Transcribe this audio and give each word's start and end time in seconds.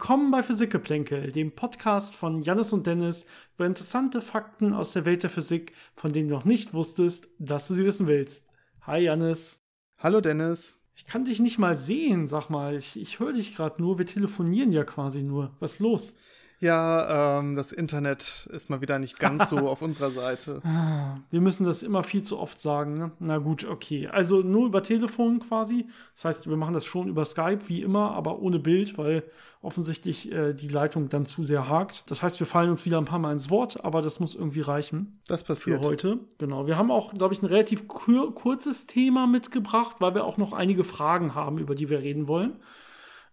Willkommen 0.00 0.30
bei 0.30 0.42
Physikgeplänkel, 0.42 1.30
dem 1.30 1.54
Podcast 1.54 2.16
von 2.16 2.40
Jannis 2.40 2.72
und 2.72 2.86
Dennis 2.86 3.26
über 3.54 3.66
interessante 3.66 4.22
Fakten 4.22 4.72
aus 4.72 4.94
der 4.94 5.04
Welt 5.04 5.24
der 5.24 5.28
Physik, 5.28 5.74
von 5.94 6.10
denen 6.10 6.30
du 6.30 6.34
noch 6.34 6.46
nicht 6.46 6.72
wusstest, 6.72 7.28
dass 7.38 7.68
du 7.68 7.74
sie 7.74 7.84
wissen 7.84 8.06
willst. 8.06 8.48
Hi 8.80 9.02
Jannis. 9.02 9.62
Hallo 9.98 10.22
Dennis. 10.22 10.80
Ich 10.94 11.04
kann 11.04 11.26
dich 11.26 11.38
nicht 11.38 11.58
mal 11.58 11.74
sehen, 11.74 12.26
sag 12.28 12.48
mal. 12.48 12.76
Ich, 12.76 12.98
ich 12.98 13.20
höre 13.20 13.34
dich 13.34 13.54
gerade 13.54 13.82
nur. 13.82 13.98
Wir 13.98 14.06
telefonieren 14.06 14.72
ja 14.72 14.84
quasi 14.84 15.22
nur. 15.22 15.54
Was 15.60 15.74
ist 15.74 15.80
los? 15.80 16.16
Ja, 16.60 17.38
ähm, 17.38 17.56
das 17.56 17.72
Internet 17.72 18.46
ist 18.52 18.68
mal 18.68 18.82
wieder 18.82 18.98
nicht 18.98 19.18
ganz 19.18 19.48
so 19.48 19.56
auf 19.68 19.80
unserer 19.80 20.10
Seite. 20.10 20.60
Ah, 20.62 21.16
wir 21.30 21.40
müssen 21.40 21.64
das 21.64 21.82
immer 21.82 22.02
viel 22.02 22.22
zu 22.22 22.38
oft 22.38 22.60
sagen. 22.60 22.98
Ne? 22.98 23.12
Na 23.18 23.38
gut, 23.38 23.64
okay. 23.64 24.08
Also 24.08 24.42
nur 24.42 24.66
über 24.66 24.82
Telefon 24.82 25.40
quasi. 25.40 25.86
Das 26.14 26.26
heißt, 26.26 26.50
wir 26.50 26.56
machen 26.58 26.74
das 26.74 26.84
schon 26.84 27.08
über 27.08 27.24
Skype, 27.24 27.60
wie 27.68 27.80
immer, 27.80 28.12
aber 28.12 28.40
ohne 28.40 28.58
Bild, 28.58 28.98
weil 28.98 29.24
offensichtlich 29.62 30.30
äh, 30.32 30.52
die 30.52 30.68
Leitung 30.68 31.08
dann 31.08 31.24
zu 31.24 31.44
sehr 31.44 31.66
hakt. 31.66 32.04
Das 32.10 32.22
heißt, 32.22 32.38
wir 32.40 32.46
fallen 32.46 32.68
uns 32.68 32.84
wieder 32.84 32.98
ein 32.98 33.06
paar 33.06 33.18
Mal 33.18 33.32
ins 33.32 33.48
Wort, 33.48 33.82
aber 33.82 34.02
das 34.02 34.20
muss 34.20 34.34
irgendwie 34.34 34.60
reichen. 34.60 35.18
Das 35.28 35.44
passiert. 35.44 35.82
Für 35.82 35.88
heute. 35.88 36.18
Genau. 36.36 36.66
Wir 36.66 36.76
haben 36.76 36.90
auch, 36.90 37.14
glaube 37.14 37.32
ich, 37.32 37.42
ein 37.42 37.46
relativ 37.46 37.88
kur 37.88 38.34
kurzes 38.34 38.86
Thema 38.86 39.26
mitgebracht, 39.26 39.96
weil 40.00 40.14
wir 40.14 40.24
auch 40.24 40.36
noch 40.36 40.52
einige 40.52 40.84
Fragen 40.84 41.34
haben, 41.34 41.56
über 41.56 41.74
die 41.74 41.88
wir 41.88 42.00
reden 42.00 42.28
wollen. 42.28 42.58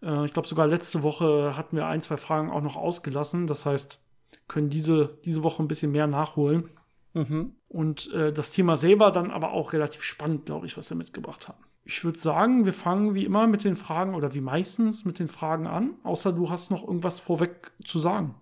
Äh, 0.02 0.26
ich 0.26 0.34
glaube, 0.34 0.48
sogar 0.48 0.68
letzte 0.68 1.04
Woche 1.04 1.56
hatten 1.56 1.76
wir 1.76 1.88
ein, 1.88 2.02
zwei 2.02 2.18
Fragen 2.18 2.50
auch 2.52 2.62
noch 2.62 2.76
ausgelassen. 2.76 3.48
Das 3.48 3.66
heißt, 3.66 4.04
können 4.48 4.70
diese, 4.70 5.18
diese 5.26 5.44
Woche 5.44 5.64
ein 5.64 5.68
bisschen 5.68 5.92
mehr 5.92 6.08
nachholen. 6.08 6.70
Mhm. 7.14 7.54
Und 7.68 8.12
äh, 8.14 8.32
das 8.32 8.52
Thema 8.52 8.78
selber 8.78 9.12
dann 9.12 9.32
aber 9.32 9.52
auch 9.52 9.74
relativ 9.74 10.04
spannend, 10.04 10.46
glaube 10.46 10.66
ich, 10.66 10.78
was 10.78 10.90
wir 10.90 10.98
mitgebracht 10.98 11.48
haben. 11.48 11.64
Ich 11.84 12.04
würde 12.04 12.20
sagen, 12.20 12.66
wir 12.66 12.74
fangen 12.74 13.16
wie 13.16 13.26
immer 13.26 13.48
mit 13.48 13.64
den 13.64 13.78
Fragen 13.78 14.14
oder 14.14 14.34
wie 14.34 14.42
meistens 14.42 15.06
mit 15.06 15.20
den 15.20 15.30
Fragen 15.30 15.68
an, 15.68 15.96
außer 16.04 16.34
du 16.34 16.50
hast 16.50 16.70
noch 16.70 16.86
irgendwas 16.86 17.20
vorweg 17.20 17.72
zu 17.86 18.00
sagen. 18.00 18.36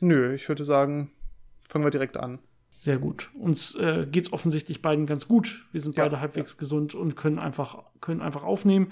Nö, 0.00 0.34
ich 0.34 0.48
würde 0.48 0.64
sagen, 0.64 1.12
fangen 1.68 1.84
wir 1.84 1.90
direkt 1.90 2.16
an. 2.16 2.40
Sehr 2.76 2.98
gut. 2.98 3.30
Uns 3.34 3.76
äh, 3.76 4.06
geht 4.10 4.26
es 4.26 4.32
offensichtlich 4.32 4.82
beiden 4.82 5.06
ganz 5.06 5.28
gut. 5.28 5.66
Wir 5.70 5.80
sind 5.80 5.96
ja, 5.96 6.04
beide 6.04 6.20
halbwegs 6.20 6.54
ja. 6.54 6.58
gesund 6.58 6.94
und 6.94 7.16
können 7.16 7.38
einfach, 7.38 7.84
können 8.00 8.20
einfach 8.20 8.42
aufnehmen. 8.42 8.90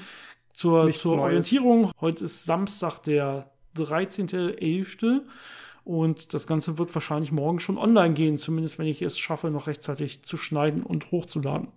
Zur, 0.53 0.91
zur 0.93 1.19
Orientierung, 1.19 1.91
heute 2.01 2.25
ist 2.25 2.45
Samstag, 2.45 3.01
der 3.01 3.51
13.11. 3.77 5.23
Und 5.85 6.33
das 6.35 6.47
Ganze 6.47 6.79
wird 6.79 6.95
wahrscheinlich 6.95 7.33
morgen 7.33 7.59
schon 7.59 7.79
online 7.79 8.15
gehen, 8.15 8.37
zumindest 8.37 8.79
wenn 8.79 8.87
ich 8.87 9.03
es 9.03 9.19
schaffe, 9.19 9.51
noch 9.51 9.67
rechtzeitig 9.67 10.25
zu 10.25 10.37
schneiden 10.37 10.83
und 10.83 11.11
hochzuladen. 11.11 11.69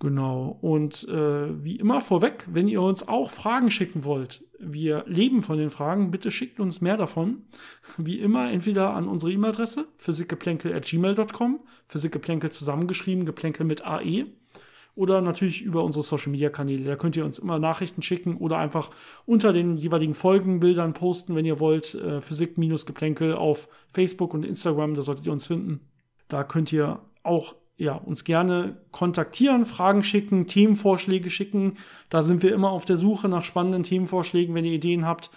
Genau. 0.00 0.58
Und 0.60 1.08
äh, 1.08 1.64
wie 1.64 1.76
immer 1.76 2.00
vorweg, 2.00 2.46
wenn 2.50 2.68
ihr 2.68 2.82
uns 2.82 3.08
auch 3.08 3.30
Fragen 3.30 3.70
schicken 3.70 4.04
wollt, 4.04 4.44
wir 4.58 5.04
leben 5.06 5.42
von 5.42 5.56
den 5.56 5.70
Fragen, 5.70 6.10
bitte 6.10 6.30
schickt 6.30 6.60
uns 6.60 6.80
mehr 6.80 6.96
davon. 6.96 7.42
Wie 7.96 8.18
immer, 8.18 8.50
entweder 8.50 8.92
an 8.92 9.08
unsere 9.08 9.32
E-Mail-Adresse, 9.32 9.86
physikgeplänkel.gmail.com, 9.96 11.60
physikgeplänkel 11.88 12.50
zusammengeschrieben, 12.50 13.24
geplänkel 13.24 13.64
mit 13.64 13.86
AE 13.86 14.26
oder 14.94 15.20
natürlich 15.20 15.62
über 15.62 15.84
unsere 15.84 16.04
Social 16.04 16.30
Media 16.30 16.50
Kanäle. 16.50 16.84
Da 16.84 16.96
könnt 16.96 17.16
ihr 17.16 17.24
uns 17.24 17.38
immer 17.38 17.58
Nachrichten 17.58 18.02
schicken 18.02 18.36
oder 18.36 18.58
einfach 18.58 18.90
unter 19.26 19.52
den 19.52 19.76
jeweiligen 19.76 20.14
Folgenbildern 20.14 20.94
posten, 20.94 21.34
wenn 21.34 21.44
ihr 21.44 21.60
wollt. 21.60 21.94
Äh, 21.94 22.20
Physik-Geplänkel 22.20 23.34
auf 23.34 23.68
Facebook 23.92 24.34
und 24.34 24.44
Instagram, 24.44 24.94
da 24.94 25.02
solltet 25.02 25.26
ihr 25.26 25.32
uns 25.32 25.46
finden. 25.46 25.80
Da 26.28 26.44
könnt 26.44 26.72
ihr 26.72 27.00
auch 27.22 27.56
ja, 27.76 27.94
uns 27.94 28.22
gerne 28.24 28.76
kontaktieren, 28.92 29.66
Fragen 29.66 30.04
schicken, 30.04 30.46
Themenvorschläge 30.46 31.28
schicken. 31.28 31.76
Da 32.08 32.22
sind 32.22 32.42
wir 32.42 32.54
immer 32.54 32.70
auf 32.70 32.84
der 32.84 32.96
Suche 32.96 33.28
nach 33.28 33.42
spannenden 33.42 33.82
Themenvorschlägen, 33.82 34.54
wenn 34.54 34.64
ihr 34.64 34.72
Ideen 34.72 35.06
habt. 35.06 35.30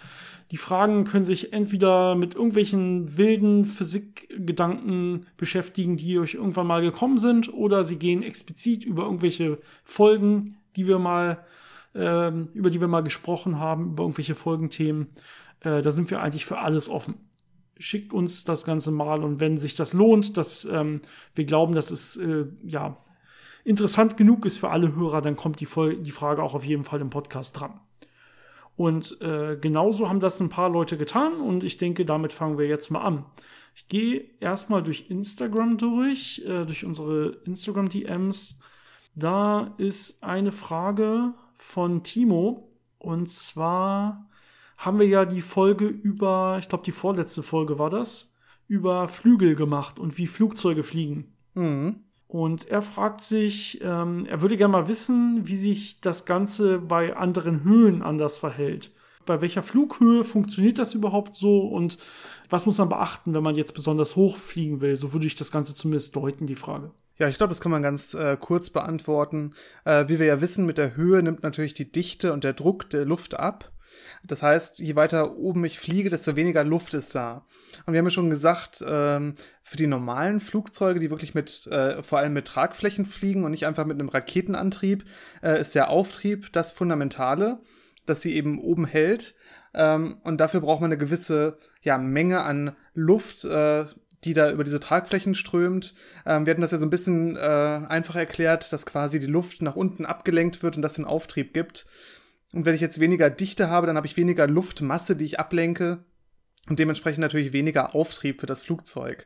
Die 0.52 0.58
Fragen 0.58 1.04
können 1.04 1.26
sich 1.26 1.52
entweder 1.52 2.16
mit 2.16 2.36
irgendwelchen 2.36 3.18
wilden 3.18 3.66
Physikgedanken 3.66 5.26
beschäftigen, 5.36 5.98
die 5.98 6.18
euch 6.20 6.36
irgendwann 6.36 6.68
mal 6.68 6.82
gekommen 6.82 7.18
sind, 7.18 7.54
oder 7.54 7.84
sie 7.84 7.98
gehen 7.98 8.24
explizit 8.24 8.86
über 8.86 9.04
irgendwelche 9.04 9.60
Folgen, 9.84 10.58
die 10.78 10.88
wir 10.88 11.00
mal, 11.00 11.46
äh, 11.94 12.30
über 12.54 12.70
die 12.70 12.80
wir 12.80 12.88
mal 12.88 13.04
gesprochen 13.04 13.60
haben, 13.60 13.92
über 13.92 14.04
irgendwelche 14.04 14.36
Folgenthemen. 14.36 15.08
Äh, 15.60 15.82
da 15.82 15.92
sind 15.92 16.10
wir 16.12 16.22
eigentlich 16.22 16.46
für 16.46 16.60
alles 16.60 16.88
offen. 16.88 17.16
Schickt 17.78 18.14
uns 18.14 18.46
das 18.46 18.64
Ganze 18.64 18.92
mal 18.92 19.24
und 19.24 19.40
wenn 19.42 19.58
sich 19.58 19.76
das 19.76 19.94
lohnt, 19.94 20.38
dass 20.38 20.66
ähm, 20.66 21.02
wir 21.36 21.44
glauben, 21.44 21.76
dass 21.76 21.92
es 21.92 22.16
äh, 22.18 22.46
ja 22.64 22.98
interessant 23.66 24.16
genug 24.16 24.46
ist 24.46 24.58
für 24.58 24.70
alle 24.70 24.96
Hörer, 24.96 25.22
dann 25.22 25.36
kommt 25.36 25.60
die, 25.60 25.66
Vol 25.66 25.98
die 25.98 26.12
Frage 26.12 26.42
auch 26.42 26.56
auf 26.56 26.64
jeden 26.64 26.86
Fall 26.86 27.02
im 27.02 27.10
Podcast 27.10 27.60
dran. 27.60 27.82
Und 28.78 29.20
äh, 29.22 29.58
genauso 29.60 30.08
haben 30.08 30.20
das 30.20 30.40
ein 30.40 30.50
paar 30.50 30.70
Leute 30.70 30.98
getan 30.98 31.42
und 31.42 31.64
ich 31.64 31.78
denke, 31.78 32.06
damit 32.06 32.32
fangen 32.32 32.60
wir 32.60 32.68
jetzt 32.68 32.92
mal 32.92 33.02
an. 33.02 33.26
Ich 33.76 33.88
gehe 33.88 34.30
erstmal 34.40 34.84
durch 34.84 35.10
Instagram 35.10 35.78
durch, 35.78 36.44
äh, 36.46 36.64
durch 36.64 36.86
unsere 36.86 37.42
Instagram-DMs. 37.46 38.62
Da 39.16 39.74
ist 39.78 40.24
eine 40.24 40.52
Frage 40.52 41.34
von 41.56 42.04
Timo 42.04 42.72
und 43.00 43.32
zwar 43.32 44.30
haben 44.78 45.00
wir 45.00 45.08
ja 45.08 45.26
die 45.26 45.42
Folge 45.42 45.88
über, 45.88 46.58
ich 46.60 46.70
glaube, 46.70 46.84
die 46.84 46.92
vorletzte 46.92 47.42
Folge 47.42 47.80
war 47.80 47.90
das, 47.90 48.36
über 48.68 49.08
Flügel 49.08 49.56
gemacht 49.56 49.98
und 49.98 50.20
wie 50.20 50.28
Flugzeuge 50.28 50.84
fliegen. 50.84 51.36
Mhm. 51.56 52.04
Und 52.28 52.68
er 52.68 52.82
fragt 52.82 53.24
sich, 53.24 53.80
ähm, 53.82 54.26
er 54.26 54.42
würde 54.42 54.58
gerne 54.58 54.74
mal 54.74 54.88
wissen, 54.90 55.48
wie 55.48 55.56
sich 55.56 56.02
das 56.02 56.26
Ganze 56.26 56.80
bei 56.80 57.16
anderen 57.16 57.64
Höhen 57.64 58.02
anders 58.02 58.38
verhält. 58.38 58.92
Bei 59.26 59.42
welcher 59.42 59.64
Flughöhe 59.64 60.24
funktioniert 60.24 60.78
das 60.78 60.94
überhaupt 60.94 61.36
so 61.36 61.60
und 61.68 61.98
was 62.50 62.66
muss 62.66 62.78
man 62.78 62.90
beachten, 62.90 63.34
wenn 63.34 63.44
man 63.44 63.56
jetzt 63.56 63.74
besonders 63.74 64.16
hoch 64.16 64.38
fliegen 64.38 64.82
will? 64.82 64.96
So 64.96 65.14
würde 65.14 65.28
ich 65.28 65.36
das 65.36 65.52
Ganze 65.52 65.76
zumindest 65.76 66.16
deuten, 66.16 66.48
die 66.48 66.56
Frage. 66.56 66.92
Ja, 67.18 67.28
ich 67.28 67.38
glaube, 67.38 67.50
das 67.50 67.62
kann 67.62 67.72
man 67.72 67.82
ganz 67.82 68.14
äh, 68.14 68.38
kurz 68.40 68.70
beantworten. 68.70 69.54
Äh, 69.86 70.06
wie 70.08 70.20
wir 70.20 70.28
ja 70.28 70.40
wissen, 70.40 70.66
mit 70.66 70.78
der 70.78 70.96
Höhe 70.96 71.24
nimmt 71.24 71.44
natürlich 71.44 71.74
die 71.74 71.92
Dichte 71.92 72.32
und 72.32 72.44
der 72.44 72.54
Druck 72.54 72.90
der 72.90 73.06
Luft 73.06 73.38
ab. 73.40 73.72
Das 74.24 74.44
heißt, 74.44 74.80
je 74.80 74.96
weiter 74.96 75.38
oben 75.38 75.64
ich 75.66 75.80
fliege, 75.80 76.10
desto 76.10 76.36
weniger 76.36 76.64
Luft 76.64 76.94
ist 76.94 77.16
da. 77.16 77.46
Und 77.86 77.94
wir 77.94 78.00
haben 78.00 78.06
ja 78.06 78.12
schon 78.12 78.30
gesagt, 78.30 78.84
ähm, 78.88 79.34
für 79.64 79.78
die 79.78 79.88
normalen 79.88 80.40
Flugzeuge, 80.40 81.00
die 81.00 81.12
wirklich 81.12 81.34
mit, 81.34 81.68
äh, 81.68 82.02
vor 82.04 82.20
allem 82.20 82.34
mit 82.34 82.48
Tragflächen 82.48 83.06
fliegen 83.06 83.44
und 83.44 83.52
nicht 83.52 83.66
einfach 83.66 83.86
mit 83.86 84.00
einem 84.00 84.10
Raketenantrieb, 84.10 85.06
äh, 85.42 85.60
ist 85.60 85.76
der 85.76 85.90
Auftrieb 85.90 86.52
das 86.54 86.72
Fundamentale, 86.72 87.60
dass 88.06 88.22
sie 88.22 88.36
eben 88.36 88.60
oben 88.60 88.86
hält. 88.86 89.36
Ähm, 89.74 90.18
und 90.24 90.40
dafür 90.40 90.62
braucht 90.62 90.82
man 90.82 90.92
eine 90.92 90.98
gewisse 90.98 91.58
ja, 91.82 91.98
Menge 91.98 92.42
an 92.42 92.76
Luft, 92.94 93.46
äh, 93.46 93.86
die 94.24 94.34
da 94.34 94.52
über 94.52 94.64
diese 94.64 94.80
Tragflächen 94.80 95.36
strömt. 95.36 95.94
Ähm, 96.26 96.46
wir 96.46 96.52
hatten 96.52 96.62
das 96.62 96.72
ja 96.72 96.78
so 96.78 96.86
ein 96.86 96.90
bisschen 96.90 97.36
äh, 97.36 97.40
einfach 97.40 98.16
erklärt, 98.16 98.74
dass 98.74 98.86
quasi 98.86 99.20
die 99.20 99.28
Luft 99.28 99.62
nach 99.62 99.76
unten 99.76 100.06
abgelenkt 100.06 100.64
wird 100.64 100.76
und 100.76 100.82
das 100.82 100.96
den 100.96 101.06
Auftrieb 101.06 101.54
gibt. 101.54 101.86
Und 102.54 102.66
wenn 102.66 102.76
ich 102.76 102.82
jetzt 102.82 103.00
weniger 103.00 103.30
Dichte 103.30 103.70
habe, 103.70 103.88
dann 103.88 103.98
habe 103.98 104.08
ich 104.08 104.18
weniger 104.18 104.48
Luftmasse, 104.48 105.16
die 105.16 105.26
ich 105.26 105.40
ablenke. 105.40 106.00
Und 106.70 106.80
dementsprechend 106.80 107.22
natürlich 107.22 107.54
weniger 107.54 107.96
Auftrieb 107.96 108.42
für 108.42 108.46
das 108.46 108.62
Flugzeug. 108.62 109.26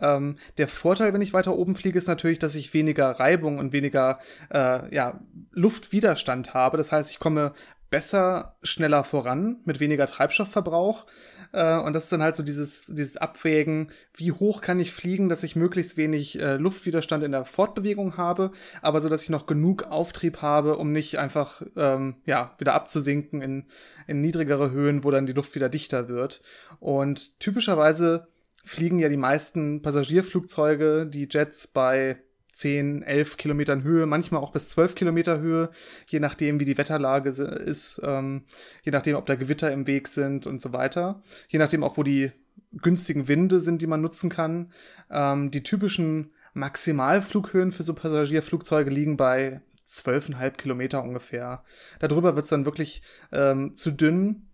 Ähm, 0.00 0.36
der 0.58 0.66
Vorteil, 0.66 1.12
wenn 1.12 1.22
ich 1.22 1.32
weiter 1.32 1.56
oben 1.56 1.76
fliege, 1.76 1.96
ist 1.96 2.08
natürlich, 2.08 2.40
dass 2.40 2.56
ich 2.56 2.74
weniger 2.74 3.10
Reibung 3.12 3.58
und 3.58 3.72
weniger 3.72 4.18
äh, 4.52 4.92
ja, 4.92 5.20
Luftwiderstand 5.52 6.52
habe. 6.52 6.76
Das 6.76 6.90
heißt, 6.90 7.12
ich 7.12 7.20
komme 7.20 7.52
besser, 7.90 8.56
schneller 8.62 9.04
voran 9.04 9.60
mit 9.64 9.78
weniger 9.78 10.06
Treibstoffverbrauch. 10.06 11.06
Äh, 11.52 11.78
und 11.78 11.92
das 11.94 12.04
ist 12.04 12.12
dann 12.12 12.22
halt 12.22 12.36
so 12.36 12.42
dieses, 12.42 12.86
dieses 12.86 13.16
Abwägen, 13.16 13.90
wie 14.14 14.32
hoch 14.32 14.60
kann 14.60 14.80
ich 14.80 14.92
fliegen, 14.92 15.28
dass 15.28 15.42
ich 15.42 15.56
möglichst 15.56 15.96
wenig 15.96 16.40
äh, 16.40 16.56
Luftwiderstand 16.56 17.24
in 17.24 17.32
der 17.32 17.44
Fortbewegung 17.44 18.16
habe, 18.16 18.50
aber 18.82 19.00
so, 19.00 19.08
dass 19.08 19.22
ich 19.22 19.30
noch 19.30 19.46
genug 19.46 19.84
Auftrieb 19.84 20.42
habe, 20.42 20.76
um 20.76 20.92
nicht 20.92 21.18
einfach 21.18 21.62
ähm, 21.76 22.16
ja, 22.26 22.54
wieder 22.58 22.74
abzusinken 22.74 23.42
in, 23.42 23.66
in 24.06 24.20
niedrigere 24.20 24.70
Höhen, 24.70 25.04
wo 25.04 25.10
dann 25.10 25.26
die 25.26 25.32
Luft 25.32 25.54
wieder 25.54 25.68
dichter 25.68 26.08
wird. 26.08 26.42
Und 26.78 27.40
typischerweise 27.40 28.28
fliegen 28.64 28.98
ja 28.98 29.08
die 29.08 29.16
meisten 29.16 29.82
Passagierflugzeuge, 29.82 31.06
die 31.06 31.28
Jets 31.30 31.66
bei 31.66 32.20
10, 32.52 33.02
11 33.02 33.36
Kilometern 33.36 33.82
Höhe, 33.82 34.06
manchmal 34.06 34.40
auch 34.42 34.52
bis 34.52 34.70
12 34.70 34.94
Kilometer 34.94 35.40
Höhe, 35.40 35.70
je 36.06 36.20
nachdem, 36.20 36.60
wie 36.60 36.64
die 36.64 36.78
Wetterlage 36.78 37.30
ist, 37.30 38.00
ähm, 38.04 38.44
je 38.82 38.92
nachdem, 38.92 39.16
ob 39.16 39.26
da 39.26 39.34
Gewitter 39.34 39.72
im 39.72 39.86
Weg 39.86 40.08
sind 40.08 40.46
und 40.46 40.60
so 40.60 40.72
weiter, 40.72 41.22
je 41.48 41.58
nachdem 41.58 41.84
auch, 41.84 41.96
wo 41.96 42.02
die 42.02 42.32
günstigen 42.72 43.28
Winde 43.28 43.60
sind, 43.60 43.82
die 43.82 43.86
man 43.86 44.00
nutzen 44.00 44.30
kann. 44.30 44.72
Ähm, 45.10 45.50
die 45.50 45.62
typischen 45.62 46.32
Maximalflughöhen 46.54 47.72
für 47.72 47.82
so 47.82 47.94
Passagierflugzeuge 47.94 48.90
liegen 48.90 49.16
bei 49.16 49.60
12,5 49.86 50.50
Kilometer 50.52 51.02
ungefähr. 51.02 51.64
Darüber 51.98 52.36
wird 52.36 52.44
es 52.44 52.50
dann 52.50 52.64
wirklich 52.66 53.02
ähm, 53.32 53.76
zu 53.76 53.90
dünn 53.90 54.49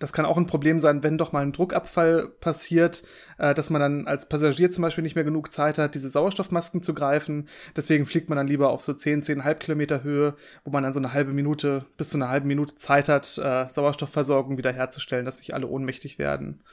das 0.00 0.14
kann 0.14 0.24
auch 0.24 0.38
ein 0.38 0.46
Problem 0.46 0.80
sein, 0.80 1.02
wenn 1.02 1.18
doch 1.18 1.30
mal 1.32 1.42
ein 1.42 1.52
Druckabfall 1.52 2.28
passiert, 2.40 3.04
äh, 3.38 3.54
dass 3.54 3.70
man 3.70 3.80
dann 3.80 4.06
als 4.06 4.26
Passagier 4.26 4.70
zum 4.70 4.82
Beispiel 4.82 5.02
nicht 5.02 5.14
mehr 5.14 5.24
genug 5.24 5.52
Zeit 5.52 5.78
hat, 5.78 5.94
diese 5.94 6.08
Sauerstoffmasken 6.08 6.82
zu 6.82 6.94
greifen. 6.94 7.48
Deswegen 7.76 8.06
fliegt 8.06 8.30
man 8.30 8.36
dann 8.36 8.48
lieber 8.48 8.70
auf 8.70 8.82
so 8.82 8.94
10, 8.94 9.22
10,5 9.22 9.54
Kilometer 9.56 10.02
Höhe, 10.02 10.34
wo 10.64 10.70
man 10.70 10.82
dann 10.82 10.94
so 10.94 11.00
eine 11.00 11.12
halbe 11.12 11.32
Minute, 11.32 11.84
bis 11.98 12.08
zu 12.08 12.16
einer 12.16 12.30
halben 12.30 12.48
Minute 12.48 12.74
Zeit 12.74 13.10
hat, 13.10 13.26
äh, 13.38 13.68
Sauerstoffversorgung 13.68 14.56
wiederherzustellen, 14.56 15.26
dass 15.26 15.38
nicht 15.38 15.52
alle 15.52 15.66
ohnmächtig 15.66 16.18
werden. 16.18 16.64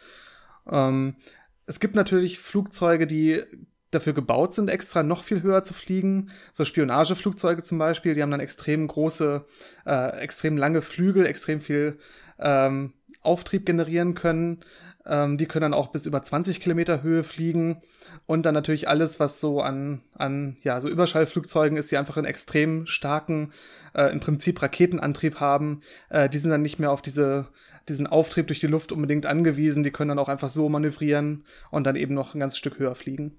Ähm, 0.71 1.18
es 1.65 1.81
gibt 1.81 1.95
natürlich 1.95 2.39
Flugzeuge, 2.39 3.07
die 3.07 3.44
dafür 3.91 4.13
gebaut 4.13 4.53
sind, 4.53 4.69
extra 4.69 5.03
noch 5.03 5.23
viel 5.23 5.44
höher 5.44 5.63
zu 5.63 5.73
fliegen. 5.73 6.30
So 6.53 6.63
Spionageflugzeuge 6.63 7.62
zum 7.62 7.77
Beispiel, 7.77 8.13
die 8.13 8.21
haben 8.21 8.31
dann 8.31 8.39
extrem 8.39 8.88
große, 8.88 9.45
äh, 9.85 10.19
extrem 10.19 10.56
lange 10.57 10.81
Flügel, 10.81 11.25
extrem 11.25 11.59
viel 11.59 11.97
ähm, 12.39 12.94
Auftrieb 13.22 13.66
generieren 13.66 14.16
können. 14.16 14.60
Ähm, 15.06 15.38
die 15.38 15.46
können 15.46 15.62
dann 15.62 15.74
auch 15.74 15.88
bis 15.88 16.06
über 16.06 16.22
20 16.22 16.60
Kilometer 16.60 17.02
Höhe 17.02 17.24
fliegen. 17.24 17.81
Und 18.25 18.46
dann 18.46 18.54
natürlich 18.54 18.88
alles, 18.90 19.19
was 19.19 19.40
so 19.40 19.62
an, 19.62 20.02
an 20.14 20.58
ja, 20.64 20.81
so 20.81 20.90
Überschallflugzeugen 20.90 21.78
ist, 21.78 21.92
die 21.92 21.98
einfach 21.98 22.18
einen 22.18 22.25
extrem 22.25 22.86
starken, 22.86 23.52
äh, 23.94 24.12
im 24.12 24.19
Prinzip 24.19 24.62
Raketenantrieb 24.62 25.40
haben. 25.40 25.81
Äh, 26.10 26.30
die 26.30 26.38
sind 26.38 26.52
dann 26.52 26.62
nicht 26.62 26.80
mehr 26.80 26.92
auf 26.92 27.02
diese, 27.02 27.48
diesen 27.88 28.08
Auftrieb 28.08 28.48
durch 28.48 28.60
die 28.60 28.68
Luft 28.68 28.92
unbedingt 28.92 29.25
angewiesen. 29.25 29.84
Die 29.84 29.92
können 29.92 30.10
dann 30.10 30.19
auch 30.19 30.30
einfach 30.30 30.50
so 30.50 30.68
manövrieren 30.68 31.46
und 31.72 31.86
dann 31.86 31.96
eben 31.96 32.14
noch 32.14 32.36
ein 32.36 32.40
ganzes 32.40 32.60
Stück 32.60 32.80
höher 32.80 32.96
fliegen. 32.96 33.38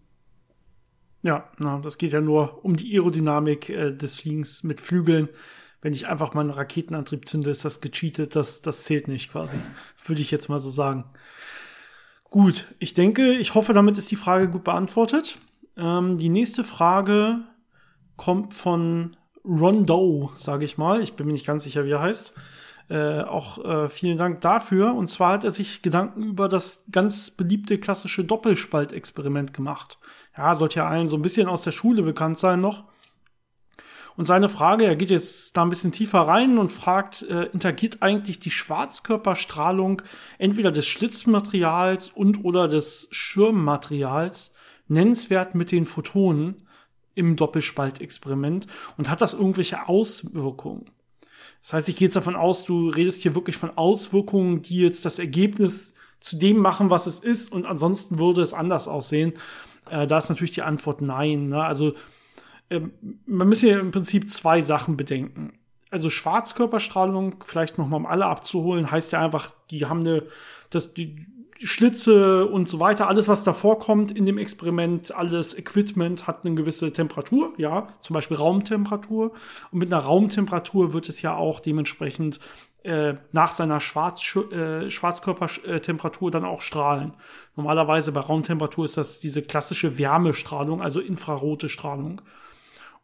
Ja, 1.22 1.50
na, 1.58 1.80
das 1.80 1.98
geht 1.98 2.12
ja 2.12 2.20
nur 2.20 2.64
um 2.64 2.76
die 2.76 2.94
Aerodynamik 2.94 3.70
äh, 3.70 3.92
des 3.92 4.16
Fliegens 4.16 4.62
mit 4.62 4.80
Flügeln 4.80 5.28
wenn 5.80 5.92
ich 5.92 6.08
einfach 6.08 6.34
mal 6.34 6.42
einen 6.42 6.50
Raketenantrieb 6.50 7.28
zünde, 7.28 7.50
ist 7.50 7.64
das 7.64 7.80
gecheatet, 7.80 8.34
das, 8.34 8.62
das 8.62 8.84
zählt 8.84 9.08
nicht 9.08 9.30
quasi. 9.30 9.56
Würde 10.04 10.22
ich 10.22 10.30
jetzt 10.30 10.48
mal 10.48 10.58
so 10.58 10.70
sagen. 10.70 11.04
Gut, 12.30 12.74
ich 12.78 12.94
denke, 12.94 13.32
ich 13.34 13.54
hoffe, 13.54 13.72
damit 13.72 13.96
ist 13.96 14.10
die 14.10 14.16
Frage 14.16 14.48
gut 14.48 14.64
beantwortet. 14.64 15.38
Ähm, 15.76 16.16
die 16.16 16.28
nächste 16.28 16.64
Frage 16.64 17.40
kommt 18.16 18.52
von 18.54 19.16
Rondo, 19.44 20.32
sage 20.36 20.64
ich 20.64 20.76
mal. 20.76 21.00
Ich 21.00 21.14
bin 21.14 21.26
mir 21.26 21.32
nicht 21.32 21.46
ganz 21.46 21.64
sicher, 21.64 21.84
wie 21.84 21.92
er 21.92 22.02
heißt. 22.02 22.36
Äh, 22.90 23.20
auch 23.20 23.64
äh, 23.64 23.88
vielen 23.88 24.18
Dank 24.18 24.40
dafür. 24.40 24.94
Und 24.94 25.08
zwar 25.08 25.32
hat 25.32 25.44
er 25.44 25.50
sich 25.50 25.82
Gedanken 25.82 26.22
über 26.22 26.48
das 26.48 26.84
ganz 26.90 27.30
beliebte 27.30 27.78
klassische 27.78 28.24
Doppelspaltexperiment 28.24 29.54
gemacht. 29.54 29.98
Ja, 30.36 30.54
sollte 30.54 30.80
ja 30.80 30.88
allen 30.88 31.08
so 31.08 31.16
ein 31.16 31.22
bisschen 31.22 31.48
aus 31.48 31.62
der 31.62 31.72
Schule 31.72 32.02
bekannt 32.02 32.38
sein 32.38 32.60
noch. 32.60 32.84
Und 34.18 34.24
seine 34.24 34.48
Frage, 34.48 34.84
er 34.84 34.96
geht 34.96 35.12
jetzt 35.12 35.56
da 35.56 35.62
ein 35.62 35.68
bisschen 35.68 35.92
tiefer 35.92 36.22
rein 36.22 36.58
und 36.58 36.72
fragt, 36.72 37.22
äh, 37.22 37.44
interagiert 37.52 37.98
eigentlich 38.02 38.40
die 38.40 38.50
Schwarzkörperstrahlung 38.50 40.02
entweder 40.38 40.72
des 40.72 40.88
Schlitzmaterials 40.88 42.08
und 42.08 42.44
oder 42.44 42.66
des 42.66 43.06
Schirmmaterials 43.12 44.54
nennenswert 44.88 45.54
mit 45.54 45.70
den 45.70 45.86
Photonen 45.86 46.66
im 47.14 47.36
Doppelspaltexperiment 47.36 48.66
und 48.96 49.08
hat 49.08 49.20
das 49.20 49.34
irgendwelche 49.34 49.88
Auswirkungen? 49.88 50.90
Das 51.62 51.74
heißt, 51.74 51.88
ich 51.88 51.94
gehe 51.94 52.08
jetzt 52.08 52.16
davon 52.16 52.34
aus, 52.34 52.64
du 52.64 52.88
redest 52.88 53.22
hier 53.22 53.36
wirklich 53.36 53.56
von 53.56 53.78
Auswirkungen, 53.78 54.62
die 54.62 54.78
jetzt 54.78 55.04
das 55.04 55.20
Ergebnis 55.20 55.94
zu 56.18 56.36
dem 56.36 56.56
machen, 56.56 56.90
was 56.90 57.06
es 57.06 57.20
ist, 57.20 57.52
und 57.52 57.66
ansonsten 57.66 58.18
würde 58.18 58.42
es 58.42 58.52
anders 58.52 58.88
aussehen. 58.88 59.34
Äh, 59.88 60.08
da 60.08 60.18
ist 60.18 60.28
natürlich 60.28 60.50
die 60.50 60.62
Antwort 60.62 61.02
nein. 61.02 61.50
Ne? 61.50 61.62
Also 61.62 61.94
ähm, 62.70 62.92
man 63.26 63.48
muss 63.48 63.60
hier 63.60 63.80
im 63.80 63.90
Prinzip 63.90 64.30
zwei 64.30 64.60
Sachen 64.60 64.96
bedenken. 64.96 65.52
Also 65.90 66.10
Schwarzkörperstrahlung, 66.10 67.36
vielleicht 67.44 67.78
noch 67.78 67.88
mal 67.88 67.96
um 67.96 68.06
alle 68.06 68.26
abzuholen, 68.26 68.90
heißt 68.90 69.12
ja 69.12 69.24
einfach, 69.24 69.52
die 69.70 69.86
haben 69.86 70.00
eine, 70.00 70.24
das, 70.70 70.92
die 70.92 71.26
Schlitze 71.60 72.46
und 72.46 72.68
so 72.68 72.78
weiter, 72.78 73.08
alles, 73.08 73.26
was 73.26 73.42
da 73.42 73.52
vorkommt 73.52 74.10
in 74.10 74.26
dem 74.26 74.38
Experiment, 74.38 75.14
alles 75.14 75.58
Equipment 75.58 76.26
hat 76.26 76.44
eine 76.44 76.54
gewisse 76.54 76.92
Temperatur, 76.92 77.52
ja, 77.56 77.88
zum 78.00 78.14
Beispiel 78.14 78.36
Raumtemperatur. 78.36 79.32
Und 79.72 79.78
mit 79.78 79.92
einer 79.92 80.02
Raumtemperatur 80.02 80.92
wird 80.92 81.08
es 81.08 81.20
ja 81.20 81.34
auch 81.34 81.58
dementsprechend 81.58 82.38
äh, 82.84 83.14
nach 83.32 83.52
seiner 83.52 83.80
Schwarz, 83.80 84.22
äh, 84.52 84.88
Schwarzkörpertemperatur 84.88 86.30
dann 86.30 86.44
auch 86.44 86.62
strahlen. 86.62 87.14
Normalerweise 87.56 88.12
bei 88.12 88.20
Raumtemperatur 88.20 88.84
ist 88.84 88.96
das 88.96 89.18
diese 89.18 89.42
klassische 89.42 89.98
Wärmestrahlung, 89.98 90.80
also 90.80 91.00
infrarote 91.00 91.68
Strahlung. 91.68 92.22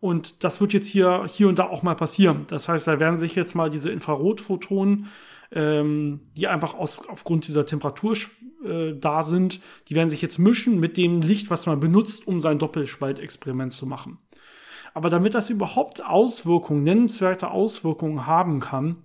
Und 0.04 0.44
das 0.44 0.60
wird 0.60 0.74
jetzt 0.74 0.86
hier, 0.86 1.24
hier 1.26 1.48
und 1.48 1.58
da 1.58 1.64
auch 1.64 1.82
mal 1.82 1.94
passieren. 1.94 2.44
Das 2.50 2.68
heißt, 2.68 2.86
da 2.86 3.00
werden 3.00 3.18
sich 3.18 3.34
jetzt 3.34 3.54
mal 3.54 3.70
diese 3.70 3.90
Infrarotphotonen, 3.90 5.06
ähm, 5.50 6.20
die 6.36 6.46
einfach 6.46 6.74
aus, 6.74 7.08
aufgrund 7.08 7.48
dieser 7.48 7.64
Temperatur 7.64 8.14
äh, 8.66 8.92
da 8.92 9.22
sind, 9.22 9.62
die 9.88 9.94
werden 9.94 10.10
sich 10.10 10.20
jetzt 10.20 10.36
mischen 10.36 10.78
mit 10.78 10.98
dem 10.98 11.22
Licht, 11.22 11.48
was 11.48 11.64
man 11.64 11.80
benutzt, 11.80 12.26
um 12.26 12.38
sein 12.38 12.58
Doppelspaltexperiment 12.58 13.72
zu 13.72 13.86
machen. 13.86 14.18
Aber 14.92 15.08
damit 15.08 15.32
das 15.32 15.48
überhaupt 15.48 16.04
Auswirkungen, 16.04 16.82
nennenswerte 16.82 17.50
Auswirkungen 17.50 18.26
haben 18.26 18.60
kann, 18.60 19.04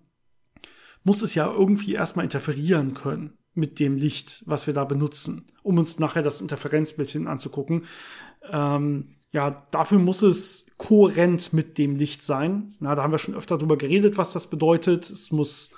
muss 1.05 1.21
es 1.21 1.33
ja 1.33 1.49
irgendwie 1.49 1.93
erstmal 1.93 2.25
interferieren 2.25 2.93
können 2.93 3.37
mit 3.53 3.79
dem 3.79 3.95
Licht, 3.95 4.43
was 4.47 4.67
wir 4.67 4.73
da 4.73 4.83
benutzen, 4.83 5.45
um 5.63 5.77
uns 5.77 5.97
nachher 5.97 6.23
das 6.23 6.41
Interferenzbild 6.41 7.09
hin 7.09 7.27
anzugucken. 7.27 7.85
Ähm, 8.51 9.15
ja, 9.33 9.67
dafür 9.71 9.99
muss 9.99 10.21
es 10.21 10.67
kohärent 10.77 11.53
mit 11.53 11.77
dem 11.77 11.95
Licht 11.95 12.25
sein. 12.25 12.75
Na, 12.79 12.95
da 12.95 13.03
haben 13.03 13.11
wir 13.11 13.19
schon 13.19 13.35
öfter 13.35 13.57
drüber 13.57 13.77
geredet, 13.77 14.17
was 14.17 14.33
das 14.33 14.49
bedeutet. 14.49 15.09
Es 15.09 15.31
muss 15.31 15.75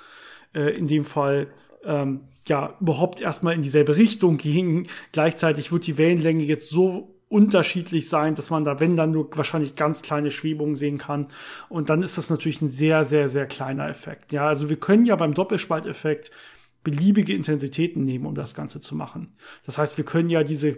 äh, 0.54 0.74
in 0.78 0.88
dem 0.88 1.04
Fall 1.04 1.48
ähm, 1.84 2.22
ja 2.48 2.76
überhaupt 2.80 3.20
erstmal 3.20 3.54
in 3.54 3.62
dieselbe 3.62 3.98
Richtung 3.98 4.38
gehen. 4.38 4.88
Gleichzeitig 5.12 5.72
wird 5.72 5.86
die 5.88 5.98
Wellenlänge 5.98 6.44
jetzt 6.44 6.70
so 6.70 7.16
unterschiedlich 7.28 8.10
sein, 8.10 8.36
dass 8.36 8.50
man 8.50 8.64
da, 8.64 8.80
wenn 8.80 8.96
dann 8.96 9.12
nur 9.12 9.30
wahrscheinlich 9.36 9.76
ganz 9.76 10.02
kleine 10.02 10.32
Schwebungen 10.32 10.76
sehen 10.76 10.98
kann. 10.98 11.28
Und 11.70 11.90
dann 11.90 12.04
ist 12.04 12.18
das 12.18 12.30
natürlich 12.30 12.62
ein 12.62 12.70
sehr, 12.70 13.06
sehr, 13.06 13.30
sehr 13.30 13.48
kleiner 13.48 13.88
Effekt. 13.90 14.34
Ja, 14.34 14.48
also 14.48 14.70
wir 14.70 14.76
können 14.78 15.06
ja 15.06 15.16
beim 15.16 15.34
Doppelspalteffekt 15.34 16.32
beliebige 16.84 17.34
Intensitäten 17.34 18.04
nehmen, 18.04 18.26
um 18.26 18.36
das 18.36 18.54
Ganze 18.54 18.82
zu 18.82 18.96
machen. 18.96 19.32
Das 19.66 19.78
heißt, 19.78 19.98
wir 19.98 20.06
können 20.06 20.30
ja 20.30 20.44
diese 20.44 20.78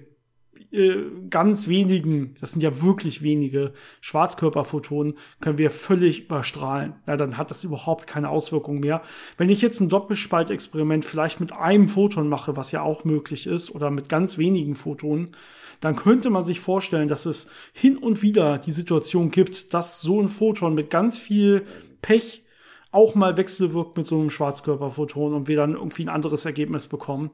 äh, 0.73 1.05
ganz 1.29 1.67
wenigen, 1.67 2.35
das 2.41 2.51
sind 2.51 2.63
ja 2.63 2.81
wirklich 2.81 3.21
wenige 3.21 3.73
Schwarzkörperphotonen, 4.01 5.13
können 5.39 5.59
wir 5.59 5.69
völlig 5.69 6.25
überstrahlen. 6.25 6.95
Ja, 7.05 7.15
dann 7.15 7.37
hat 7.37 7.51
das 7.51 7.63
überhaupt 7.63 8.07
keine 8.07 8.29
Auswirkung 8.29 8.79
mehr. 8.79 9.03
Wenn 9.37 9.49
ich 9.49 9.61
jetzt 9.61 9.79
ein 9.81 9.89
Doppelspaltexperiment 9.89 11.05
vielleicht 11.05 11.39
mit 11.39 11.55
einem 11.55 11.87
Photon 11.87 12.27
mache, 12.27 12.57
was 12.57 12.71
ja 12.71 12.81
auch 12.81 13.03
möglich 13.03 13.45
ist, 13.45 13.75
oder 13.75 13.91
mit 13.91 14.09
ganz 14.09 14.39
wenigen 14.39 14.75
Photonen, 14.75 15.36
dann 15.79 15.95
könnte 15.95 16.31
man 16.31 16.43
sich 16.43 16.59
vorstellen, 16.59 17.07
dass 17.07 17.27
es 17.27 17.51
hin 17.74 17.98
und 17.98 18.24
wieder 18.24 18.57
die 18.57 18.71
Situation 18.71 19.29
gibt, 19.29 19.74
dass 19.74 20.01
so 20.01 20.19
ein 20.21 20.27
Photon 20.27 20.74
mit 20.74 20.89
ganz 20.89 21.19
viel 21.19 21.67
Pech 22.01 22.43
auch 22.91 23.13
mal 23.13 23.38
wechselwirkt 23.38 23.95
mit 23.98 24.07
so 24.07 24.19
einem 24.19 24.29
Schwarzkörperphoton 24.31 25.33
und 25.33 25.48
wir 25.48 25.57
dann 25.57 25.74
irgendwie 25.74 26.05
ein 26.05 26.09
anderes 26.09 26.45
Ergebnis 26.45 26.88
bekommen. 26.88 27.31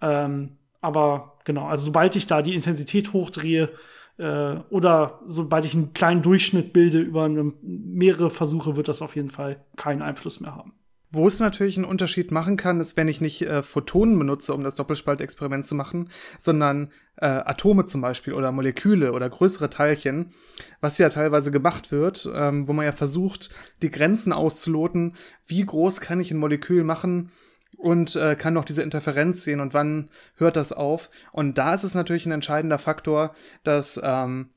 Ähm, 0.00 0.50
aber 0.80 1.38
genau, 1.44 1.66
also 1.66 1.86
sobald 1.86 2.16
ich 2.16 2.26
da 2.26 2.42
die 2.42 2.54
Intensität 2.54 3.12
hochdrehe 3.12 3.70
äh, 4.18 4.56
oder 4.70 5.20
sobald 5.26 5.64
ich 5.64 5.74
einen 5.74 5.92
kleinen 5.92 6.22
Durchschnitt 6.22 6.72
bilde 6.72 7.00
über 7.00 7.24
eine, 7.24 7.52
mehrere 7.62 8.30
Versuche, 8.30 8.76
wird 8.76 8.88
das 8.88 9.02
auf 9.02 9.16
jeden 9.16 9.30
Fall 9.30 9.64
keinen 9.76 10.02
Einfluss 10.02 10.40
mehr 10.40 10.54
haben. 10.54 10.74
Wo 11.12 11.28
es 11.28 11.38
natürlich 11.38 11.76
einen 11.76 11.86
Unterschied 11.86 12.32
machen 12.32 12.56
kann, 12.56 12.80
ist, 12.80 12.96
wenn 12.96 13.06
ich 13.06 13.20
nicht 13.20 13.42
äh, 13.42 13.62
Photonen 13.62 14.18
benutze, 14.18 14.52
um 14.52 14.64
das 14.64 14.74
Doppelspaltexperiment 14.74 15.64
zu 15.64 15.76
machen, 15.76 16.10
sondern 16.36 16.90
äh, 17.16 17.26
Atome 17.26 17.86
zum 17.86 18.00
Beispiel 18.00 18.34
oder 18.34 18.50
Moleküle 18.50 19.12
oder 19.12 19.30
größere 19.30 19.70
Teilchen, 19.70 20.32
was 20.80 20.98
ja 20.98 21.08
teilweise 21.08 21.52
gemacht 21.52 21.92
wird, 21.92 22.28
ähm, 22.34 22.66
wo 22.66 22.72
man 22.72 22.84
ja 22.84 22.92
versucht, 22.92 23.50
die 23.82 23.90
Grenzen 23.90 24.32
auszuloten, 24.32 25.14
wie 25.46 25.64
groß 25.64 26.00
kann 26.00 26.20
ich 26.20 26.32
ein 26.32 26.38
Molekül 26.38 26.82
machen, 26.82 27.30
und 27.76 28.16
äh, 28.16 28.36
kann 28.36 28.54
noch 28.54 28.64
diese 28.64 28.82
Interferenz 28.82 29.44
sehen 29.44 29.60
und 29.60 29.74
wann 29.74 30.08
hört 30.36 30.56
das 30.56 30.72
auf. 30.72 31.10
Und 31.32 31.58
da 31.58 31.74
ist 31.74 31.84
es 31.84 31.94
natürlich 31.94 32.26
ein 32.26 32.32
entscheidender 32.32 32.78
Faktor, 32.78 33.34
dass 33.64 34.00
ähm, 34.02 34.50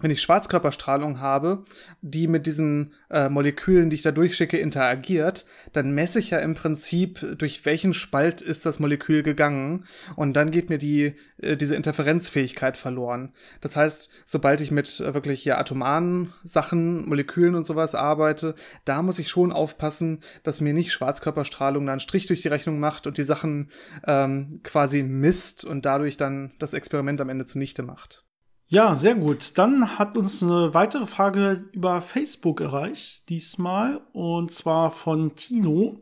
wenn 0.00 0.10
ich 0.10 0.20
Schwarzkörperstrahlung 0.20 1.20
habe, 1.20 1.64
die 2.02 2.28
mit 2.28 2.46
diesen 2.46 2.92
äh, 3.10 3.28
Molekülen, 3.28 3.88
die 3.90 3.96
ich 3.96 4.02
da 4.02 4.12
durchschicke, 4.12 4.58
interagiert, 4.58 5.46
dann 5.72 5.92
messe 5.92 6.18
ich 6.18 6.30
ja 6.30 6.38
im 6.38 6.54
Prinzip, 6.54 7.24
durch 7.38 7.64
welchen 7.64 7.94
Spalt 7.94 8.42
ist 8.42 8.66
das 8.66 8.78
Molekül 8.78 9.22
gegangen 9.22 9.84
und 10.14 10.34
dann 10.34 10.50
geht 10.50 10.68
mir 10.68 10.78
die, 10.78 11.14
äh, 11.38 11.56
diese 11.56 11.76
Interferenzfähigkeit 11.76 12.76
verloren. 12.76 13.32
Das 13.60 13.76
heißt, 13.76 14.10
sobald 14.24 14.60
ich 14.60 14.70
mit 14.70 15.00
äh, 15.00 15.14
wirklich 15.14 15.44
ja 15.44 15.58
atomaren 15.58 16.32
Sachen, 16.44 17.08
Molekülen 17.08 17.54
und 17.54 17.64
sowas 17.64 17.94
arbeite, 17.94 18.54
da 18.84 19.02
muss 19.02 19.18
ich 19.18 19.28
schon 19.28 19.52
aufpassen, 19.52 20.20
dass 20.42 20.60
mir 20.60 20.74
nicht 20.74 20.92
Schwarzkörperstrahlung 20.92 21.86
da 21.86 21.92
einen 21.92 22.00
Strich 22.00 22.26
durch 22.26 22.42
die 22.42 22.48
Rechnung 22.48 22.78
macht 22.80 23.06
und 23.06 23.16
die 23.16 23.24
Sachen 23.24 23.70
ähm, 24.06 24.60
quasi 24.62 25.02
misst 25.02 25.64
und 25.64 25.86
dadurch 25.86 26.16
dann 26.16 26.52
das 26.58 26.74
Experiment 26.74 27.20
am 27.20 27.30
Ende 27.30 27.46
zunichte 27.46 27.82
macht. 27.82 28.25
Ja, 28.68 28.96
sehr 28.96 29.14
gut. 29.14 29.56
Dann 29.58 29.96
hat 29.96 30.16
uns 30.16 30.42
eine 30.42 30.74
weitere 30.74 31.06
Frage 31.06 31.64
über 31.72 32.02
Facebook 32.02 32.60
erreicht, 32.60 33.28
diesmal, 33.28 34.00
und 34.12 34.52
zwar 34.52 34.90
von 34.90 35.36
Tino. 35.36 36.00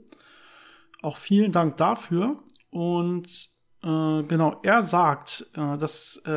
Auch 1.02 1.18
vielen 1.18 1.52
Dank 1.52 1.76
dafür. 1.76 2.42
Und 2.70 3.28
äh, 3.82 4.22
genau, 4.22 4.60
er 4.62 4.80
sagt, 4.80 5.46
äh, 5.54 5.76
dass 5.76 6.22
äh, 6.24 6.30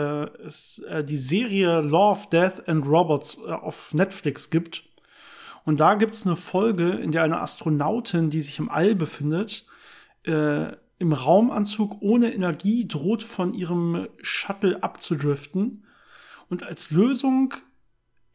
es 0.43 0.79
äh, 0.89 1.01
die 1.01 1.15
Serie 1.15 1.79
Love, 1.79 2.27
Death 2.29 2.67
and 2.67 2.85
Robots 2.85 3.37
äh, 3.45 3.51
auf 3.51 3.93
Netflix 3.93 4.49
gibt. 4.49 4.83
Und 5.63 5.79
da 5.79 5.93
gibt 5.93 6.13
es 6.13 6.25
eine 6.25 6.35
Folge, 6.35 6.89
in 6.89 7.11
der 7.11 7.23
eine 7.23 7.39
Astronautin, 7.39 8.29
die 8.29 8.41
sich 8.41 8.59
im 8.59 8.69
All 8.69 8.95
befindet, 8.95 9.65
äh, 10.25 10.73
im 10.99 11.13
Raumanzug 11.13 12.01
ohne 12.01 12.33
Energie 12.33 12.85
droht, 12.85 13.23
von 13.23 13.53
ihrem 13.53 14.09
Shuttle 14.21 14.83
abzudriften. 14.83 15.85
Und 16.49 16.63
als 16.63 16.91
Lösung 16.91 17.53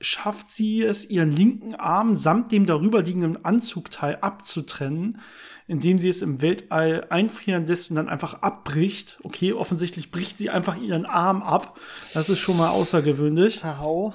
schafft 0.03 0.51
sie 0.51 0.83
es, 0.83 1.09
ihren 1.09 1.31
linken 1.31 1.75
Arm 1.75 2.17
samt 2.17 2.53
dem 2.53 2.67
darüber 2.67 3.03
liegenden 3.03 3.45
Anzugteil 3.45 4.19
abzutrennen, 4.21 5.21
indem 5.69 5.99
sie 5.99 6.09
es 6.09 6.23
im 6.23 6.43
Weltall 6.43 7.07
einfrieren 7.09 7.67
lässt 7.67 7.91
und 7.91 7.97
dann 7.97 8.09
einfach 8.09 8.43
abbricht. 8.43 9.19
Okay, 9.23 9.53
offensichtlich 9.53 10.11
bricht 10.11 10.39
sie 10.39 10.51
einfach 10.51 10.77
ihren 10.77 11.07
Arm 11.07 11.43
ab. 11.43 11.79
Das 12.15 12.29
ist 12.29 12.41
schon 12.41 12.57
mal 12.57 12.71
außergewöhnlich. 12.71 13.63
Hau. 13.65 14.13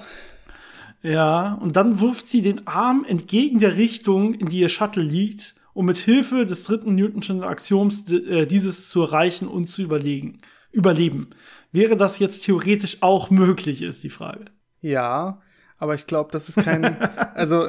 Ja, 1.02 1.54
und 1.54 1.76
dann 1.76 2.00
wirft 2.00 2.28
sie 2.28 2.42
den 2.42 2.66
Arm 2.66 3.04
entgegen 3.06 3.60
der 3.60 3.76
Richtung, 3.76 4.34
in 4.34 4.48
die 4.48 4.60
ihr 4.60 4.68
Shuttle 4.68 5.02
liegt, 5.02 5.54
um 5.72 5.86
mit 5.86 5.96
Hilfe 5.96 6.44
des 6.44 6.64
dritten 6.64 6.96
Newtonschen 6.96 7.42
Axioms 7.42 8.10
äh, 8.10 8.46
dieses 8.46 8.88
zu 8.88 9.02
erreichen 9.02 9.46
und 9.46 9.68
zu 9.68 9.82
überlegen, 9.82 10.38
überleben. 10.72 11.30
Wäre 11.72 11.96
das 11.96 12.18
jetzt 12.18 12.44
theoretisch 12.44 12.98
auch 13.00 13.30
möglich, 13.30 13.82
ist 13.82 14.02
die 14.04 14.10
Frage. 14.10 14.46
Ja, 14.80 15.40
aber 15.78 15.94
ich 15.94 16.06
glaube, 16.06 16.30
das 16.32 16.48
ist 16.48 16.62
kein, 16.64 17.00
also 17.34 17.68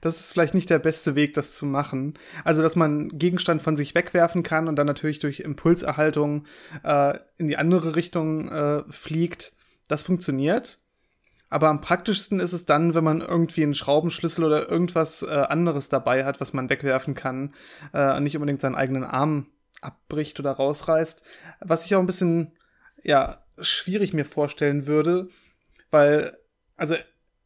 das 0.00 0.20
ist 0.20 0.32
vielleicht 0.32 0.54
nicht 0.54 0.70
der 0.70 0.78
beste 0.78 1.14
Weg, 1.14 1.34
das 1.34 1.54
zu 1.54 1.66
machen. 1.66 2.14
Also, 2.44 2.62
dass 2.62 2.76
man 2.76 3.10
Gegenstand 3.18 3.62
von 3.62 3.76
sich 3.76 3.94
wegwerfen 3.94 4.42
kann 4.42 4.68
und 4.68 4.76
dann 4.76 4.86
natürlich 4.86 5.18
durch 5.18 5.40
Impulserhaltung 5.40 6.44
äh, 6.82 7.18
in 7.36 7.48
die 7.48 7.58
andere 7.58 7.96
Richtung 7.96 8.48
äh, 8.48 8.82
fliegt, 8.88 9.54
das 9.88 10.02
funktioniert. 10.02 10.78
Aber 11.50 11.68
am 11.68 11.80
praktischsten 11.80 12.38
ist 12.38 12.52
es 12.52 12.64
dann, 12.64 12.94
wenn 12.94 13.02
man 13.02 13.20
irgendwie 13.20 13.64
einen 13.64 13.74
Schraubenschlüssel 13.74 14.44
oder 14.44 14.70
irgendwas 14.70 15.22
äh, 15.22 15.26
anderes 15.26 15.88
dabei 15.88 16.24
hat, 16.24 16.40
was 16.40 16.52
man 16.52 16.70
wegwerfen 16.70 17.14
kann 17.14 17.54
äh, 17.92 18.16
und 18.16 18.22
nicht 18.22 18.36
unbedingt 18.36 18.60
seinen 18.60 18.76
eigenen 18.76 19.04
Arm 19.04 19.46
abbricht 19.80 20.38
oder 20.38 20.52
rausreißt. 20.52 21.24
Was 21.60 21.84
ich 21.84 21.94
auch 21.96 22.00
ein 22.00 22.06
bisschen, 22.06 22.52
ja, 23.02 23.44
schwierig 23.60 24.12
mir 24.12 24.24
vorstellen 24.24 24.86
würde, 24.86 25.28
weil, 25.90 26.36
also 26.76 26.96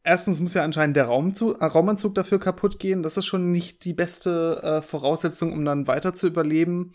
erstens 0.03 0.39
muss 0.39 0.53
ja 0.53 0.63
anscheinend 0.63 0.95
der 0.95 1.05
Raumzug, 1.05 1.61
äh, 1.61 1.65
Raumanzug 1.65 2.15
dafür 2.15 2.39
kaputt 2.39 2.79
gehen. 2.79 3.03
Das 3.03 3.17
ist 3.17 3.25
schon 3.25 3.51
nicht 3.51 3.83
die 3.85 3.93
beste 3.93 4.61
äh, 4.63 4.81
Voraussetzung, 4.81 5.51
um 5.51 5.65
dann 5.65 5.87
weiter 5.87 6.13
zu 6.13 6.27
überleben. 6.27 6.93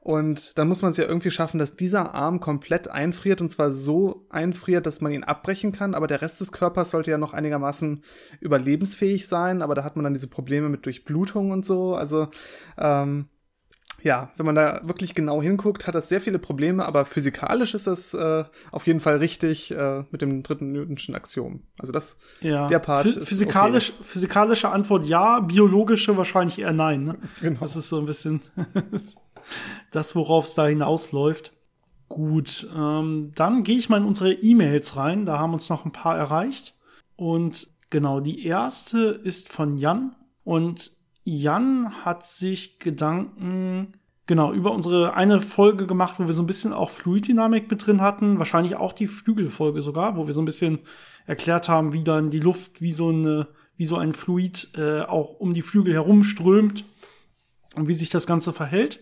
Und 0.00 0.56
dann 0.56 0.68
muss 0.68 0.82
man 0.82 0.92
es 0.92 0.98
ja 0.98 1.04
irgendwie 1.04 1.32
schaffen, 1.32 1.58
dass 1.58 1.74
dieser 1.74 2.14
Arm 2.14 2.38
komplett 2.38 2.88
einfriert 2.88 3.40
und 3.40 3.50
zwar 3.50 3.72
so 3.72 4.24
einfriert, 4.30 4.86
dass 4.86 5.00
man 5.00 5.10
ihn 5.10 5.24
abbrechen 5.24 5.72
kann. 5.72 5.96
Aber 5.96 6.06
der 6.06 6.22
Rest 6.22 6.40
des 6.40 6.52
Körpers 6.52 6.90
sollte 6.90 7.10
ja 7.10 7.18
noch 7.18 7.32
einigermaßen 7.32 8.04
überlebensfähig 8.40 9.26
sein. 9.26 9.62
Aber 9.62 9.74
da 9.74 9.82
hat 9.82 9.96
man 9.96 10.04
dann 10.04 10.14
diese 10.14 10.28
Probleme 10.28 10.68
mit 10.68 10.86
Durchblutung 10.86 11.50
und 11.50 11.66
so. 11.66 11.96
Also 11.96 12.28
ähm, 12.78 13.28
ja, 14.06 14.30
wenn 14.36 14.46
man 14.46 14.54
da 14.54 14.82
wirklich 14.84 15.16
genau 15.16 15.42
hinguckt, 15.42 15.88
hat 15.88 15.96
das 15.96 16.08
sehr 16.08 16.20
viele 16.20 16.38
Probleme, 16.38 16.86
aber 16.86 17.04
physikalisch 17.04 17.74
ist 17.74 17.88
das 17.88 18.14
äh, 18.14 18.44
auf 18.70 18.86
jeden 18.86 19.00
Fall 19.00 19.16
richtig 19.16 19.72
äh, 19.72 20.04
mit 20.12 20.22
dem 20.22 20.44
dritten 20.44 20.70
Newtonschen 20.70 21.16
Axiom. 21.16 21.64
Also 21.76 21.92
das, 21.92 22.16
ja. 22.40 22.68
der 22.68 22.78
Part 22.78 23.08
Ph 23.08 23.24
physikalisch, 23.24 23.90
okay. 23.90 24.04
Physikalische 24.04 24.70
Antwort 24.70 25.06
ja, 25.06 25.40
biologische 25.40 26.16
wahrscheinlich 26.16 26.60
eher 26.60 26.72
nein. 26.72 27.02
Ne? 27.02 27.18
Genau. 27.40 27.58
Das 27.58 27.74
ist 27.74 27.88
so 27.88 27.98
ein 27.98 28.06
bisschen 28.06 28.42
das, 29.90 30.14
worauf 30.14 30.44
es 30.44 30.54
da 30.54 30.66
hinausläuft. 30.66 31.52
Gut, 32.08 32.68
ähm, 32.76 33.32
dann 33.34 33.64
gehe 33.64 33.76
ich 33.76 33.88
mal 33.88 33.96
in 33.96 34.04
unsere 34.04 34.32
E-Mails 34.32 34.96
rein. 34.96 35.26
Da 35.26 35.40
haben 35.40 35.52
uns 35.52 35.68
noch 35.68 35.84
ein 35.84 35.90
paar 35.92 36.16
erreicht. 36.16 36.76
Und 37.16 37.70
genau, 37.90 38.20
die 38.20 38.46
erste 38.46 39.20
ist 39.24 39.52
von 39.52 39.78
Jan. 39.78 40.14
Und 40.44 40.92
Jan 41.26 42.04
hat 42.04 42.24
sich 42.24 42.78
Gedanken 42.78 43.92
genau 44.26 44.52
über 44.52 44.70
unsere 44.70 45.14
eine 45.14 45.40
Folge 45.40 45.86
gemacht, 45.86 46.14
wo 46.18 46.26
wir 46.26 46.32
so 46.32 46.42
ein 46.42 46.46
bisschen 46.46 46.72
auch 46.72 46.90
Fluiddynamik 46.90 47.68
mit 47.68 47.84
drin 47.84 48.00
hatten, 48.00 48.38
wahrscheinlich 48.38 48.76
auch 48.76 48.92
die 48.92 49.08
Flügelfolge 49.08 49.82
sogar, 49.82 50.16
wo 50.16 50.28
wir 50.28 50.34
so 50.34 50.40
ein 50.40 50.46
bisschen 50.46 50.78
erklärt 51.26 51.68
haben, 51.68 51.92
wie 51.92 52.04
dann 52.04 52.30
die 52.30 52.38
Luft 52.38 52.80
wie 52.80 52.92
so 52.92 53.08
eine 53.08 53.48
wie 53.76 53.84
so 53.84 53.96
ein 53.96 54.12
Fluid 54.12 54.70
äh, 54.76 55.00
auch 55.00 55.38
um 55.40 55.52
die 55.52 55.62
Flügel 55.62 55.92
herumströmt 55.92 56.84
und 57.74 57.88
wie 57.88 57.94
sich 57.94 58.08
das 58.08 58.26
Ganze 58.26 58.52
verhält. 58.52 59.00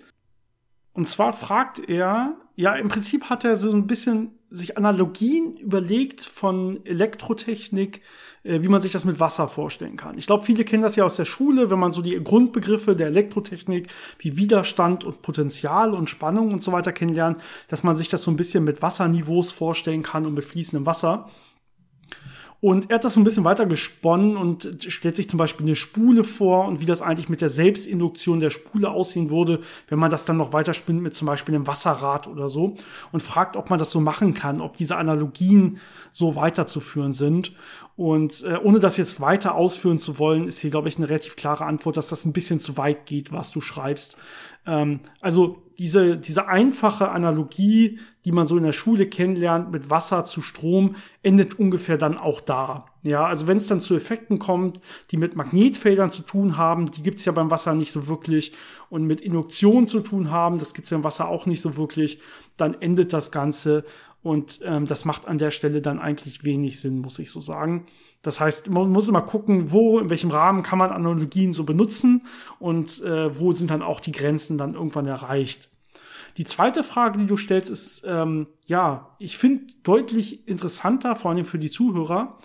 Und 0.94 1.08
zwar 1.08 1.32
fragt 1.32 1.88
er, 1.88 2.36
ja, 2.56 2.74
im 2.74 2.88
Prinzip 2.88 3.24
hat 3.30 3.44
er 3.44 3.56
so 3.56 3.70
ein 3.70 3.86
bisschen 3.86 4.38
sich 4.48 4.76
Analogien 4.78 5.56
überlegt 5.56 6.22
von 6.22 6.84
Elektrotechnik, 6.86 8.00
wie 8.44 8.68
man 8.68 8.82
sich 8.82 8.92
das 8.92 9.06
mit 9.06 9.20
Wasser 9.20 9.48
vorstellen 9.48 9.96
kann. 9.96 10.18
Ich 10.18 10.26
glaube, 10.26 10.44
viele 10.44 10.64
kennen 10.64 10.82
das 10.82 10.96
ja 10.96 11.04
aus 11.04 11.16
der 11.16 11.24
Schule, 11.24 11.70
wenn 11.70 11.78
man 11.78 11.92
so 11.92 12.02
die 12.02 12.22
Grundbegriffe 12.22 12.94
der 12.94 13.06
Elektrotechnik 13.06 13.88
wie 14.18 14.36
Widerstand 14.36 15.02
und 15.04 15.22
Potenzial 15.22 15.94
und 15.94 16.10
Spannung 16.10 16.52
und 16.52 16.62
so 16.62 16.70
weiter 16.70 16.92
kennenlernt, 16.92 17.38
dass 17.68 17.82
man 17.82 17.96
sich 17.96 18.10
das 18.10 18.22
so 18.22 18.30
ein 18.30 18.36
bisschen 18.36 18.64
mit 18.64 18.82
Wasserniveaus 18.82 19.50
vorstellen 19.50 20.02
kann 20.02 20.26
und 20.26 20.34
mit 20.34 20.44
fließendem 20.44 20.84
Wasser. 20.84 21.28
Und 22.64 22.88
er 22.88 22.94
hat 22.94 23.04
das 23.04 23.12
so 23.12 23.20
ein 23.20 23.24
bisschen 23.24 23.44
weiter 23.44 23.66
gesponnen 23.66 24.38
und 24.38 24.86
stellt 24.88 25.16
sich 25.16 25.28
zum 25.28 25.36
Beispiel 25.36 25.66
eine 25.66 25.76
Spule 25.76 26.24
vor 26.24 26.66
und 26.66 26.80
wie 26.80 26.86
das 26.86 27.02
eigentlich 27.02 27.28
mit 27.28 27.42
der 27.42 27.50
Selbstinduktion 27.50 28.40
der 28.40 28.48
Spule 28.48 28.90
aussehen 28.90 29.28
würde, 29.28 29.60
wenn 29.88 29.98
man 29.98 30.10
das 30.10 30.24
dann 30.24 30.38
noch 30.38 30.54
weiter 30.54 30.72
spinnt 30.72 31.02
mit 31.02 31.14
zum 31.14 31.26
Beispiel 31.26 31.54
einem 31.54 31.66
Wasserrad 31.66 32.26
oder 32.26 32.48
so 32.48 32.74
und 33.12 33.20
fragt, 33.22 33.58
ob 33.58 33.68
man 33.68 33.78
das 33.78 33.90
so 33.90 34.00
machen 34.00 34.32
kann, 34.32 34.62
ob 34.62 34.78
diese 34.78 34.96
Analogien 34.96 35.76
so 36.10 36.36
weiterzuführen 36.36 37.12
sind. 37.12 37.52
Und 37.96 38.42
äh, 38.44 38.56
ohne 38.56 38.78
das 38.78 38.96
jetzt 38.96 39.20
weiter 39.20 39.56
ausführen 39.56 39.98
zu 39.98 40.18
wollen, 40.18 40.48
ist 40.48 40.58
hier, 40.58 40.70
glaube 40.70 40.88
ich, 40.88 40.96
eine 40.96 41.10
relativ 41.10 41.36
klare 41.36 41.66
Antwort, 41.66 41.98
dass 41.98 42.08
das 42.08 42.24
ein 42.24 42.32
bisschen 42.32 42.60
zu 42.60 42.78
weit 42.78 43.04
geht, 43.04 43.30
was 43.30 43.50
du 43.50 43.60
schreibst. 43.60 44.16
Ähm, 44.66 45.00
also 45.20 45.62
diese, 45.78 46.16
diese 46.16 46.48
einfache 46.48 47.10
Analogie, 47.10 47.98
die 48.24 48.32
man 48.32 48.46
so 48.46 48.56
in 48.56 48.64
der 48.64 48.72
Schule 48.72 49.06
kennenlernt, 49.06 49.70
mit 49.70 49.90
Wasser 49.90 50.24
zu 50.24 50.40
Strom, 50.40 50.96
endet 51.22 51.58
ungefähr 51.58 51.98
dann 51.98 52.16
auch 52.16 52.40
da. 52.40 52.86
Ja, 53.02 53.26
also 53.26 53.46
wenn 53.46 53.58
es 53.58 53.66
dann 53.66 53.80
zu 53.80 53.94
Effekten 53.94 54.38
kommt, 54.38 54.80
die 55.10 55.18
mit 55.18 55.36
Magnetfeldern 55.36 56.10
zu 56.10 56.22
tun 56.22 56.56
haben, 56.56 56.90
die 56.90 57.02
gibt's 57.02 57.26
ja 57.26 57.32
beim 57.32 57.50
Wasser 57.50 57.74
nicht 57.74 57.92
so 57.92 58.06
wirklich, 58.06 58.52
und 58.88 59.06
mit 59.06 59.20
Induktion 59.20 59.86
zu 59.86 60.00
tun 60.00 60.30
haben, 60.30 60.58
das 60.58 60.72
gibt's 60.72 60.90
beim 60.90 61.04
Wasser 61.04 61.28
auch 61.28 61.46
nicht 61.46 61.60
so 61.60 61.76
wirklich, 61.76 62.20
dann 62.56 62.74
endet 62.80 63.12
das 63.12 63.30
Ganze 63.30 63.84
und 64.22 64.60
ähm, 64.64 64.86
das 64.86 65.04
macht 65.04 65.26
an 65.28 65.36
der 65.36 65.50
Stelle 65.50 65.82
dann 65.82 65.98
eigentlich 65.98 66.44
wenig 66.44 66.80
Sinn, 66.80 67.00
muss 67.00 67.18
ich 67.18 67.30
so 67.30 67.40
sagen. 67.40 67.84
Das 68.22 68.40
heißt, 68.40 68.70
man 68.70 68.90
muss 68.90 69.06
immer 69.06 69.20
gucken, 69.20 69.70
wo, 69.70 69.98
in 69.98 70.08
welchem 70.08 70.30
Rahmen 70.30 70.62
kann 70.62 70.78
man 70.78 70.90
Analogien 70.90 71.52
so 71.52 71.64
benutzen 71.64 72.22
und 72.58 73.02
äh, 73.02 73.38
wo 73.38 73.52
sind 73.52 73.70
dann 73.70 73.82
auch 73.82 74.00
die 74.00 74.12
Grenzen 74.12 74.56
dann 74.56 74.72
irgendwann 74.72 75.06
erreicht. 75.06 75.68
Die 76.36 76.44
zweite 76.44 76.82
Frage, 76.82 77.18
die 77.18 77.26
du 77.26 77.36
stellst, 77.36 77.70
ist, 77.70 78.04
ähm, 78.06 78.48
ja, 78.66 79.14
ich 79.18 79.38
finde 79.38 79.66
deutlich 79.82 80.48
interessanter, 80.48 81.14
vor 81.16 81.30
allem 81.30 81.44
für 81.44 81.58
die 81.58 81.70
Zuhörer, 81.70 82.38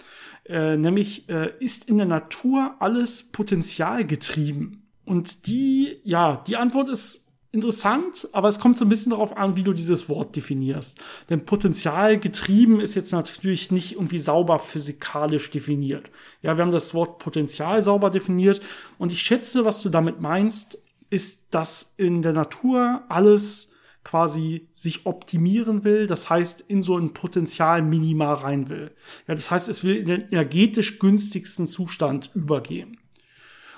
äh, 0.46 0.78
nämlich 0.78 1.28
äh, 1.30 1.52
ist 1.60 1.90
in 1.90 1.98
der 1.98 2.06
Natur 2.06 2.76
alles 2.80 3.32
potenzialgetrieben? 3.32 4.84
Und 5.06 5.48
die, 5.48 6.00
ja, 6.04 6.44
die 6.46 6.58
Antwort 6.58 6.90
ist 6.90 7.30
interessant, 7.52 8.28
aber 8.32 8.48
es 8.48 8.60
kommt 8.60 8.78
so 8.78 8.86
ein 8.86 8.90
bisschen 8.90 9.10
darauf 9.10 9.36
an, 9.36 9.56
wie 9.56 9.64
du 9.64 9.74
dieses 9.74 10.08
Wort 10.08 10.36
definierst. 10.36 11.00
Denn 11.30 11.46
Potenzial 11.46 12.20
getrieben 12.20 12.80
ist 12.80 12.94
jetzt 12.94 13.12
natürlich 13.12 13.72
nicht 13.72 13.94
irgendwie 13.94 14.20
sauber 14.20 14.60
physikalisch 14.60 15.50
definiert. 15.50 16.12
Ja, 16.44 16.58
wir 16.58 16.64
haben 16.64 16.72
das 16.72 16.94
Wort 16.94 17.18
Potenzial 17.18 17.82
sauber 17.82 18.12
definiert 18.12 18.62
und 19.00 19.12
ich 19.12 19.22
schätze, 19.22 19.66
was 19.66 19.82
du 19.82 19.90
damit 19.90 20.22
meinst, 20.22 20.78
ist, 21.10 21.56
dass 21.56 21.96
in 21.98 22.22
der 22.22 22.34
Natur 22.34 23.02
alles 23.10 23.76
quasi 24.04 24.70
sich 24.74 25.06
optimieren 25.06 25.84
will, 25.84 26.08
das 26.08 26.30
heißt 26.30 26.62
in 26.62 26.82
so 26.82 26.98
ein 26.98 27.14
Potenzialminima 27.14 28.34
rein 28.34 28.70
will. 28.70 28.92
Ja, 29.28 29.36
das 29.36 29.52
heißt, 29.52 29.70
es 29.70 29.84
will 29.84 29.98
in 29.98 30.06
den 30.06 30.22
energetisch 30.32 31.00
günstigsten 31.00 31.68
Zustand 31.68 32.32
übergehen. 32.34 32.98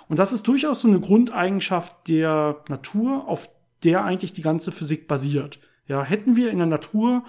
Und 0.08 0.20
das 0.20 0.34
ist 0.34 0.48
durchaus 0.48 0.82
so 0.82 0.88
eine 0.88 1.00
Grundeigenschaft 1.00 2.08
der 2.08 2.64
Natur, 2.68 3.28
auf 3.28 3.50
der 3.84 4.04
eigentlich 4.04 4.34
die 4.34 4.42
ganze 4.42 4.72
Physik 4.72 5.08
basiert. 5.08 5.60
Ja, 5.88 6.04
hätten 6.04 6.36
wir 6.36 6.52
in 6.52 6.60
der 6.60 6.68
Natur 6.68 7.24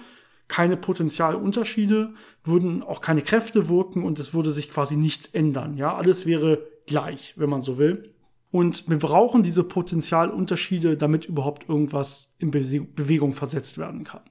keine 0.47 0.77
Potentialunterschiede, 0.77 2.13
würden 2.43 2.83
auch 2.83 3.01
keine 3.01 3.21
Kräfte 3.21 3.69
wirken 3.69 4.03
und 4.03 4.19
es 4.19 4.33
würde 4.33 4.51
sich 4.51 4.69
quasi 4.69 4.97
nichts 4.97 5.27
ändern. 5.27 5.77
Ja, 5.77 5.95
alles 5.95 6.25
wäre 6.25 6.67
gleich, 6.85 7.33
wenn 7.37 7.49
man 7.49 7.61
so 7.61 7.77
will. 7.77 8.13
Und 8.53 8.87
wir 8.87 8.99
brauchen 8.99 9.41
diese 9.41 9.63
Potentialunterschiede, 9.63 10.95
damit 10.95 11.25
überhaupt 11.25 11.67
irgendwas 11.67 12.35
in 12.37 12.51
Bewegung 12.51 13.33
versetzt 13.33 13.79
werden 13.79 14.03
kann. 14.03 14.21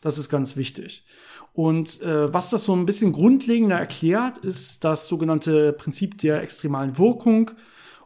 Das 0.00 0.16
ist 0.16 0.28
ganz 0.28 0.56
wichtig. 0.56 1.04
Und 1.54 2.00
äh, 2.00 2.32
was 2.32 2.50
das 2.50 2.62
so 2.62 2.76
ein 2.76 2.86
bisschen 2.86 3.10
grundlegender 3.10 3.76
erklärt, 3.76 4.38
ist 4.38 4.84
das 4.84 5.08
sogenannte 5.08 5.72
Prinzip 5.72 6.18
der 6.18 6.40
extremalen 6.40 6.98
Wirkung. 6.98 7.50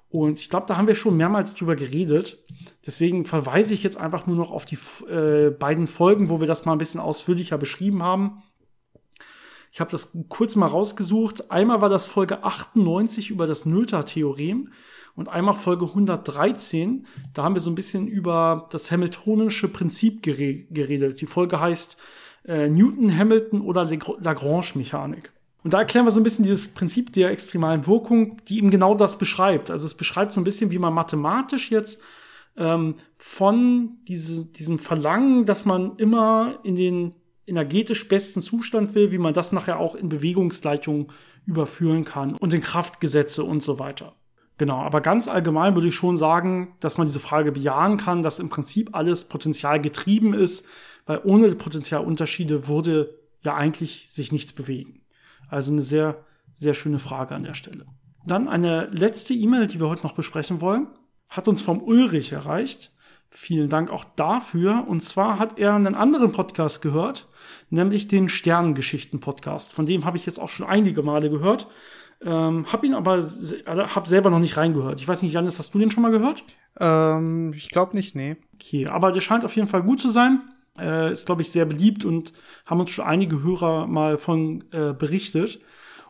Und 0.08 0.40
ich 0.40 0.48
glaube, 0.48 0.64
da 0.66 0.78
haben 0.78 0.88
wir 0.88 0.94
schon 0.94 1.18
mehrmals 1.18 1.54
drüber 1.54 1.76
geredet. 1.76 2.38
Deswegen 2.86 3.26
verweise 3.26 3.74
ich 3.74 3.82
jetzt 3.82 3.98
einfach 3.98 4.26
nur 4.26 4.36
noch 4.36 4.52
auf 4.52 4.64
die 4.64 4.78
äh, 5.06 5.50
beiden 5.50 5.86
Folgen, 5.86 6.30
wo 6.30 6.40
wir 6.40 6.46
das 6.46 6.64
mal 6.64 6.72
ein 6.72 6.78
bisschen 6.78 7.00
ausführlicher 7.00 7.58
beschrieben 7.58 8.02
haben. 8.02 8.42
Ich 9.72 9.80
habe 9.80 9.90
das 9.90 10.16
kurz 10.28 10.56
mal 10.56 10.66
rausgesucht. 10.66 11.50
Einmal 11.50 11.80
war 11.80 11.88
das 11.88 12.04
Folge 12.04 12.42
98 12.42 13.30
über 13.30 13.46
das 13.46 13.66
Noether-Theorem 13.66 14.72
und 15.14 15.28
einmal 15.28 15.54
Folge 15.54 15.86
113. 15.86 17.06
Da 17.34 17.42
haben 17.42 17.54
wir 17.54 17.60
so 17.60 17.70
ein 17.70 17.74
bisschen 17.74 18.06
über 18.06 18.68
das 18.70 18.90
Hamiltonische 18.90 19.68
Prinzip 19.68 20.22
geredet. 20.22 21.20
Die 21.20 21.26
Folge 21.26 21.60
heißt 21.60 21.96
äh, 22.44 22.68
Newton, 22.68 23.16
Hamilton 23.16 23.60
oder 23.60 23.84
Lagrange-Mechanik. 23.84 25.32
Und 25.64 25.74
da 25.74 25.80
erklären 25.80 26.06
wir 26.06 26.12
so 26.12 26.20
ein 26.20 26.24
bisschen 26.24 26.44
dieses 26.44 26.68
Prinzip 26.68 27.12
der 27.12 27.30
extremalen 27.30 27.86
Wirkung, 27.86 28.36
die 28.46 28.58
eben 28.58 28.70
genau 28.70 28.94
das 28.94 29.18
beschreibt. 29.18 29.70
Also 29.70 29.86
es 29.86 29.94
beschreibt 29.94 30.32
so 30.32 30.40
ein 30.40 30.44
bisschen, 30.44 30.70
wie 30.70 30.78
man 30.78 30.94
mathematisch 30.94 31.70
jetzt 31.70 32.00
ähm, 32.56 32.94
von 33.16 33.98
diese, 34.06 34.44
diesem 34.46 34.78
Verlangen, 34.78 35.44
dass 35.44 35.64
man 35.64 35.96
immer 35.96 36.60
in 36.62 36.74
den 36.74 37.14
energetisch 37.48 38.08
besten 38.08 38.40
Zustand 38.40 38.94
will, 38.94 39.10
wie 39.10 39.18
man 39.18 39.34
das 39.34 39.52
nachher 39.52 39.78
auch 39.78 39.94
in 39.94 40.08
Bewegungsgleichungen 40.08 41.08
überführen 41.46 42.04
kann 42.04 42.34
und 42.34 42.52
in 42.52 42.60
Kraftgesetze 42.60 43.44
und 43.44 43.62
so 43.62 43.78
weiter. 43.78 44.14
Genau, 44.58 44.78
aber 44.78 45.00
ganz 45.00 45.28
allgemein 45.28 45.76
würde 45.76 45.88
ich 45.88 45.94
schon 45.94 46.16
sagen, 46.16 46.74
dass 46.80 46.98
man 46.98 47.06
diese 47.06 47.20
Frage 47.20 47.52
bejahen 47.52 47.96
kann, 47.96 48.22
dass 48.22 48.40
im 48.40 48.48
Prinzip 48.48 48.90
alles 48.92 49.28
Potenzial 49.28 49.80
getrieben 49.80 50.34
ist, 50.34 50.66
weil 51.06 51.20
ohne 51.24 51.54
Potenzialunterschiede 51.54 52.66
würde 52.66 53.14
ja 53.44 53.54
eigentlich 53.54 54.08
sich 54.10 54.32
nichts 54.32 54.52
bewegen. 54.52 55.02
Also 55.48 55.72
eine 55.72 55.82
sehr, 55.82 56.24
sehr 56.56 56.74
schöne 56.74 56.98
Frage 56.98 57.36
an 57.36 57.44
der 57.44 57.54
Stelle. 57.54 57.86
Dann 58.26 58.48
eine 58.48 58.86
letzte 58.86 59.32
E-Mail, 59.32 59.68
die 59.68 59.80
wir 59.80 59.88
heute 59.88 60.02
noch 60.02 60.14
besprechen 60.14 60.60
wollen, 60.60 60.88
hat 61.28 61.46
uns 61.46 61.62
vom 61.62 61.80
Ulrich 61.80 62.32
erreicht. 62.32 62.92
Vielen 63.30 63.68
Dank 63.68 63.90
auch 63.90 64.04
dafür. 64.16 64.86
Und 64.88 65.04
zwar 65.04 65.38
hat 65.38 65.58
er 65.58 65.74
einen 65.74 65.94
anderen 65.94 66.32
Podcast 66.32 66.82
gehört, 66.82 67.27
nämlich 67.70 68.08
den 68.08 68.28
Sternengeschichten-Podcast. 68.28 69.72
Von 69.72 69.86
dem 69.86 70.04
habe 70.04 70.16
ich 70.16 70.26
jetzt 70.26 70.38
auch 70.38 70.48
schon 70.48 70.66
einige 70.66 71.02
Male 71.02 71.30
gehört. 71.30 71.68
Ähm, 72.20 72.66
hab 72.72 72.82
ihn 72.82 72.94
aber 72.94 73.24
hab 73.66 74.06
selber 74.06 74.30
noch 74.30 74.40
nicht 74.40 74.56
reingehört. 74.56 75.00
Ich 75.00 75.06
weiß 75.06 75.22
nicht, 75.22 75.32
Janis, 75.32 75.58
hast 75.58 75.72
du 75.72 75.78
den 75.78 75.90
schon 75.90 76.02
mal 76.02 76.10
gehört? 76.10 76.42
Ähm, 76.80 77.52
ich 77.54 77.68
glaube 77.68 77.96
nicht, 77.96 78.16
nee. 78.16 78.36
Okay, 78.54 78.86
aber 78.86 79.12
der 79.12 79.20
scheint 79.20 79.44
auf 79.44 79.54
jeden 79.54 79.68
Fall 79.68 79.82
gut 79.82 80.00
zu 80.00 80.10
sein. 80.10 80.40
Äh, 80.78 81.12
ist, 81.12 81.26
glaube 81.26 81.42
ich, 81.42 81.50
sehr 81.50 81.64
beliebt 81.64 82.04
und 82.04 82.32
haben 82.66 82.80
uns 82.80 82.90
schon 82.90 83.04
einige 83.04 83.42
Hörer 83.42 83.86
mal 83.86 84.16
von 84.16 84.64
äh, 84.72 84.92
berichtet. 84.92 85.60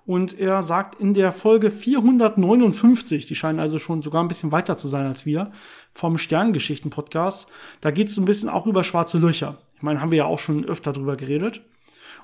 Und 0.08 0.38
er 0.38 0.62
sagt 0.62 0.98
in 0.98 1.12
der 1.12 1.32
Folge 1.32 1.70
459, 1.70 3.26
die 3.26 3.34
scheinen 3.34 3.60
also 3.60 3.78
schon 3.78 4.00
sogar 4.00 4.24
ein 4.24 4.28
bisschen 4.28 4.52
weiter 4.52 4.78
zu 4.78 4.88
sein 4.88 5.06
als 5.06 5.26
wir, 5.26 5.52
vom 5.92 6.16
Sterngeschichten-Podcast, 6.16 7.48
da 7.82 7.90
geht 7.90 8.08
es 8.08 8.16
ein 8.16 8.24
bisschen 8.24 8.48
auch 8.48 8.66
über 8.66 8.84
schwarze 8.84 9.18
Löcher. 9.18 9.58
Ich 9.78 9.82
meine, 9.84 10.00
haben 10.00 10.10
wir 10.10 10.18
ja 10.18 10.24
auch 10.24 10.40
schon 10.40 10.64
öfter 10.64 10.92
drüber 10.92 11.14
geredet. 11.14 11.62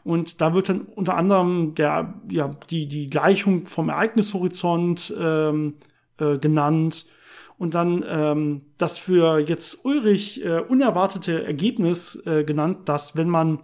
Und 0.03 0.41
da 0.41 0.55
wird 0.55 0.69
dann 0.69 0.81
unter 0.81 1.17
anderem 1.17 1.77
der, 1.77 2.15
ja, 2.29 2.51
die, 2.69 2.89
die 2.89 3.09
Gleichung 3.09 3.67
vom 3.69 3.89
Ereignishorizont 3.91 5.15
ähm, 5.17 5.75
äh, 6.19 6.37
genannt. 6.39 7.07
Und 7.57 7.77
dann 7.77 8.05
ähm, 8.07 8.63
das 8.77 8.99
für 8.99 9.39
jetzt 9.39 9.85
Ulrich 9.85 10.45
äh, 10.45 10.59
unerwartete 10.59 11.45
Ergebnis 11.45 12.21
äh, 12.27 12.43
genannt, 12.43 12.89
dass 12.89 13.17
wenn 13.17 13.29
man 13.29 13.61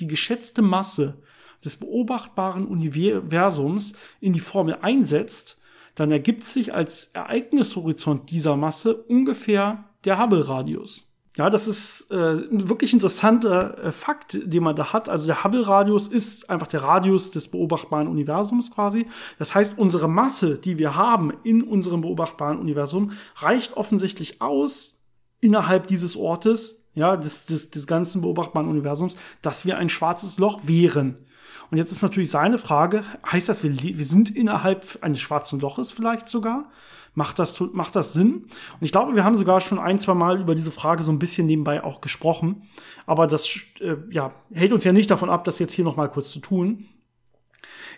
die 0.00 0.06
geschätzte 0.06 0.62
Masse 0.62 1.22
des 1.62 1.76
beobachtbaren 1.76 2.66
Universums 2.66 3.92
in 4.18 4.32
die 4.32 4.40
Formel 4.40 4.78
einsetzt, 4.80 5.60
dann 5.94 6.10
ergibt 6.10 6.44
sich 6.46 6.72
als 6.72 7.06
Ereignishorizont 7.08 8.30
dieser 8.30 8.56
Masse 8.56 8.94
ungefähr 8.94 9.84
der 10.06 10.18
Hubble-Radius. 10.18 11.09
Ja, 11.36 11.48
das 11.48 11.68
ist 11.68 12.10
äh, 12.10 12.14
ein 12.14 12.68
wirklich 12.68 12.92
interessanter 12.92 13.78
äh, 13.78 13.92
Fakt, 13.92 14.38
den 14.42 14.64
man 14.64 14.74
da 14.74 14.92
hat. 14.92 15.08
Also 15.08 15.26
der 15.26 15.44
Hubble-Radius 15.44 16.08
ist 16.08 16.50
einfach 16.50 16.66
der 16.66 16.82
Radius 16.82 17.30
des 17.30 17.48
beobachtbaren 17.48 18.08
Universums 18.08 18.72
quasi. 18.72 19.06
Das 19.38 19.54
heißt, 19.54 19.78
unsere 19.78 20.08
Masse, 20.08 20.58
die 20.58 20.78
wir 20.78 20.96
haben 20.96 21.32
in 21.44 21.62
unserem 21.62 22.00
beobachtbaren 22.00 22.58
Universum, 22.58 23.12
reicht 23.36 23.76
offensichtlich 23.76 24.42
aus 24.42 25.04
innerhalb 25.40 25.86
dieses 25.86 26.16
Ortes, 26.16 26.88
ja, 26.94 27.16
des, 27.16 27.46
des, 27.46 27.70
des 27.70 27.86
ganzen 27.86 28.22
beobachtbaren 28.22 28.68
Universums, 28.68 29.16
dass 29.40 29.64
wir 29.64 29.78
ein 29.78 29.88
schwarzes 29.88 30.38
Loch 30.40 30.62
wären. 30.64 31.20
Und 31.70 31.78
jetzt 31.78 31.92
ist 31.92 32.02
natürlich 32.02 32.30
seine 32.30 32.58
Frage, 32.58 33.04
heißt 33.30 33.48
das, 33.48 33.62
wir, 33.62 33.72
wir 33.72 34.04
sind 34.04 34.34
innerhalb 34.34 34.98
eines 35.02 35.20
schwarzen 35.20 35.60
Loches 35.60 35.92
vielleicht 35.92 36.28
sogar? 36.28 36.70
Macht 37.14 37.38
das, 37.38 37.60
macht 37.72 37.96
das 37.96 38.12
Sinn? 38.12 38.34
Und 38.34 38.82
ich 38.82 38.92
glaube, 38.92 39.16
wir 39.16 39.24
haben 39.24 39.36
sogar 39.36 39.60
schon 39.60 39.78
ein, 39.78 39.98
zwei 39.98 40.14
Mal 40.14 40.40
über 40.40 40.54
diese 40.54 40.70
Frage 40.70 41.02
so 41.02 41.10
ein 41.10 41.18
bisschen 41.18 41.46
nebenbei 41.46 41.82
auch 41.82 42.00
gesprochen. 42.00 42.62
Aber 43.06 43.26
das 43.26 43.48
äh, 43.80 43.96
ja, 44.10 44.32
hält 44.52 44.72
uns 44.72 44.84
ja 44.84 44.92
nicht 44.92 45.10
davon 45.10 45.30
ab, 45.30 45.44
das 45.44 45.58
jetzt 45.58 45.72
hier 45.72 45.84
noch 45.84 45.96
mal 45.96 46.08
kurz 46.08 46.30
zu 46.30 46.38
tun. 46.38 46.86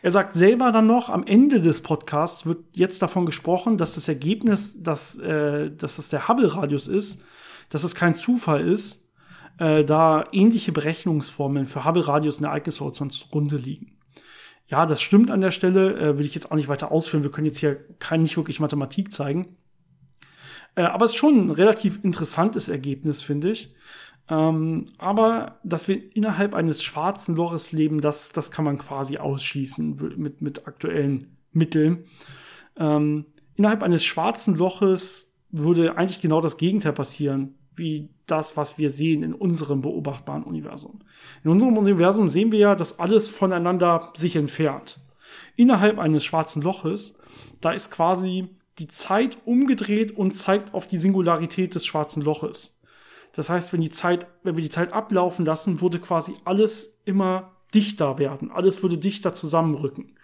Er 0.02 0.10
sagt 0.10 0.32
selber 0.32 0.72
dann 0.72 0.86
noch, 0.86 1.10
am 1.10 1.24
Ende 1.24 1.60
des 1.60 1.82
Podcasts 1.82 2.44
wird 2.44 2.64
jetzt 2.72 3.02
davon 3.02 3.24
gesprochen, 3.24 3.76
dass 3.76 3.94
das 3.94 4.08
Ergebnis, 4.08 4.82
dass, 4.82 5.16
äh, 5.18 5.70
dass 5.70 5.98
es 5.98 6.08
der 6.08 6.26
Hubble-Radius 6.26 6.88
ist, 6.88 7.22
dass 7.68 7.84
es 7.84 7.94
kein 7.94 8.14
Zufall 8.16 8.66
ist, 8.66 9.10
äh, 9.58 9.84
da 9.84 10.26
ähnliche 10.32 10.72
Berechnungsformeln 10.72 11.66
für 11.66 11.84
Hubble-Radius 11.84 12.38
und 12.38 12.44
Ereignishorizont 12.44 13.12
zugrunde 13.12 13.56
liegen. 13.56 13.96
Ja, 14.72 14.86
das 14.86 15.02
stimmt 15.02 15.30
an 15.30 15.42
der 15.42 15.50
Stelle, 15.50 15.98
äh, 16.00 16.18
will 16.18 16.24
ich 16.24 16.34
jetzt 16.34 16.50
auch 16.50 16.56
nicht 16.56 16.68
weiter 16.68 16.90
ausführen. 16.90 17.22
Wir 17.22 17.30
können 17.30 17.44
jetzt 17.44 17.58
hier 17.58 17.76
kein 17.98 18.22
nicht 18.22 18.38
wirklich 18.38 18.58
Mathematik 18.58 19.12
zeigen. 19.12 19.54
Äh, 20.76 20.84
aber 20.84 21.04
es 21.04 21.10
ist 21.10 21.18
schon 21.18 21.44
ein 21.44 21.50
relativ 21.50 22.02
interessantes 22.02 22.70
Ergebnis, 22.70 23.22
finde 23.22 23.50
ich. 23.50 23.74
Ähm, 24.30 24.86
aber 24.96 25.60
dass 25.62 25.88
wir 25.88 26.16
innerhalb 26.16 26.54
eines 26.54 26.82
schwarzen 26.82 27.36
Loches 27.36 27.72
leben, 27.72 28.00
das, 28.00 28.32
das 28.32 28.50
kann 28.50 28.64
man 28.64 28.78
quasi 28.78 29.18
ausschließen 29.18 30.14
mit, 30.16 30.40
mit 30.40 30.66
aktuellen 30.66 31.36
Mitteln. 31.50 32.06
Ähm, 32.78 33.26
innerhalb 33.56 33.82
eines 33.82 34.06
schwarzen 34.06 34.56
Loches 34.56 35.36
würde 35.50 35.98
eigentlich 35.98 36.22
genau 36.22 36.40
das 36.40 36.56
Gegenteil 36.56 36.94
passieren 36.94 37.58
wie 37.76 38.10
das, 38.26 38.56
was 38.56 38.78
wir 38.78 38.90
sehen 38.90 39.22
in 39.22 39.34
unserem 39.34 39.82
beobachtbaren 39.82 40.42
Universum. 40.42 41.00
In 41.44 41.50
unserem 41.50 41.76
Universum 41.76 42.28
sehen 42.28 42.52
wir 42.52 42.58
ja, 42.58 42.74
dass 42.74 42.98
alles 42.98 43.30
voneinander 43.30 44.12
sich 44.14 44.36
entfernt. 44.36 45.00
Innerhalb 45.56 45.98
eines 45.98 46.24
schwarzen 46.24 46.62
Loches, 46.62 47.18
da 47.60 47.72
ist 47.72 47.90
quasi 47.90 48.48
die 48.78 48.88
Zeit 48.88 49.38
umgedreht 49.44 50.16
und 50.16 50.36
zeigt 50.36 50.74
auf 50.74 50.86
die 50.86 50.96
Singularität 50.96 51.74
des 51.74 51.86
schwarzen 51.86 52.22
Loches. 52.22 52.78
Das 53.32 53.48
heißt, 53.48 53.72
wenn 53.72 53.80
die 53.80 53.90
Zeit, 53.90 54.26
wenn 54.42 54.56
wir 54.56 54.62
die 54.62 54.70
Zeit 54.70 54.92
ablaufen 54.92 55.44
lassen, 55.44 55.80
würde 55.80 55.98
quasi 55.98 56.34
alles 56.44 57.00
immer 57.04 57.52
dichter 57.74 58.18
werden. 58.18 58.50
Alles 58.50 58.82
würde 58.82 58.98
dichter 58.98 59.34
zusammenrücken. 59.34 60.16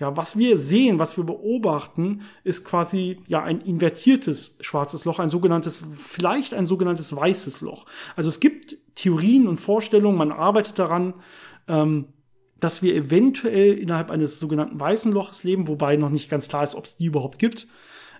Ja, 0.00 0.16
was 0.16 0.36
wir 0.36 0.58
sehen, 0.58 0.98
was 0.98 1.16
wir 1.16 1.24
beobachten, 1.24 2.22
ist 2.42 2.64
quasi 2.64 3.20
ja 3.26 3.42
ein 3.42 3.58
invertiertes 3.58 4.56
schwarzes 4.60 5.04
Loch, 5.04 5.18
ein 5.18 5.28
sogenanntes, 5.28 5.84
vielleicht 5.96 6.52
ein 6.54 6.66
sogenanntes 6.66 7.14
weißes 7.14 7.60
Loch. 7.60 7.86
Also 8.16 8.28
es 8.28 8.40
gibt 8.40 8.76
Theorien 8.94 9.46
und 9.46 9.58
Vorstellungen, 9.58 10.18
man 10.18 10.32
arbeitet 10.32 10.78
daran, 10.78 11.14
ähm, 11.68 12.06
dass 12.58 12.82
wir 12.82 12.94
eventuell 12.94 13.74
innerhalb 13.78 14.10
eines 14.10 14.40
sogenannten 14.40 14.80
weißen 14.80 15.12
Loches 15.12 15.44
leben, 15.44 15.68
wobei 15.68 15.96
noch 15.96 16.10
nicht 16.10 16.30
ganz 16.30 16.48
klar 16.48 16.64
ist, 16.64 16.74
ob 16.74 16.84
es 16.84 16.96
die 16.96 17.06
überhaupt 17.06 17.38
gibt. 17.38 17.68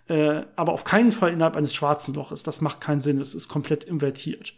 Äh, 0.07 0.43
aber 0.57 0.73
auf 0.73 0.85
keinen 0.85 1.13
Fall 1.13 1.33
innerhalb 1.33 1.57
eines 1.57 1.75
schwarzen 1.75 2.15
Loches. 2.15 2.43
Das 2.43 2.61
macht 2.61 2.81
keinen 2.81 3.01
Sinn. 3.01 3.21
Es 3.21 3.35
ist 3.35 3.49
komplett 3.49 3.85
invertiert. 3.85 4.55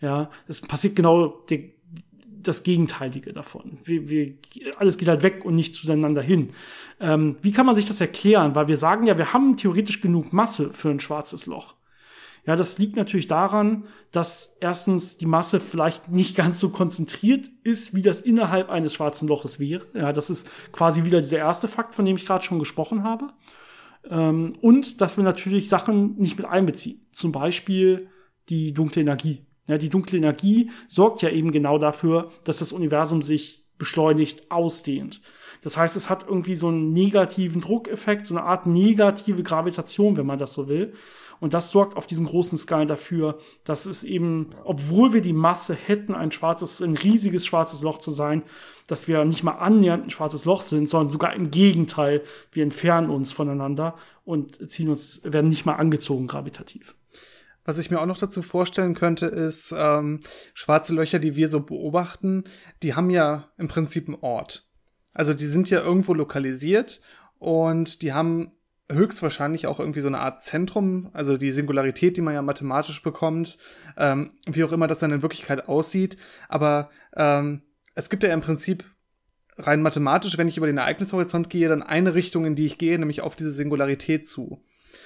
Ja, 0.00 0.30
es 0.46 0.60
passiert 0.60 0.96
genau 0.96 1.28
der, 1.50 1.60
das 2.48 2.62
Gegenteilige 2.62 3.32
davon. 3.32 3.78
Wir, 3.84 4.08
wir, 4.08 4.34
alles 4.78 4.98
geht 4.98 5.08
halt 5.08 5.22
weg 5.22 5.44
und 5.44 5.54
nicht 5.54 5.74
zueinander 5.74 6.22
hin. 6.22 6.50
Ähm, 7.00 7.36
wie 7.42 7.52
kann 7.52 7.66
man 7.66 7.74
sich 7.74 7.84
das 7.84 8.00
erklären? 8.00 8.54
Weil 8.54 8.68
wir 8.68 8.76
sagen 8.76 9.06
ja, 9.06 9.18
wir 9.18 9.32
haben 9.32 9.56
theoretisch 9.56 10.00
genug 10.00 10.32
Masse 10.32 10.72
für 10.72 10.90
ein 10.90 11.00
schwarzes 11.00 11.46
Loch. 11.46 11.74
Ja, 12.46 12.54
das 12.54 12.78
liegt 12.78 12.94
natürlich 12.94 13.26
daran, 13.26 13.84
dass 14.12 14.56
erstens 14.60 15.16
die 15.16 15.26
Masse 15.26 15.58
vielleicht 15.58 16.10
nicht 16.10 16.36
ganz 16.36 16.60
so 16.60 16.70
konzentriert 16.70 17.46
ist, 17.64 17.92
wie 17.92 18.02
das 18.02 18.20
innerhalb 18.20 18.70
eines 18.70 18.94
schwarzen 18.94 19.26
Loches 19.26 19.58
wäre. 19.58 19.84
Ja, 19.94 20.12
das 20.12 20.30
ist 20.30 20.48
quasi 20.70 21.04
wieder 21.04 21.20
dieser 21.20 21.38
erste 21.38 21.66
Fakt, 21.66 21.96
von 21.96 22.04
dem 22.04 22.16
ich 22.16 22.24
gerade 22.24 22.44
schon 22.44 22.60
gesprochen 22.60 23.02
habe. 23.02 23.28
Ähm, 24.08 24.54
und 24.60 25.00
dass 25.00 25.16
wir 25.16 25.24
natürlich 25.24 25.68
Sachen 25.68 26.16
nicht 26.18 26.36
mit 26.36 26.46
einbeziehen. 26.46 27.04
Zum 27.10 27.32
Beispiel 27.32 28.08
die 28.48 28.72
dunkle 28.72 29.02
Energie. 29.02 29.44
Ja, 29.66 29.78
die 29.78 29.88
dunkle 29.88 30.18
Energie 30.18 30.70
sorgt 30.86 31.22
ja 31.22 31.30
eben 31.30 31.50
genau 31.50 31.78
dafür, 31.78 32.30
dass 32.44 32.58
das 32.58 32.72
Universum 32.72 33.22
sich 33.22 33.64
beschleunigt 33.78 34.50
ausdehnt. 34.50 35.20
Das 35.62 35.76
heißt, 35.76 35.96
es 35.96 36.08
hat 36.08 36.26
irgendwie 36.28 36.54
so 36.54 36.68
einen 36.68 36.92
negativen 36.92 37.60
Druckeffekt, 37.60 38.26
so 38.26 38.36
eine 38.36 38.44
Art 38.44 38.66
negative 38.66 39.42
Gravitation, 39.42 40.16
wenn 40.16 40.26
man 40.26 40.38
das 40.38 40.54
so 40.54 40.68
will. 40.68 40.92
Und 41.38 41.52
das 41.52 41.70
sorgt 41.70 41.96
auf 41.96 42.06
diesen 42.06 42.26
großen 42.26 42.56
Skalen 42.56 42.88
dafür, 42.88 43.38
dass 43.64 43.84
es 43.84 44.04
eben, 44.04 44.50
obwohl 44.64 45.12
wir 45.12 45.20
die 45.20 45.34
Masse 45.34 45.74
hätten, 45.74 46.14
ein 46.14 46.32
schwarzes, 46.32 46.80
ein 46.80 46.96
riesiges 46.96 47.44
schwarzes 47.44 47.82
Loch 47.82 47.98
zu 47.98 48.10
sein, 48.10 48.42
dass 48.86 49.06
wir 49.06 49.24
nicht 49.24 49.42
mal 49.42 49.52
annähernd 49.52 50.04
ein 50.06 50.10
schwarzes 50.10 50.44
Loch 50.44 50.62
sind, 50.62 50.88
sondern 50.88 51.08
sogar 51.08 51.34
im 51.34 51.50
Gegenteil, 51.50 52.22
wir 52.52 52.62
entfernen 52.62 53.10
uns 53.10 53.32
voneinander 53.32 53.96
und 54.24 54.70
ziehen 54.70 54.88
uns, 54.88 55.20
werden 55.24 55.48
nicht 55.48 55.66
mal 55.66 55.74
angezogen 55.74 56.26
gravitativ. 56.26 56.94
Was 57.66 57.78
ich 57.78 57.90
mir 57.90 58.00
auch 58.00 58.06
noch 58.06 58.16
dazu 58.16 58.40
vorstellen 58.42 58.94
könnte, 58.94 59.26
ist, 59.26 59.74
ähm, 59.76 60.20
schwarze 60.54 60.94
Löcher, 60.94 61.18
die 61.18 61.36
wir 61.36 61.48
so 61.48 61.60
beobachten, 61.60 62.44
die 62.82 62.94
haben 62.94 63.10
ja 63.10 63.50
im 63.58 63.68
Prinzip 63.68 64.08
einen 64.08 64.18
Ort. 64.20 64.66
Also 65.12 65.34
die 65.34 65.46
sind 65.46 65.68
ja 65.68 65.80
irgendwo 65.80 66.14
lokalisiert 66.14 67.00
und 67.38 68.02
die 68.02 68.12
haben 68.12 68.52
höchstwahrscheinlich 68.90 69.66
auch 69.66 69.80
irgendwie 69.80 70.00
so 70.00 70.08
eine 70.08 70.20
Art 70.20 70.42
Zentrum, 70.42 71.10
also 71.12 71.36
die 71.36 71.50
Singularität, 71.50 72.16
die 72.16 72.20
man 72.20 72.34
ja 72.34 72.42
mathematisch 72.42 73.02
bekommt, 73.02 73.58
ähm, 73.96 74.30
wie 74.46 74.62
auch 74.62 74.72
immer 74.72 74.86
das 74.86 75.00
dann 75.00 75.10
in 75.10 75.22
Wirklichkeit 75.22 75.68
aussieht. 75.68 76.16
Aber 76.48 76.90
ähm, 77.16 77.62
es 77.94 78.10
gibt 78.10 78.22
ja 78.22 78.32
im 78.32 78.42
Prinzip 78.42 78.84
rein 79.58 79.82
mathematisch, 79.82 80.38
wenn 80.38 80.48
ich 80.48 80.56
über 80.56 80.66
den 80.66 80.78
Ereignishorizont 80.78 81.50
gehe, 81.50 81.68
dann 81.68 81.82
eine 81.82 82.14
Richtung, 82.14 82.44
in 82.44 82.54
die 82.54 82.66
ich 82.66 82.78
gehe, 82.78 82.98
nämlich 82.98 83.22
auf 83.22 83.34
diese 83.34 83.50
Singularität 83.50 84.28
zu. 84.28 84.62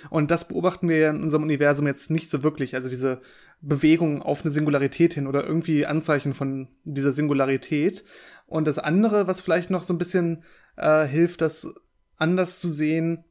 Und 0.09 0.31
das 0.31 0.49
beobachten 0.49 0.88
wir 0.88 1.11
in 1.11 1.23
unserem 1.23 1.43
Universum 1.43 1.87
jetzt 1.87 2.11
nicht 2.11 2.31
so 2.31 2.43
wirklich. 2.43 2.75
Also 2.75 2.88
diese 2.88 3.21
Bewegung 3.61 4.23
auf 4.23 4.43
eine 4.43 4.51
Singularität 4.51 5.14
hin 5.14 5.27
oder 5.27 5.45
irgendwie 5.45 5.87
Anzeichen 5.87 6.35
von 6.35 6.69
dieser 6.85 7.12
Singularität. 7.12 8.05
Und 8.47 8.66
das 8.66 8.79
andere, 8.79 9.27
was 9.27 9.43
vielleicht 9.43 9.71
noch 9.71 9.83
so 9.83 9.95
ein 9.95 9.99
bisschen 9.99 10.45
äh, 10.77 11.07
hilft, 11.07 11.40
das 11.40 11.73
anders 12.16 12.61
zu 12.61 12.69
sehen, 12.69 13.25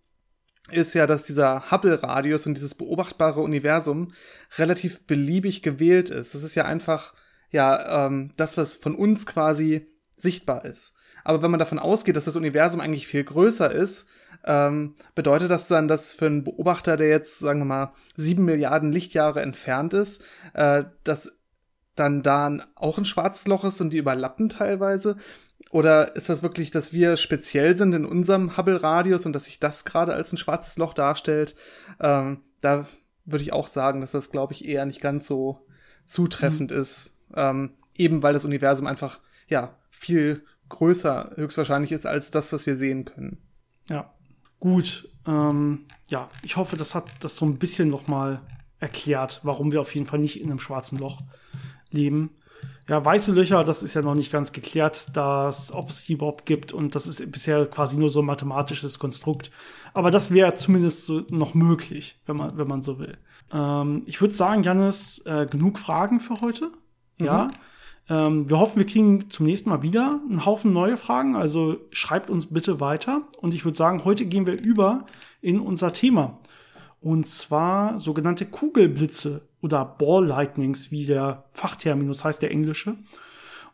ist 0.72 0.94
ja, 0.94 1.08
dass 1.08 1.24
dieser 1.24 1.72
Hubble-Radius 1.72 2.46
und 2.46 2.56
dieses 2.56 2.76
beobachtbare 2.76 3.42
Universum 3.42 4.14
relativ 4.58 5.02
beliebig 5.08 5.62
gewählt 5.62 6.10
ist. 6.10 6.36
Das 6.36 6.44
ist 6.44 6.56
ja 6.56 6.66
einfach, 6.66 7.14
ja, 7.50 8.06
ähm, 8.06 8.32
das, 8.38 8.58
was 8.58 8.76
von 8.76 8.96
uns 8.96 9.26
quasi 9.26 9.88
sichtbar 10.16 10.66
ist. 10.66 10.94
Aber 11.30 11.44
wenn 11.44 11.52
man 11.52 11.60
davon 11.60 11.78
ausgeht, 11.78 12.15
dass 12.15 12.26
das 12.26 12.36
Universum 12.36 12.82
eigentlich 12.82 13.06
viel 13.06 13.24
größer 13.24 13.72
ist, 13.72 14.08
ähm, 14.46 14.96
bedeutet 15.13 15.52
das 15.52 15.68
dann, 15.68 15.88
dass 15.88 16.12
für 16.12 16.26
einen 16.26 16.44
Beobachter, 16.44 16.98
der 16.98 17.10
jetzt, 17.10 17.38
sagen 17.38 17.60
wir 17.60 17.65
mal, 17.65 17.94
sieben 18.15 18.46
Milliarden 18.46 18.92
Lichtjahre 18.92 19.44
entfernt 19.44 19.94
ist, 19.94 20.24
äh, 20.56 20.86
dass 21.04 21.38
dann 21.94 22.24
da 22.24 22.58
auch 22.74 22.98
ein 22.98 23.06
schwarzes 23.06 23.46
Loch 23.46 23.63
ist 23.63 23.80
und 23.80 23.94
die 23.94 24.00
überlappen 24.00 24.50
teilweise? 24.50 25.18
Oder 25.70 26.15
ist 26.15 26.30
das 26.30 26.42
wirklich, 26.42 26.72
dass 26.72 26.94
wir 26.94 27.15
speziell 27.15 27.76
sind 27.76 27.94
in 27.94 28.06
unserem 28.06 28.58
Hubble-Radius 28.58 29.28
und 29.28 29.34
dass 29.34 29.44
sich 29.44 29.60
das 29.60 29.86
gerade 29.86 30.15
als 30.15 30.34
ein 30.34 30.38
schwarzes 30.38 30.80
Loch 30.80 30.96
darstellt? 30.96 31.54
Ähm, 32.00 32.42
da 32.62 32.88
würde 33.26 33.44
ich 33.44 33.54
auch 33.54 33.68
sagen, 33.68 34.02
dass 34.02 34.13
das, 34.13 34.32
glaube 34.32 34.54
ich, 34.54 34.68
eher 34.68 34.88
nicht 34.88 35.00
ganz 35.00 35.28
so 35.28 35.63
zutreffend 36.08 36.72
mhm. 36.72 36.78
ist. 36.78 37.12
Ähm, 37.36 37.74
eben 37.94 38.24
weil 38.24 38.34
das 38.34 38.46
Universum 38.46 38.88
einfach, 38.88 39.20
ja, 39.48 39.76
viel 39.92 40.44
größer 40.70 41.34
höchstwahrscheinlich 41.36 41.92
ist 41.92 42.06
als 42.06 42.32
das, 42.32 42.54
was 42.54 42.66
wir 42.66 42.76
sehen 42.76 43.06
können. 43.06 43.38
Ja, 43.90 44.14
gut. 44.60 45.10
Ähm, 45.26 45.86
ja, 46.10 46.30
ich 46.44 46.58
hoffe, 46.58 46.78
das 46.78 46.96
hat 46.96 47.10
das 47.20 47.36
so 47.36 47.46
ein 47.46 47.58
bisschen 47.58 47.90
noch 47.90 48.08
mal 48.08 48.42
erklärt, 48.80 49.42
warum 49.44 49.72
wir 49.72 49.82
auf 49.82 49.94
jeden 49.94 50.08
Fall 50.08 50.20
nicht 50.20 50.40
in 50.40 50.50
einem 50.50 50.60
schwarzen 50.60 50.98
Loch 50.98 51.20
leben. 51.92 52.32
Ja, 52.90 53.06
weiße 53.06 53.34
Löcher, 53.34 53.64
das 53.64 53.84
ist 53.84 53.94
ja 53.94 54.02
noch 54.02 54.16
nicht 54.16 54.32
ganz 54.32 54.52
geklärt, 54.52 55.16
dass, 55.16 55.72
ob 55.72 55.92
es 55.92 56.06
die 56.06 56.14
überhaupt 56.14 56.48
gibt. 56.48 56.74
Und 56.74 56.96
das 56.96 57.06
ist 57.06 57.32
bisher 57.32 57.68
quasi 57.68 57.98
nur 57.98 58.10
so 58.10 58.22
ein 58.22 58.26
mathematisches 58.26 58.98
Konstrukt. 58.98 59.52
Aber 59.94 60.10
das 60.10 60.32
wäre 60.32 60.56
zumindest 60.56 61.06
so 61.06 61.24
noch 61.30 61.54
möglich, 61.54 62.20
wenn 62.26 62.38
man, 62.38 62.58
wenn 62.58 62.68
man 62.68 62.82
so 62.82 62.98
will. 62.98 63.18
Ähm, 63.52 64.02
ich 64.08 64.20
würde 64.22 64.34
sagen, 64.34 64.64
Janis, 64.64 65.24
äh, 65.26 65.46
genug 65.46 65.78
Fragen 65.78 66.20
für 66.20 66.42
heute. 66.42 66.72
Mhm. 67.20 67.26
Ja. 67.26 67.52
Ähm, 68.10 68.50
wir 68.50 68.60
hoffen, 68.60 68.80
wir 68.80 68.86
kriegen 68.86 69.30
zum 69.30 69.45
nächsten 69.45 69.69
Mal 69.69 69.84
wieder 69.84 70.19
einen 70.28 70.45
Haufen 70.45 70.74
neue 70.74 70.98
Fragen. 70.98 71.36
Also 71.36 71.78
schreibt 71.91 72.30
uns 72.30 72.48
bitte 72.48 72.80
weiter. 72.80 73.22
Und 73.39 73.54
ich 73.54 73.65
würde 73.65 73.78
sagen, 73.78 74.04
heute 74.04 74.26
gehen 74.26 74.45
wir 74.45 74.60
über 74.60 75.06
in 75.41 75.60
unser 75.60 75.93
Thema. 75.93 76.39
Und 77.02 77.30
zwar 77.30 78.00
sogenannte 78.00 78.45
Kugelblitze 78.45 79.48
oder 79.62 79.86
Ball 79.86 80.26
Lightnings, 80.26 80.91
wie 80.91 81.06
der 81.06 81.45
Fachterminus 81.52 82.26
heißt, 82.26 82.41
der 82.41 82.52
englische. 82.52 82.98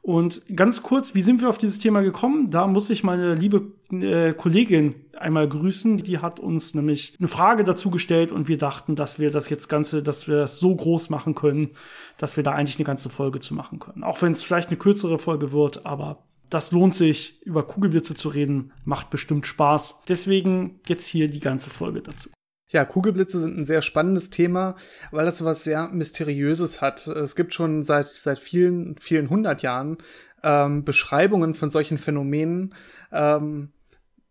Und 0.02 0.44
ganz 0.56 0.84
kurz, 0.84 1.16
wie 1.16 1.24
sind 1.24 1.42
wir 1.42 1.50
auf 1.50 1.58
dieses 1.58 1.80
Thema 1.80 2.02
gekommen? 2.02 2.52
Da 2.52 2.68
muss 2.68 2.92
ich 2.92 3.04
meine 3.04 3.34
liebe 3.34 3.72
äh, 3.92 4.34
Kollegin 4.34 4.94
einmal 5.18 5.48
grüßen. 5.48 5.98
Die 5.98 6.20
hat 6.20 6.40
uns 6.40 6.74
nämlich 6.74 7.16
eine 7.20 7.28
Frage 7.28 7.64
dazu 7.64 7.90
gestellt 7.90 8.32
und 8.32 8.48
wir 8.48 8.58
dachten, 8.58 8.96
dass 8.96 9.20
wir 9.20 9.32
das 9.32 9.50
jetzt 9.50 9.68
Ganze, 9.68 10.04
dass 10.04 10.28
wir 10.28 10.38
das 10.38 10.60
so 10.60 10.76
groß 10.76 11.10
machen 11.10 11.36
können, 11.36 11.72
dass 12.18 12.38
wir 12.38 12.44
da 12.44 12.52
eigentlich 12.52 12.78
eine 12.78 12.86
ganze 12.86 13.10
Folge 13.10 13.40
zu 13.40 13.54
machen 13.54 13.80
können. 13.80 14.04
Auch 14.04 14.22
wenn 14.22 14.34
es 14.34 14.44
vielleicht 14.44 14.70
eine 14.70 14.78
kürzere 14.78 15.20
Folge 15.20 15.52
wird, 15.52 15.86
aber 15.86 16.24
das 16.50 16.72
lohnt 16.72 16.94
sich, 16.94 17.42
über 17.46 17.66
Kugelblitze 17.66 18.16
zu 18.16 18.30
reden, 18.30 18.72
macht 18.84 19.10
bestimmt 19.10 19.48
Spaß. 19.48 20.04
Deswegen 20.08 20.80
jetzt 20.88 21.08
hier 21.08 21.28
die 21.30 21.40
ganze 21.40 21.70
Folge 21.70 22.02
dazu. 22.02 22.30
Ja, 22.70 22.84
Kugelblitze 22.84 23.40
sind 23.40 23.58
ein 23.58 23.66
sehr 23.66 23.82
spannendes 23.82 24.32
Thema, 24.32 24.76
weil 25.12 25.26
das 25.26 25.44
was 25.44 25.64
sehr 25.64 25.88
Mysteriöses 25.90 26.82
hat. 26.82 27.08
Es 27.08 27.36
gibt 27.36 27.54
schon 27.54 27.84
seit, 27.84 28.08
seit 28.08 28.40
vielen, 28.40 28.98
vielen 29.00 29.30
hundert 29.30 29.62
Jahren 29.62 29.98
ähm, 30.44 30.84
Beschreibungen 30.84 31.56
von 31.56 31.70
solchen 31.70 31.98
Phänomenen, 31.98 32.74
ähm, 33.12 33.72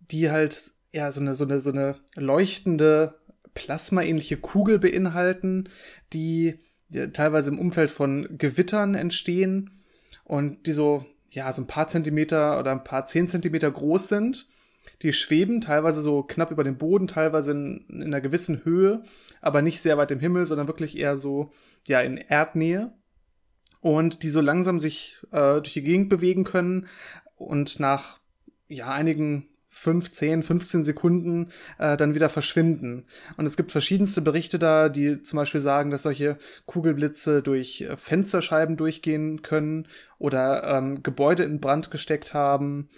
die 0.01 0.31
halt 0.31 0.74
ja 0.95 1.11
so 1.11 1.21
eine, 1.21 1.35
so 1.35 1.45
eine, 1.45 1.61
so 1.61 1.71
eine 1.71 1.97
leuchtende, 2.15 3.19
plasmaähnliche 3.55 4.37
Kugel 4.37 4.79
beinhalten, 4.79 5.69
die, 6.13 6.61
teilweise 7.13 7.51
im 7.51 7.59
Umfeld 7.59 7.91
von 7.91 8.39
Gewittern 8.39 8.95
entstehen 8.95 9.71
und 10.23 10.67
die 10.67 10.73
so, 10.73 11.05
ja, 11.31 11.53
so 11.53 11.63
ein 11.63 11.67
paar 11.67 11.89
Zentimeter 11.89 12.59
oder 12.59 12.71
ein 12.71 12.85
paar 12.85 13.07
zehn 13.07 13.27
Zentimeter 13.27 13.71
groß 13.71 14.09
sind 14.09 14.47
die 15.03 15.13
schweben 15.13 15.61
teilweise 15.61 16.01
so 16.01 16.23
knapp 16.23 16.51
über 16.51 16.65
dem 16.65 16.79
Boden, 16.79 17.07
teilweise 17.07 17.53
in, 17.53 17.87
in 17.89 18.03
einer 18.03 18.21
gewissen 18.21 18.65
Höhe, 18.65 19.03
aber 19.41 19.63
nicht 19.63 19.81
sehr 19.81 19.99
weit 19.99 20.11
im 20.11 20.21
Himmel, 20.21 20.47
sondern 20.47 20.69
wirklich 20.69 20.99
eher 20.99 21.17
so, 21.17 21.53
ja, 21.87 22.01
in 22.01 22.17
Erdnähe. 22.17 22.93
Und 23.81 24.23
die 24.23 24.31
so 24.31 24.41
langsam 24.41 24.81
sich 24.81 25.19
äh, 25.31 25.61
durch 25.61 25.75
die 25.75 25.83
Gegend 25.83 26.09
bewegen 26.09 26.45
können 26.45 26.87
und 27.37 27.81
nach, 27.81 28.19
ja, 28.67 28.91
einigen 28.91 29.49
5, 29.75 30.13
10, 30.13 30.43
15 30.45 30.85
Sekunden 30.85 31.49
äh, 31.79 31.97
dann 31.97 32.15
wieder 32.15 32.29
verschwinden. 32.29 33.05
Und 33.37 33.45
es 33.45 33.57
gibt 33.57 33.73
verschiedenste 33.73 34.23
Berichte 34.23 34.59
da, 34.59 34.89
die 34.89 35.21
zum 35.21 35.37
Beispiel 35.39 35.61
sagen, 35.61 35.91
dass 35.91 36.05
solche 36.05 36.39
Kugelblitze 36.65 37.43
durch 37.43 37.83
äh, 37.83 37.97
Fensterscheiben 37.97 38.77
durchgehen 38.77 39.43
können 39.43 39.89
oder 40.19 40.63
ähm, 40.65 41.03
Gebäude 41.03 41.43
in 41.43 41.61
Brand 41.61 41.91
gesteckt 41.91 42.35
haben 42.35 42.89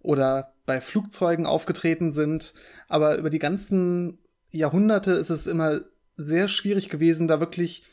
oder 0.00 0.54
bei 0.64 0.80
Flugzeugen 0.80 1.46
aufgetreten 1.46 2.10
sind. 2.10 2.54
Aber 2.88 3.18
über 3.18 3.30
die 3.30 3.38
ganzen 3.38 4.18
Jahrhunderte 4.50 5.12
ist 5.12 5.30
es 5.30 5.46
immer 5.46 5.80
sehr 6.16 6.48
schwierig 6.48 6.88
gewesen, 6.88 7.28
da 7.28 7.40
wirklich 7.40 7.84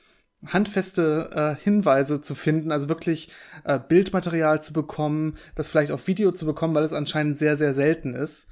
handfeste 0.45 1.30
äh, 1.34 1.62
Hinweise 1.62 2.21
zu 2.21 2.34
finden, 2.36 2.71
also 2.71 2.89
wirklich 2.89 3.30
äh, 3.65 3.80
Bildmaterial 3.80 4.62
zu 4.62 4.73
bekommen, 4.73 5.36
das 5.56 5.69
vielleicht 5.69 5.91
auf 5.91 6.08
Video 6.08 6.32
zu 6.32 6.45
bekommen, 6.45 6.75
weil 6.75 6.84
es 6.84 6.93
anscheinend 6.93 7.38
sehr, 7.38 7.58
sehr 7.58 7.73
selten 7.73 8.13
ist. 8.13 8.47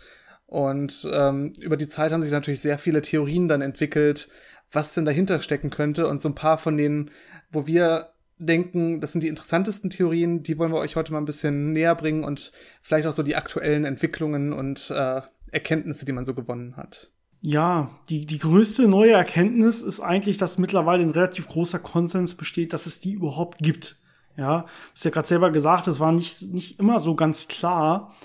Und 0.46 1.08
ähm, 1.12 1.54
über 1.60 1.78
die 1.78 1.88
Zeit 1.88 2.12
haben 2.12 2.22
sich 2.22 2.32
natürlich 2.32 2.62
sehr 2.62 2.78
viele 2.78 3.02
Theorien 3.02 3.48
dann 3.48 3.62
entwickelt, 3.62 4.30
was 4.72 4.94
denn 4.94 5.06
dahinter 5.06 5.42
stecken 5.42 5.70
könnte. 5.70 6.08
Und 6.08 6.22
so 6.22 6.30
ein 6.30 6.36
paar 6.36 6.58
von 6.58 6.78
denen, 6.78 7.12
wo 7.52 7.68
wir 7.68 8.12
denken, 8.38 9.02
das 9.02 9.12
sind 9.12 9.24
die 9.24 9.30
interessantesten 9.30 9.90
Theorien, 9.90 10.44
die 10.44 10.58
wollen 10.58 10.72
wir 10.72 10.80
euch 10.80 10.96
heute 10.96 11.12
mal 11.12 11.20
ein 11.20 11.26
bisschen 11.26 11.74
näher 11.74 11.96
bringen 11.96 12.24
und 12.24 12.52
vielleicht 12.82 13.08
auch 13.08 13.14
so 13.14 13.24
die 13.24 13.36
aktuellen 13.36 13.84
Entwicklungen 13.84 14.54
und 14.54 14.92
äh, 14.92 15.22
Erkenntnisse, 15.52 16.06
die 16.06 16.12
man 16.12 16.26
so 16.26 16.34
gewonnen 16.34 16.78
hat. 16.78 17.12
Ja, 17.42 17.92
die, 18.10 18.26
die 18.26 18.40
größte 18.40 18.88
neue 18.88 19.12
Erkenntnis 19.12 19.82
ist 19.82 20.00
eigentlich, 20.00 20.38
dass 20.38 20.58
mittlerweile 20.58 21.04
ein 21.04 21.12
relativ 21.12 21.48
großer 21.48 21.80
Konsens 21.80 22.36
besteht, 22.36 22.74
dass 22.74 22.86
es 22.86 23.00
die 23.00 23.14
überhaupt 23.14 23.60
gibt. 23.60 23.98
Ja, 24.38 24.62
du 24.62 25.02
ja 25.04 25.12
gerade 25.12 25.28
selber 25.28 25.52
gesagt, 25.52 25.88
es 25.88 26.00
war 26.00 26.12
nicht, 26.12 26.54
nicht 26.54 26.80
immer 26.80 27.00
so 27.00 27.16
ganz 27.16 27.48
klar. 27.48 28.16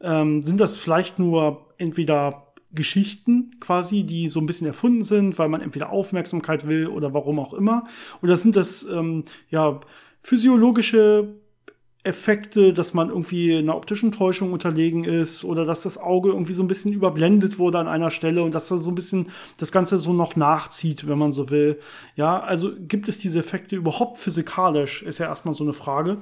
Ähm, 0.00 0.42
sind 0.42 0.60
das 0.60 0.76
vielleicht 0.76 1.18
nur 1.18 1.66
entweder 1.78 2.52
Geschichten 2.72 3.58
quasi, 3.60 4.04
die 4.04 4.28
so 4.28 4.40
ein 4.40 4.46
bisschen 4.46 4.66
erfunden 4.66 5.02
sind, 5.02 5.38
weil 5.38 5.48
man 5.48 5.60
entweder 5.60 5.90
Aufmerksamkeit 5.90 6.66
will 6.66 6.86
oder 6.86 7.14
warum 7.14 7.38
auch 7.38 7.54
immer. 7.54 7.84
Oder 8.22 8.36
sind 8.36 8.56
das 8.56 8.84
ähm, 8.84 9.22
ja 9.50 9.80
physiologische 10.22 11.41
Effekte, 12.04 12.72
dass 12.72 12.94
man 12.94 13.10
irgendwie 13.10 13.56
einer 13.56 13.76
optischen 13.76 14.10
Täuschung 14.10 14.52
unterlegen 14.52 15.04
ist 15.04 15.44
oder 15.44 15.64
dass 15.64 15.82
das 15.82 15.98
Auge 15.98 16.30
irgendwie 16.30 16.52
so 16.52 16.64
ein 16.64 16.68
bisschen 16.68 16.92
überblendet 16.92 17.60
wurde 17.60 17.78
an 17.78 17.86
einer 17.86 18.10
Stelle 18.10 18.42
und 18.42 18.54
dass 18.54 18.68
da 18.68 18.76
so 18.76 18.90
ein 18.90 18.96
bisschen 18.96 19.28
das 19.58 19.70
Ganze 19.70 19.98
so 20.00 20.12
noch 20.12 20.34
nachzieht, 20.34 21.06
wenn 21.06 21.18
man 21.18 21.30
so 21.30 21.50
will. 21.50 21.78
Ja, 22.16 22.40
also 22.40 22.72
gibt 22.76 23.08
es 23.08 23.18
diese 23.18 23.38
Effekte 23.38 23.76
überhaupt 23.76 24.18
physikalisch, 24.18 25.02
ist 25.02 25.18
ja 25.18 25.26
erstmal 25.26 25.54
so 25.54 25.62
eine 25.62 25.74
Frage. 25.74 26.18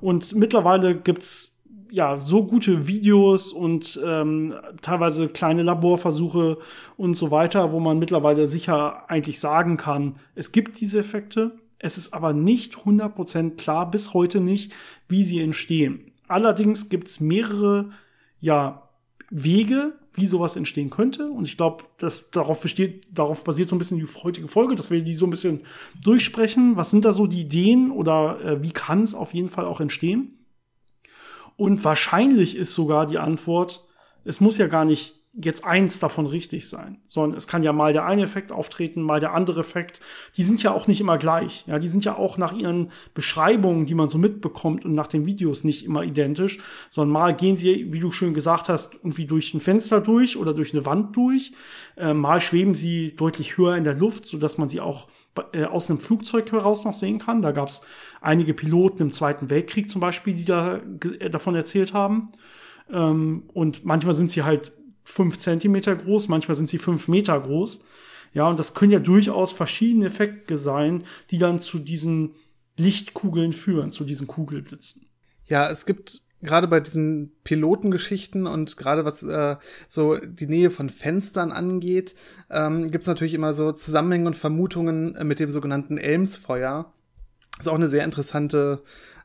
Und 0.00 0.34
mittlerweile 0.34 0.96
gibt's 0.96 1.60
ja, 1.90 2.18
so 2.18 2.44
gute 2.44 2.86
Videos 2.86 3.52
und 3.52 4.00
ähm, 4.04 4.54
teilweise 4.80 5.28
kleine 5.28 5.62
Laborversuche 5.62 6.58
und 6.96 7.14
so 7.14 7.30
weiter, 7.30 7.72
wo 7.72 7.80
man 7.80 7.98
mittlerweile 7.98 8.46
sicher 8.46 9.10
eigentlich 9.10 9.40
sagen 9.40 9.76
kann, 9.76 10.16
es 10.34 10.52
gibt 10.52 10.80
diese 10.80 11.00
Effekte. 11.00 11.58
Es 11.80 11.96
ist 11.98 12.12
aber 12.12 12.32
nicht 12.32 12.76
100% 12.76 13.56
klar, 13.56 13.90
bis 13.90 14.14
heute 14.14 14.40
nicht, 14.40 14.72
wie 15.08 15.24
sie 15.24 15.40
entstehen. 15.40 16.12
Allerdings 16.28 16.90
gibt 16.90 17.08
es 17.08 17.20
mehrere 17.20 17.90
ja, 18.38 18.88
Wege, 19.30 19.94
wie 20.12 20.26
sowas 20.26 20.56
entstehen 20.56 20.90
könnte. 20.90 21.30
Und 21.30 21.46
ich 21.46 21.56
glaube, 21.56 21.84
dass 21.96 22.30
darauf 22.30 22.60
besteht, 22.60 23.06
darauf 23.10 23.42
basiert 23.44 23.70
so 23.70 23.76
ein 23.76 23.78
bisschen 23.78 23.98
die 23.98 24.06
heutige 24.22 24.46
Folge, 24.46 24.74
dass 24.74 24.90
wir 24.90 25.02
die 25.02 25.14
so 25.14 25.26
ein 25.26 25.30
bisschen 25.30 25.62
durchsprechen. 26.02 26.76
Was 26.76 26.90
sind 26.90 27.04
da 27.04 27.12
so 27.12 27.26
die 27.26 27.40
Ideen 27.40 27.90
oder 27.90 28.40
äh, 28.44 28.62
wie 28.62 28.72
kann 28.72 29.02
es 29.02 29.14
auf 29.14 29.32
jeden 29.32 29.48
Fall 29.48 29.64
auch 29.64 29.80
entstehen? 29.80 30.38
Und 31.56 31.82
wahrscheinlich 31.84 32.56
ist 32.56 32.74
sogar 32.74 33.06
die 33.06 33.18
Antwort, 33.18 33.86
es 34.24 34.40
muss 34.40 34.58
ja 34.58 34.66
gar 34.66 34.84
nicht 34.84 35.19
jetzt 35.32 35.64
eins 35.64 36.00
davon 36.00 36.26
richtig 36.26 36.68
sein, 36.68 36.98
sondern 37.06 37.36
es 37.36 37.46
kann 37.46 37.62
ja 37.62 37.72
mal 37.72 37.92
der 37.92 38.04
eine 38.04 38.22
Effekt 38.22 38.50
auftreten, 38.50 39.00
mal 39.00 39.20
der 39.20 39.32
andere 39.32 39.60
Effekt. 39.60 40.00
Die 40.36 40.42
sind 40.42 40.60
ja 40.62 40.72
auch 40.72 40.88
nicht 40.88 41.00
immer 41.00 41.18
gleich. 41.18 41.64
Ja, 41.68 41.78
die 41.78 41.86
sind 41.86 42.04
ja 42.04 42.16
auch 42.16 42.36
nach 42.36 42.52
ihren 42.52 42.90
Beschreibungen, 43.14 43.86
die 43.86 43.94
man 43.94 44.08
so 44.08 44.18
mitbekommt 44.18 44.84
und 44.84 44.94
nach 44.94 45.06
den 45.06 45.26
Videos 45.26 45.62
nicht 45.62 45.84
immer 45.84 46.02
identisch, 46.02 46.58
sondern 46.90 47.12
mal 47.12 47.34
gehen 47.34 47.56
sie, 47.56 47.92
wie 47.92 48.00
du 48.00 48.10
schön 48.10 48.34
gesagt 48.34 48.68
hast, 48.68 48.94
irgendwie 48.94 49.26
durch 49.26 49.54
ein 49.54 49.60
Fenster 49.60 50.00
durch 50.00 50.36
oder 50.36 50.52
durch 50.52 50.72
eine 50.72 50.84
Wand 50.84 51.16
durch. 51.16 51.52
Äh, 51.96 52.12
mal 52.12 52.40
schweben 52.40 52.74
sie 52.74 53.14
deutlich 53.14 53.56
höher 53.56 53.76
in 53.76 53.84
der 53.84 53.94
Luft, 53.94 54.26
so 54.26 54.36
dass 54.36 54.58
man 54.58 54.68
sie 54.68 54.80
auch 54.80 55.06
äh, 55.52 55.64
aus 55.64 55.88
einem 55.88 56.00
Flugzeug 56.00 56.50
heraus 56.50 56.84
noch 56.84 56.94
sehen 56.94 57.18
kann. 57.18 57.40
Da 57.40 57.52
gab 57.52 57.68
es 57.68 57.82
einige 58.20 58.52
Piloten 58.52 59.00
im 59.00 59.10
Zweiten 59.12 59.48
Weltkrieg 59.48 59.88
zum 59.88 60.00
Beispiel, 60.00 60.34
die 60.34 60.44
da 60.44 60.80
äh, 61.20 61.30
davon 61.30 61.54
erzählt 61.54 61.92
haben. 61.92 62.30
Ähm, 62.92 63.44
und 63.54 63.84
manchmal 63.84 64.14
sind 64.14 64.32
sie 64.32 64.42
halt 64.42 64.72
fünf 65.10 65.38
Zentimeter 65.38 65.94
groß, 65.96 66.28
manchmal 66.28 66.54
sind 66.54 66.68
sie 66.68 66.78
fünf 66.78 67.08
Meter 67.08 67.38
groß. 67.38 67.84
Ja, 68.32 68.48
und 68.48 68.58
das 68.58 68.74
können 68.74 68.92
ja 68.92 69.00
durchaus 69.00 69.52
verschiedene 69.52 70.06
Effekte 70.06 70.56
sein, 70.56 71.02
die 71.30 71.38
dann 71.38 71.60
zu 71.60 71.78
diesen 71.78 72.34
Lichtkugeln 72.76 73.52
führen, 73.52 73.90
zu 73.90 74.04
diesen 74.04 74.26
Kugelblitzen. 74.26 75.06
Ja, 75.46 75.68
es 75.68 75.84
gibt 75.84 76.22
gerade 76.42 76.68
bei 76.68 76.80
diesen 76.80 77.32
Pilotengeschichten 77.44 78.46
und 78.46 78.76
gerade 78.76 79.04
was 79.04 79.22
äh, 79.22 79.56
so 79.88 80.16
die 80.16 80.46
Nähe 80.46 80.70
von 80.70 80.88
Fenstern 80.88 81.52
angeht, 81.52 82.14
ähm, 82.50 82.90
gibt 82.90 83.02
es 83.02 83.08
natürlich 83.08 83.34
immer 83.34 83.52
so 83.52 83.72
Zusammenhänge 83.72 84.26
und 84.26 84.36
Vermutungen 84.36 85.18
mit 85.26 85.40
dem 85.40 85.50
sogenannten 85.50 85.98
Elmsfeuer. 85.98 86.92
Das 87.56 87.66
ist 87.66 87.68
auch 87.68 87.76
eine 87.76 87.88
sehr 87.88 88.04
interessante 88.04 88.82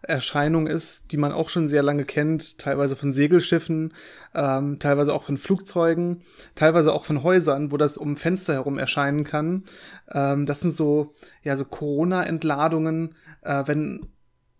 Erscheinung 0.07 0.67
ist, 0.67 1.11
die 1.11 1.17
man 1.17 1.31
auch 1.31 1.49
schon 1.49 1.69
sehr 1.69 1.83
lange 1.83 2.05
kennt, 2.05 2.57
teilweise 2.57 2.95
von 2.95 3.11
Segelschiffen, 3.11 3.93
ähm, 4.33 4.79
teilweise 4.79 5.13
auch 5.13 5.23
von 5.23 5.37
Flugzeugen, 5.37 6.23
teilweise 6.55 6.93
auch 6.93 7.05
von 7.05 7.23
Häusern, 7.23 7.71
wo 7.71 7.77
das 7.77 7.97
um 7.97 8.17
Fenster 8.17 8.53
herum 8.53 8.77
erscheinen 8.77 9.23
kann. 9.23 9.63
Ähm, 10.11 10.45
das 10.45 10.61
sind 10.61 10.73
so, 10.73 11.13
ja, 11.43 11.55
so 11.55 11.65
Corona-Entladungen, 11.65 13.15
äh, 13.41 13.63
wenn 13.65 14.07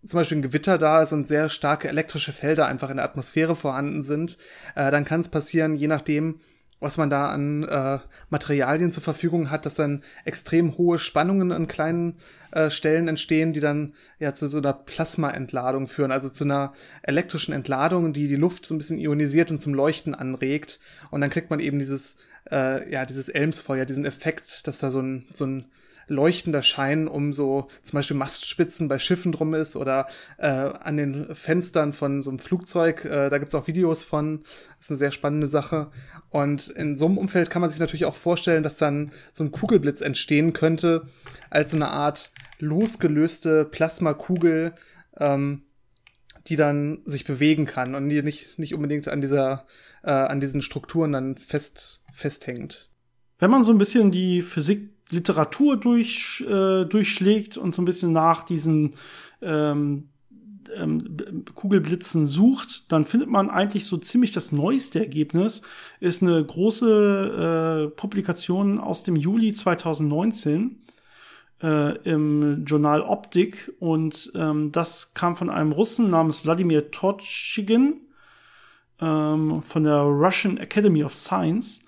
zum 0.04 0.18
Beispiel 0.18 0.38
ein 0.38 0.42
Gewitter 0.42 0.78
da 0.78 1.02
ist 1.02 1.12
und 1.12 1.26
sehr 1.26 1.48
starke 1.48 1.88
elektrische 1.88 2.32
Felder 2.32 2.66
einfach 2.66 2.90
in 2.90 2.96
der 2.96 3.04
Atmosphäre 3.04 3.56
vorhanden 3.56 4.02
sind, 4.02 4.38
äh, 4.74 4.90
dann 4.90 5.04
kann 5.04 5.20
es 5.20 5.28
passieren, 5.28 5.74
je 5.74 5.88
nachdem, 5.88 6.40
was 6.80 6.98
man 6.98 7.08
da 7.08 7.28
an 7.28 7.64
äh, 7.64 7.98
Materialien 8.28 8.92
zur 8.92 9.02
Verfügung 9.02 9.50
hat, 9.50 9.64
dass 9.64 9.76
dann 9.76 10.02
extrem 10.24 10.76
hohe 10.76 10.98
Spannungen 10.98 11.52
an 11.52 11.68
kleinen 11.68 12.16
äh, 12.52 12.70
Stellen 12.70 13.08
entstehen, 13.08 13.52
die 13.52 13.60
dann 13.60 13.94
ja 14.18 14.32
zu 14.32 14.46
so 14.46 14.58
einer 14.58 14.74
Plasmaentladung 14.74 15.88
führen, 15.88 16.12
also 16.12 16.28
zu 16.28 16.44
einer 16.44 16.72
elektrischen 17.02 17.52
Entladung, 17.52 18.12
die 18.12 18.28
die 18.28 18.36
Luft 18.36 18.66
so 18.66 18.74
ein 18.74 18.78
bisschen 18.78 18.98
ionisiert 18.98 19.50
und 19.50 19.60
zum 19.60 19.74
Leuchten 19.74 20.14
anregt. 20.14 20.78
Und 21.10 21.22
dann 21.22 21.30
kriegt 21.30 21.50
man 21.50 21.60
eben 21.60 21.78
dieses, 21.78 22.16
äh, 22.50 22.90
ja, 22.90 23.06
dieses 23.06 23.28
Elmsfeuer, 23.28 23.86
diesen 23.86 24.04
Effekt, 24.04 24.66
dass 24.66 24.78
da 24.78 24.90
so 24.90 25.00
ein, 25.00 25.26
so 25.32 25.46
ein 25.46 25.66
leuchtender 26.08 26.62
Schein 26.62 27.08
um 27.08 27.32
so 27.32 27.68
zum 27.82 27.96
Beispiel 27.98 28.16
Mastspitzen 28.16 28.88
bei 28.88 28.98
Schiffen 28.98 29.32
drum 29.32 29.54
ist 29.54 29.76
oder 29.76 30.06
äh, 30.38 30.46
an 30.46 30.96
den 30.96 31.34
Fenstern 31.34 31.92
von 31.92 32.22
so 32.22 32.30
einem 32.30 32.38
Flugzeug. 32.38 33.04
Äh, 33.04 33.28
da 33.28 33.38
gibt's 33.38 33.54
auch 33.54 33.66
Videos 33.66 34.04
von. 34.04 34.42
Das 34.76 34.86
ist 34.86 34.90
eine 34.90 34.98
sehr 34.98 35.12
spannende 35.12 35.46
Sache. 35.46 35.90
Und 36.30 36.68
in 36.68 36.98
so 36.98 37.06
einem 37.06 37.18
Umfeld 37.18 37.50
kann 37.50 37.60
man 37.60 37.70
sich 37.70 37.80
natürlich 37.80 38.04
auch 38.04 38.14
vorstellen, 38.14 38.62
dass 38.62 38.78
dann 38.78 39.12
so 39.32 39.44
ein 39.44 39.52
Kugelblitz 39.52 40.00
entstehen 40.00 40.52
könnte, 40.52 41.08
als 41.50 41.70
so 41.70 41.76
eine 41.76 41.88
Art 41.88 42.32
losgelöste 42.58 43.64
Plasmakugel, 43.64 44.74
ähm, 45.18 45.62
die 46.46 46.56
dann 46.56 47.02
sich 47.04 47.24
bewegen 47.24 47.66
kann 47.66 47.94
und 47.94 48.08
die 48.08 48.22
nicht, 48.22 48.58
nicht 48.58 48.74
unbedingt 48.74 49.08
an 49.08 49.20
dieser, 49.20 49.66
äh, 50.04 50.10
an 50.10 50.40
diesen 50.40 50.62
Strukturen 50.62 51.12
dann 51.12 51.36
fest, 51.36 52.02
festhängt. 52.12 52.90
Wenn 53.38 53.50
man 53.50 53.64
so 53.64 53.72
ein 53.72 53.78
bisschen 53.78 54.10
die 54.10 54.42
Physik 54.42 54.95
Literatur 55.10 55.76
durch, 55.76 56.44
äh, 56.48 56.84
durchschlägt 56.84 57.56
und 57.56 57.74
so 57.74 57.82
ein 57.82 57.84
bisschen 57.84 58.12
nach 58.12 58.42
diesen 58.42 58.94
ähm, 59.40 60.08
ähm, 60.74 61.44
Kugelblitzen 61.54 62.26
sucht, 62.26 62.90
dann 62.90 63.04
findet 63.04 63.28
man 63.28 63.50
eigentlich 63.50 63.86
so 63.86 63.96
ziemlich 63.96 64.32
das 64.32 64.52
neueste 64.52 65.00
Ergebnis. 65.00 65.62
Ist 66.00 66.22
eine 66.22 66.44
große 66.44 67.88
äh, 67.88 67.96
Publikation 67.96 68.78
aus 68.78 69.02
dem 69.02 69.16
Juli 69.16 69.52
2019 69.52 70.82
äh, 71.62 71.96
im 71.98 72.64
Journal 72.64 73.02
Optik 73.02 73.72
und 73.78 74.32
ähm, 74.34 74.72
das 74.72 75.14
kam 75.14 75.36
von 75.36 75.50
einem 75.50 75.72
Russen 75.72 76.10
namens 76.10 76.44
Wladimir 76.44 76.90
Torchigin 76.90 78.00
ähm, 79.00 79.62
von 79.62 79.84
der 79.84 80.00
Russian 80.00 80.58
Academy 80.58 81.04
of 81.04 81.14
Science. 81.14 81.85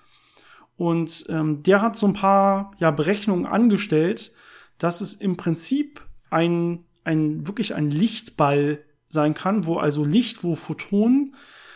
Und 0.79 1.25
ähm, 1.27 1.61
der 1.61 1.81
hat 1.81 1.97
so 1.97 2.07
ein 2.07 2.13
paar 2.13 2.71
ja, 2.77 2.89
Berechnungen 2.89 3.45
angestellt, 3.45 4.31
dass 4.77 5.01
es 5.01 5.13
im 5.13 5.35
Prinzip 5.35 6.01
ein, 6.29 6.85
ein 7.03 7.45
wirklich 7.45 7.75
ein 7.75 7.91
Lichtball 7.91 8.79
sein 9.09 9.33
kann, 9.33 9.65
wo 9.65 9.75
also 9.75 10.05
Licht, 10.05 10.41
wo 10.41 10.55
Photonen 10.55 11.35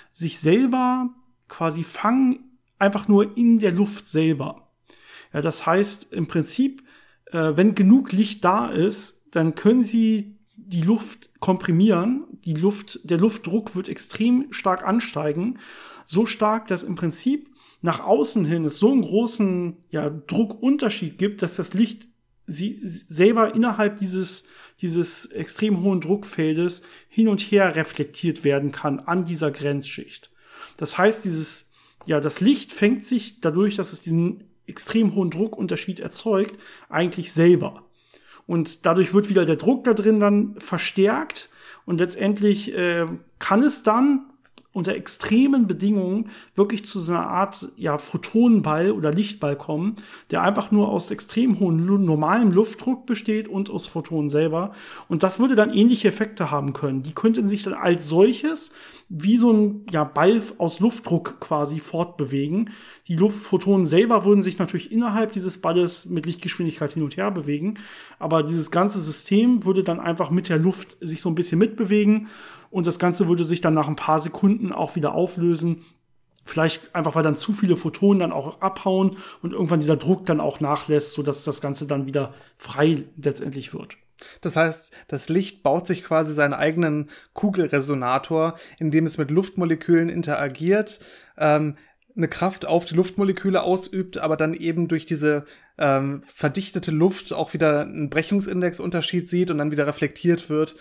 sich 0.10 0.40
selber 0.40 1.10
quasi 1.50 1.84
fangen, 1.84 2.58
einfach 2.80 3.10
nur 3.10 3.36
in 3.36 3.60
der 3.60 3.74
Luft 3.74 4.08
selber. 4.08 4.72
Ja, 5.34 5.42
das 5.42 5.66
heißt 5.66 6.14
im 6.14 6.28
Prinzip, 6.28 6.82
äh, 7.34 7.52
wenn 7.58 7.76
genug 7.76 8.14
Licht 8.14 8.46
da 8.46 8.68
ist, 8.68 9.36
dann 9.36 9.54
können 9.54 9.84
sie 9.84 10.40
die 10.56 10.82
Luft 10.82 11.30
komprimieren. 11.42 12.24
Die 12.46 12.54
Luft, 12.54 13.02
der 13.04 13.18
Luftdruck 13.18 13.76
wird 13.76 13.90
extrem 13.90 14.54
stark 14.54 14.88
ansteigen. 14.88 15.60
So 16.06 16.26
stark, 16.26 16.68
dass 16.68 16.84
im 16.84 16.96
Prinzip 16.96 17.53
nach 17.84 18.00
außen 18.00 18.46
hin 18.46 18.64
es 18.64 18.80
so 18.80 18.92
einen 18.92 19.02
großen 19.02 19.78
ja, 19.90 20.10
Druckunterschied 20.10 21.18
gibt, 21.18 21.42
dass 21.42 21.58
das 21.58 21.74
Licht 21.74 22.08
sie 22.48 22.80
selber 22.82 23.54
innerhalb 23.54 24.00
dieses, 24.00 24.46
dieses 24.80 25.26
extrem 25.28 25.84
hohen 25.84 26.00
Druckfeldes 26.00 26.82
hin 27.10 27.28
und 27.28 27.42
her 27.42 27.76
reflektiert 27.76 28.46
werden 28.46 28.72
kann 28.72 29.02
an 29.02 29.26
dieser 29.26 29.52
Grenzschicht. 29.52 30.32
Das 30.78 30.98
heißt, 30.98 31.26
dieses, 31.26 31.72
ja, 32.06 32.22
das 32.22 32.40
Licht 32.40 32.72
fängt 32.72 33.04
sich 33.04 33.42
dadurch, 33.42 33.76
dass 33.76 33.92
es 33.92 34.02
diesen 34.02 34.46
extrem 34.66 35.14
hohen 35.14 35.30
Druckunterschied 35.30 36.00
erzeugt, 36.00 36.58
eigentlich 36.88 37.34
selber. 37.34 37.90
Und 38.48 38.86
dadurch 38.86 39.14
wird 39.14 39.30
wieder 39.30 39.46
der 39.46 39.58
Druck 39.58 39.84
da 39.84 39.94
drin 39.94 40.22
dann 40.22 40.56
verstärkt 40.58 41.50
und 41.86 42.00
letztendlich 42.00 42.74
äh, 42.74 43.08
kann 43.40 43.62
es 43.62 43.84
dann 43.84 44.33
unter 44.74 44.96
extremen 44.96 45.68
Bedingungen 45.68 46.30
wirklich 46.56 46.84
zu 46.84 47.00
so 47.00 47.14
einer 47.14 47.28
Art 47.28 47.70
ja, 47.78 47.98
Photonenball 47.98 48.92
oder 48.92 49.14
Lichtball 49.14 49.56
kommen, 49.56 49.96
der 50.32 50.42
einfach 50.42 50.72
nur 50.72 50.90
aus 50.90 51.12
extrem 51.12 51.60
hohem 51.60 51.86
normalem 52.06 52.52
Luftdruck 52.52 53.06
besteht 53.06 53.48
und 53.48 53.70
aus 53.70 53.86
Photonen 53.86 54.30
selber. 54.30 54.74
Und 55.08 55.24
das 55.24 55.40
würde 55.40 55.56
dann 55.56 55.74
ähnliche 55.74 56.08
Effekte 56.08 56.50
haben 56.50 56.74
können. 56.74 57.04
Die 57.04 57.14
könnten 57.14 57.48
sich 57.48 57.64
dann 57.64 57.76
als 57.76 58.10
solches 58.10 58.74
wie 59.16 59.38
so 59.38 59.52
ein 59.52 59.86
ja, 59.92 60.04
Ball 60.04 60.42
aus 60.58 60.80
Luftdruck 60.80 61.40
quasi 61.40 61.80
fortbewegen. 61.80 62.72
Die 63.08 63.16
Luftphotonen 63.16 63.86
selber 63.86 64.26
würden 64.26 64.42
sich 64.42 64.58
natürlich 64.58 64.92
innerhalb 64.92 65.34
dieses 65.34 65.62
Balles 65.62 66.08
mit 66.08 66.26
Lichtgeschwindigkeit 66.26 66.94
hin 66.94 67.04
und 67.04 67.16
her 67.16 67.30
bewegen, 67.30 67.76
aber 68.18 68.42
dieses 68.42 68.72
ganze 68.72 69.00
System 69.00 69.66
würde 69.66 69.84
dann 69.84 70.00
einfach 70.00 70.32
mit 70.32 70.50
der 70.50 70.58
Luft 70.58 70.98
sich 71.00 71.22
so 71.22 71.30
ein 71.30 71.36
bisschen 71.36 71.60
mitbewegen 71.60 72.28
und 72.74 72.88
das 72.88 72.98
Ganze 72.98 73.28
würde 73.28 73.46
sich 73.46 73.62
dann 73.62 73.76
nach 73.76 73.88
ein 73.88 73.96
paar 73.96 74.20
Sekunden 74.20 74.74
auch 74.74 74.96
wieder 74.96 75.14
auflösen. 75.14 75.86
Vielleicht 76.44 76.96
einfach, 76.96 77.14
weil 77.14 77.22
dann 77.22 77.36
zu 77.36 77.54
viele 77.54 77.78
Photonen 77.78 78.18
dann 78.18 78.32
auch 78.32 78.62
abhauen 78.62 79.18
und 79.44 79.54
irgendwann 79.54 79.80
dieser 79.80 79.96
Druck 79.96 80.26
dann 80.26 80.42
auch 80.42 80.60
nachlässt, 80.60 81.14
sodass 81.14 81.44
das 81.44 81.62
Ganze 81.62 81.86
dann 81.86 82.08
wieder 82.08 82.34
frei 82.58 83.04
letztendlich 83.16 83.76
wird. 83.76 83.98
Das 84.42 84.56
heißt, 84.56 84.92
das 85.08 85.30
Licht 85.30 85.62
baut 85.62 85.86
sich 85.86 86.04
quasi 86.04 86.34
seinen 86.34 86.56
eigenen 86.56 87.12
Kugelresonator, 87.34 88.56
indem 88.80 89.06
es 89.06 89.20
mit 89.20 89.30
Luftmolekülen 89.30 90.10
interagiert, 90.10 91.00
ähm, 91.38 91.78
eine 92.18 92.28
Kraft 92.28 92.66
auf 92.66 92.86
die 92.86 92.96
Luftmoleküle 92.96 93.62
ausübt, 93.62 94.18
aber 94.18 94.36
dann 94.36 94.56
eben 94.56 94.88
durch 94.88 95.06
diese 95.06 95.46
ähm, 95.78 96.24
verdichtete 96.26 96.90
Luft 96.90 97.34
auch 97.34 97.54
wieder 97.54 97.82
einen 97.82 98.10
Brechungsindexunterschied 98.10 99.30
sieht 99.30 99.52
und 99.52 99.60
dann 99.60 99.70
wieder 99.70 99.86
reflektiert 99.86 100.50
wird 100.50 100.76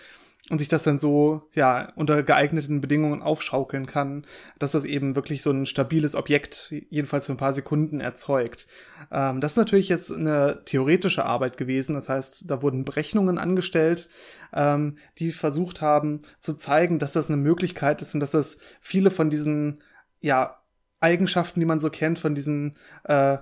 und 0.49 0.59
sich 0.59 0.67
das 0.67 0.83
dann 0.83 0.99
so, 0.99 1.43
ja, 1.53 1.93
unter 1.95 2.21
geeigneten 2.21 2.81
Bedingungen 2.81 3.21
aufschaukeln 3.21 3.85
kann, 3.85 4.25
dass 4.59 4.73
das 4.73 4.83
eben 4.83 5.15
wirklich 5.15 5.41
so 5.41 5.51
ein 5.51 5.65
stabiles 5.65 6.15
Objekt, 6.15 6.73
jedenfalls 6.89 7.27
für 7.27 7.31
ein 7.31 7.37
paar 7.37 7.53
Sekunden 7.53 8.01
erzeugt. 8.01 8.67
Ähm, 9.09 9.39
das 9.39 9.53
ist 9.53 9.57
natürlich 9.57 9.87
jetzt 9.87 10.11
eine 10.11 10.61
theoretische 10.65 11.25
Arbeit 11.25 11.55
gewesen. 11.55 11.93
Das 11.93 12.09
heißt, 12.09 12.49
da 12.51 12.61
wurden 12.61 12.83
Berechnungen 12.83 13.37
angestellt, 13.37 14.09
ähm, 14.53 14.97
die 15.17 15.31
versucht 15.31 15.79
haben 15.79 16.19
zu 16.41 16.55
zeigen, 16.55 16.99
dass 16.99 17.13
das 17.13 17.29
eine 17.29 17.37
Möglichkeit 17.37 18.01
ist 18.01 18.13
und 18.13 18.19
dass 18.19 18.31
das 18.31 18.57
viele 18.81 19.11
von 19.11 19.29
diesen, 19.29 19.81
ja, 20.19 20.59
Eigenschaften, 20.99 21.59
die 21.59 21.65
man 21.65 21.79
so 21.79 21.89
kennt, 21.89 22.19
von 22.19 22.35
diesen 22.35 22.77
äh, 23.05 23.37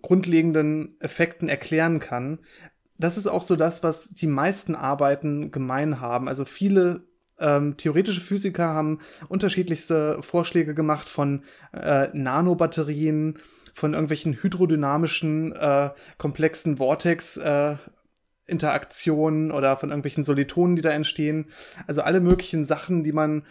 grundlegenden 0.00 0.96
Effekten 1.00 1.48
erklären 1.48 2.00
kann. 2.00 2.40
Das 3.02 3.18
ist 3.18 3.26
auch 3.26 3.42
so 3.42 3.56
das, 3.56 3.82
was 3.82 4.10
die 4.10 4.28
meisten 4.28 4.76
Arbeiten 4.76 5.50
gemein 5.50 6.00
haben. 6.00 6.28
Also 6.28 6.44
viele 6.44 7.02
ähm, 7.40 7.76
theoretische 7.76 8.20
Physiker 8.20 8.68
haben 8.68 9.00
unterschiedlichste 9.28 10.22
Vorschläge 10.22 10.72
gemacht 10.72 11.08
von 11.08 11.42
äh, 11.72 12.08
Nanobatterien, 12.12 13.40
von 13.74 13.94
irgendwelchen 13.94 14.40
hydrodynamischen, 14.40 15.52
äh, 15.52 15.90
komplexen 16.16 16.76
Vortex, 16.76 17.38
äh, 17.38 17.74
Interaktionen 18.46 19.50
oder 19.50 19.76
von 19.78 19.88
irgendwelchen 19.88 20.22
Solitonen, 20.22 20.76
die 20.76 20.82
da 20.82 20.90
entstehen. 20.90 21.46
Also 21.88 22.02
alle 22.02 22.20
möglichen 22.20 22.64
Sachen, 22.64 23.02
die 23.02 23.12
man 23.12 23.42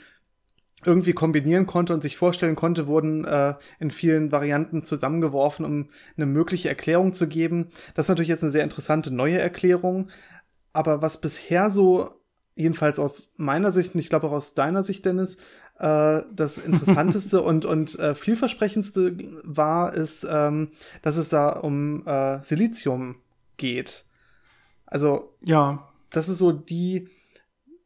irgendwie 0.86 1.14
kombinieren 1.14 1.68
konnte 1.68 1.94
und 1.94 2.02
sich 2.02 2.18
vorstellen 2.18 2.56
konnte, 2.56 2.88
wurden 2.88 3.26
äh, 3.26 3.56
in 3.80 3.92
vielen 3.92 4.32
Varianten 4.32 4.84
zusammengeworfen, 4.84 5.66
um 5.66 5.90
eine 6.18 6.26
mögliche 6.26 6.70
Erklärung 6.70 7.14
zu 7.14 7.28
geben. 7.28 7.70
Das 7.94 8.06
ist 8.06 8.10
natürlich 8.10 8.30
jetzt 8.30 8.44
eine 8.44 8.52
sehr 8.52 8.64
interessante 8.64 9.12
neue 9.12 9.40
Erklärung. 9.40 10.10
Aber 10.74 11.02
was 11.02 11.20
bisher 11.22 11.70
so, 11.70 12.12
jedenfalls 12.56 13.00
aus 13.00 13.32
meiner 13.38 13.72
Sicht 13.72 13.94
und 13.94 14.00
ich 14.00 14.10
glaube 14.10 14.28
auch 14.28 14.34
aus 14.34 14.54
deiner 14.54 14.84
Sicht, 14.84 15.06
Dennis, 15.06 15.38
äh, 15.78 16.22
das 16.34 16.58
Interessanteste 16.66 17.42
und, 17.42 17.66
und 17.66 17.98
äh, 18.00 18.16
vielversprechendste 18.16 19.18
war, 19.44 19.94
ist, 19.94 20.26
ähm, 20.30 20.72
dass 21.02 21.18
es 21.18 21.30
da 21.30 21.50
um 21.50 22.06
äh, 22.08 22.44
Silizium 22.44 23.16
geht. 23.58 24.06
Also, 24.86 25.36
ja. 25.42 25.88
Das 26.12 26.28
ist 26.28 26.40
so 26.40 26.52
die, 26.52 27.08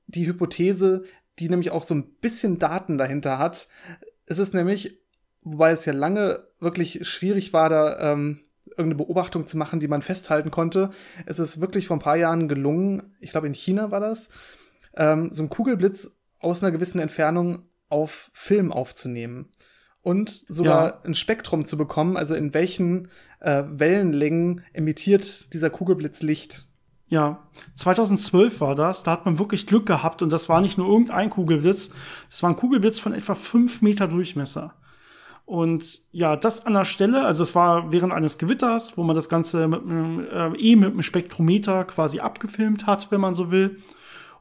die 0.07 0.25
Hypothese, 0.25 1.03
die 1.39 1.49
nämlich 1.49 1.71
auch 1.71 1.83
so 1.83 1.93
ein 1.93 2.15
bisschen 2.21 2.59
Daten 2.59 2.97
dahinter 2.97 3.37
hat. 3.37 3.67
Es 4.25 4.39
ist 4.39 4.53
nämlich, 4.53 4.99
wobei 5.41 5.71
es 5.71 5.85
ja 5.85 5.93
lange 5.93 6.47
wirklich 6.59 7.07
schwierig 7.07 7.53
war, 7.53 7.69
da 7.69 8.13
ähm, 8.13 8.41
irgendeine 8.69 8.95
Beobachtung 8.95 9.47
zu 9.47 9.57
machen, 9.57 9.79
die 9.79 9.87
man 9.87 10.01
festhalten 10.01 10.51
konnte. 10.51 10.89
Es 11.25 11.39
ist 11.39 11.61
wirklich 11.61 11.87
vor 11.87 11.97
ein 11.97 12.01
paar 12.01 12.17
Jahren 12.17 12.47
gelungen, 12.47 13.15
ich 13.19 13.31
glaube 13.31 13.47
in 13.47 13.53
China 13.53 13.91
war 13.91 13.99
das, 13.99 14.29
ähm, 14.95 15.29
so 15.31 15.41
einen 15.41 15.49
Kugelblitz 15.49 16.11
aus 16.39 16.63
einer 16.63 16.71
gewissen 16.71 16.99
Entfernung 16.99 17.63
auf 17.89 18.29
Film 18.33 18.71
aufzunehmen 18.71 19.49
und 20.01 20.45
sogar 20.47 20.85
ja. 20.85 21.01
ein 21.03 21.15
Spektrum 21.15 21.65
zu 21.65 21.77
bekommen, 21.77 22.17
also 22.17 22.35
in 22.35 22.53
welchen 22.53 23.09
äh, 23.39 23.63
Wellenlängen 23.67 24.63
emittiert 24.73 25.53
dieser 25.53 25.69
Kugelblitz 25.69 26.21
Licht. 26.21 26.67
Ja, 27.07 27.43
2012 27.75 28.61
war 28.61 28.75
das. 28.75 29.03
Da 29.03 29.11
hat 29.11 29.25
man 29.25 29.37
wirklich 29.37 29.67
Glück 29.67 29.85
gehabt 29.85 30.21
und 30.21 30.31
das 30.31 30.49
war 30.49 30.61
nicht 30.61 30.77
nur 30.77 30.87
irgendein 30.87 31.29
Kugelblitz. 31.29 31.91
Das 32.29 32.41
war 32.41 32.49
ein 32.49 32.55
Kugelblitz 32.55 32.99
von 32.99 33.13
etwa 33.13 33.35
fünf 33.35 33.81
Meter 33.81 34.07
Durchmesser. 34.07 34.73
Und 35.45 36.01
ja, 36.11 36.35
das 36.35 36.65
an 36.65 36.73
der 36.73 36.85
Stelle, 36.85 37.23
also 37.23 37.43
es 37.43 37.53
war 37.53 37.91
während 37.91 38.11
eines 38.13 38.39
Gewitters, 38.39 38.97
wo 38.97 39.03
man 39.03 39.15
das 39.15 39.29
Ganze 39.29 39.67
mit 39.67 39.81
einem, 39.81 40.25
äh, 40.27 40.57
eh 40.57 40.75
mit 40.75 40.91
einem 40.91 41.03
Spektrometer 41.03 41.85
quasi 41.85 42.19
abgefilmt 42.19 42.87
hat, 42.87 43.11
wenn 43.11 43.21
man 43.21 43.35
so 43.35 43.51
will. 43.51 43.77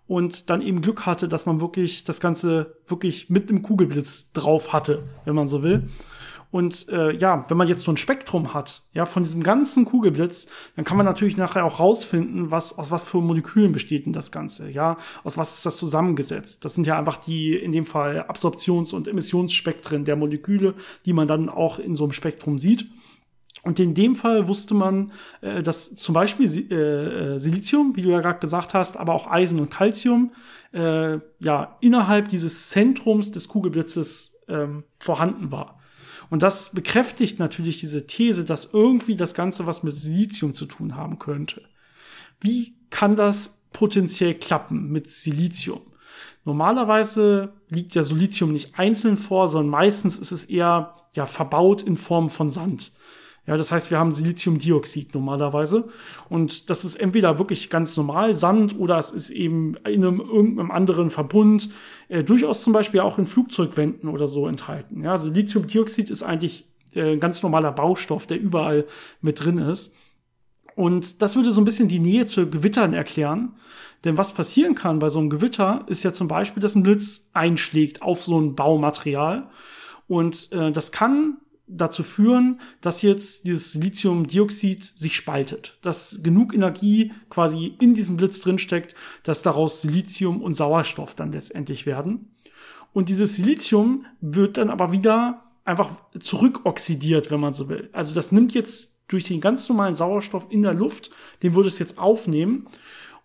Und 0.07 0.49
dann 0.49 0.63
eben 0.63 0.81
Glück 0.81 1.05
hatte, 1.05 1.29
dass 1.29 1.45
man 1.45 1.61
wirklich 1.61 2.05
das 2.05 2.21
Ganze 2.21 2.77
wirklich 2.87 3.29
mit 3.29 3.51
einem 3.51 3.63
Kugelblitz 3.63 4.33
drauf 4.33 4.73
hatte, 4.73 5.03
wenn 5.27 5.35
man 5.35 5.49
so 5.49 5.63
will. 5.63 5.91
Und 6.55 6.89
äh, 6.89 7.11
ja, 7.17 7.45
wenn 7.49 7.57
man 7.57 7.67
jetzt 7.67 7.83
so 7.83 7.91
ein 7.91 7.97
Spektrum 7.97 8.55
hat, 8.55 8.83
ja, 8.93 9.07
von 9.07 9.25
diesem 9.25 9.43
ganzen 9.43 9.85
Kugelblitz, 9.85 10.47
dann 10.77 10.85
kann 10.85 10.97
man 10.97 11.05
natürlich 11.05 11.37
nachher 11.37 11.65
auch 11.65 11.81
rausfinden, 11.81 12.53
was 12.53 12.79
aus 12.79 12.93
was 12.93 13.03
für 13.03 13.21
Molekülen 13.21 13.73
besteht 13.73 14.07
denn 14.07 14.13
das 14.13 14.31
Ganze, 14.31 14.71
ja, 14.71 14.97
aus 15.25 15.37
was 15.37 15.57
ist 15.57 15.67
das 15.67 15.77
zusammengesetzt. 15.79 16.65
Das 16.65 16.77
sind 16.77 16.87
ja 16.87 16.97
einfach 16.97 17.17
die 17.17 17.57
in 17.57 17.73
dem 17.73 17.87
Fall 17.87 18.27
Absorptions- 18.29 18.95
und 18.95 19.09
Emissionsspektren 19.09 20.05
der 20.05 20.15
Moleküle, 20.15 20.75
die 21.07 21.13
man 21.13 21.27
dann 21.27 21.49
auch 21.49 21.81
in 21.81 21.97
so 21.97 22.05
einem 22.05 22.13
Spektrum 22.13 22.61
sieht. 22.61 22.87
Und 23.65 23.81
in 23.81 23.95
dem 23.95 24.15
Fall 24.15 24.47
wusste 24.47 24.75
man, 24.75 25.11
äh, 25.41 25.61
dass 25.61 25.97
zum 25.97 26.13
Beispiel 26.13 26.47
äh, 26.71 26.75
äh, 27.35 27.39
Silizium, 27.41 27.97
wie 27.97 28.03
du 28.03 28.11
ja 28.11 28.21
gerade 28.21 28.39
gesagt 28.39 28.75
hast, 28.75 28.97
aber 28.97 29.15
auch 29.15 29.29
Eisen 29.29 29.59
und 29.59 29.71
Calcium 29.71 30.31
äh, 30.73 31.19
ja 31.41 31.79
innerhalb 31.81 32.29
dieses 32.29 32.71
Zentrums 32.71 33.33
des 33.33 33.49
Kugelblitzes 33.49 34.39
ähm, 34.47 34.85
vorhanden 35.01 35.51
war. 35.51 35.81
Und 36.31 36.43
das 36.43 36.73
bekräftigt 36.73 37.39
natürlich 37.39 37.79
diese 37.79 38.07
These, 38.07 38.45
dass 38.45 38.71
irgendwie 38.73 39.17
das 39.17 39.35
Ganze 39.35 39.67
was 39.67 39.83
mit 39.83 39.95
Silizium 39.95 40.55
zu 40.55 40.67
tun 40.67 40.97
haben 40.97 41.19
könnte. 41.19 41.63
Wie 42.41 42.77
kann 42.91 43.17
das 43.17 43.65
potenziell 43.73 44.35
klappen 44.35 44.91
mit 44.91 45.11
Silizium? 45.11 45.81
Normalerweise 46.45 47.55
liegt 47.69 47.95
ja 47.95 48.03
Silizium 48.03 48.53
nicht 48.53 48.79
einzeln 48.79 49.17
vor, 49.17 49.49
sondern 49.49 49.71
meistens 49.71 50.19
ist 50.19 50.33
es 50.33 50.45
eher 50.45 50.93
ja 51.15 51.27
verbaut 51.27 51.83
in 51.83 51.97
Form 51.97 52.29
von 52.29 52.51
Sand. 52.51 52.93
Ja, 53.47 53.59
das 53.59 53.71
heißt, 53.71 53.91
wir 53.91 53.99
haben 53.99 54.11
Siliziumdioxid 54.11 55.13
normalerweise. 55.15 55.89
Und 56.31 56.71
das 56.71 56.85
ist 56.85 56.95
entweder 56.95 57.39
wirklich 57.39 57.69
ganz 57.69 57.97
normal 57.97 58.33
Sand 58.33 58.79
oder 58.79 58.99
es 58.99 59.11
ist 59.11 59.31
eben 59.31 59.77
in 59.87 60.05
einem 60.05 60.21
irgendeinem 60.21 60.71
anderen 60.71 61.11
Verbund, 61.11 61.69
äh, 62.09 62.25
durchaus 62.25 62.63
zum 62.63 62.73
Beispiel 62.73 63.01
auch 63.01 63.19
in 63.19 63.27
Flugzeugwänden 63.27 64.09
oder 64.09 64.27
so 64.27 64.49
enthalten. 64.49 65.03
Ja, 65.03 65.19
Siliziumdioxid 65.19 66.09
ist 66.09 66.23
eigentlich 66.23 66.67
äh, 66.95 67.13
ein 67.13 67.21
ganz 67.21 67.43
normaler 67.43 67.73
Baustoff, 67.73 68.27
der 68.27 68.41
überall 68.41 68.87
mit 69.21 69.45
drin 69.45 69.59
ist. 69.59 69.95
Und 70.75 71.23
das 71.23 71.37
würde 71.37 71.53
so 71.53 71.61
ein 71.61 71.65
bisschen 71.65 71.89
die 71.89 72.01
Nähe 72.01 72.27
zu 72.27 72.49
Gewittern 72.49 72.95
erklären. 72.95 73.55
Denn 74.05 74.19
was 74.19 74.33
passieren 74.33 74.75
kann 74.75 74.99
bei 74.99 75.09
so 75.09 75.19
einem 75.19 75.31
Gewitter, 75.31 75.85
ist 75.87 76.03
ja 76.03 76.13
zum 76.13 76.29
Beispiel, 76.29 76.63
dass 76.63 76.75
ein 76.75 76.83
Blitz 76.83 77.31
einschlägt 77.33 78.03
auf 78.03 78.23
so 78.23 78.41
ein 78.41 78.55
Baumaterial. 78.55 79.51
Und 80.09 80.51
äh, 80.53 80.73
das 80.73 80.93
kann 80.93 81.39
dazu 81.67 82.03
führen, 82.03 82.61
dass 82.81 83.03
jetzt 83.03 83.47
dieses 83.47 83.73
Siliziumdioxid 83.73 84.85
sich 84.85 85.17
spaltet, 85.17 85.79
dass 85.83 86.23
genug 86.23 86.55
Energie 86.55 87.13
quasi 87.31 87.75
in 87.81 87.95
diesem 87.95 88.17
Blitz 88.17 88.41
drinsteckt, 88.41 88.95
dass 89.23 89.43
daraus 89.43 89.83
Silizium 89.83 90.43
und 90.43 90.55
Sauerstoff 90.55 91.15
dann 91.15 91.33
letztendlich 91.33 91.87
werden. 91.87 92.31
Und 92.93 93.09
dieses 93.09 93.37
Silizium 93.37 94.07
wird 94.21 94.57
dann 94.59 94.71
aber 94.71 94.93
wieder 94.93 95.43
einfach 95.65 95.91
zurückoxidiert, 96.21 97.31
wenn 97.31 97.41
man 97.41 97.53
so 97.53 97.69
will. 97.69 97.89
Also 97.93 98.15
das 98.15 98.31
nimmt 98.31 98.53
jetzt 98.55 99.01
durch 99.09 99.25
den 99.25 99.41
ganz 99.41 99.69
normalen 99.69 99.95
Sauerstoff 99.95 100.47
in 100.51 100.63
der 100.63 100.75
Luft, 100.75 101.11
den 101.43 101.55
würde 101.55 101.69
es 101.69 101.79
jetzt 101.79 101.99
aufnehmen. 101.99 102.67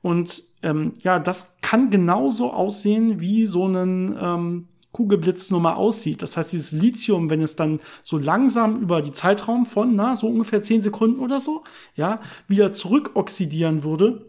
Und 0.02 0.44
ähm, 0.62 0.94
ja, 1.02 1.20
das 1.20 1.58
kann 1.62 1.90
genauso 1.90 2.52
aussehen 2.52 3.20
wie 3.20 3.46
so 3.46 3.68
ein 3.68 4.18
ähm, 4.20 4.68
Kugelblitznummer 4.92 5.78
aussieht. 5.78 6.22
Das 6.22 6.36
heißt, 6.36 6.52
dieses 6.52 6.72
Lithium, 6.72 7.30
wenn 7.30 7.42
es 7.42 7.56
dann 7.56 7.80
so 8.02 8.18
langsam 8.18 8.82
über 8.82 9.02
die 9.02 9.12
Zeitraum 9.12 9.66
von, 9.66 9.96
na, 9.96 10.16
so 10.16 10.28
ungefähr 10.28 10.62
zehn 10.62 10.82
Sekunden 10.82 11.20
oder 11.20 11.40
so, 11.40 11.64
ja, 11.96 12.22
wieder 12.48 12.72
zurückoxidieren 12.72 13.84
würde, 13.84 14.26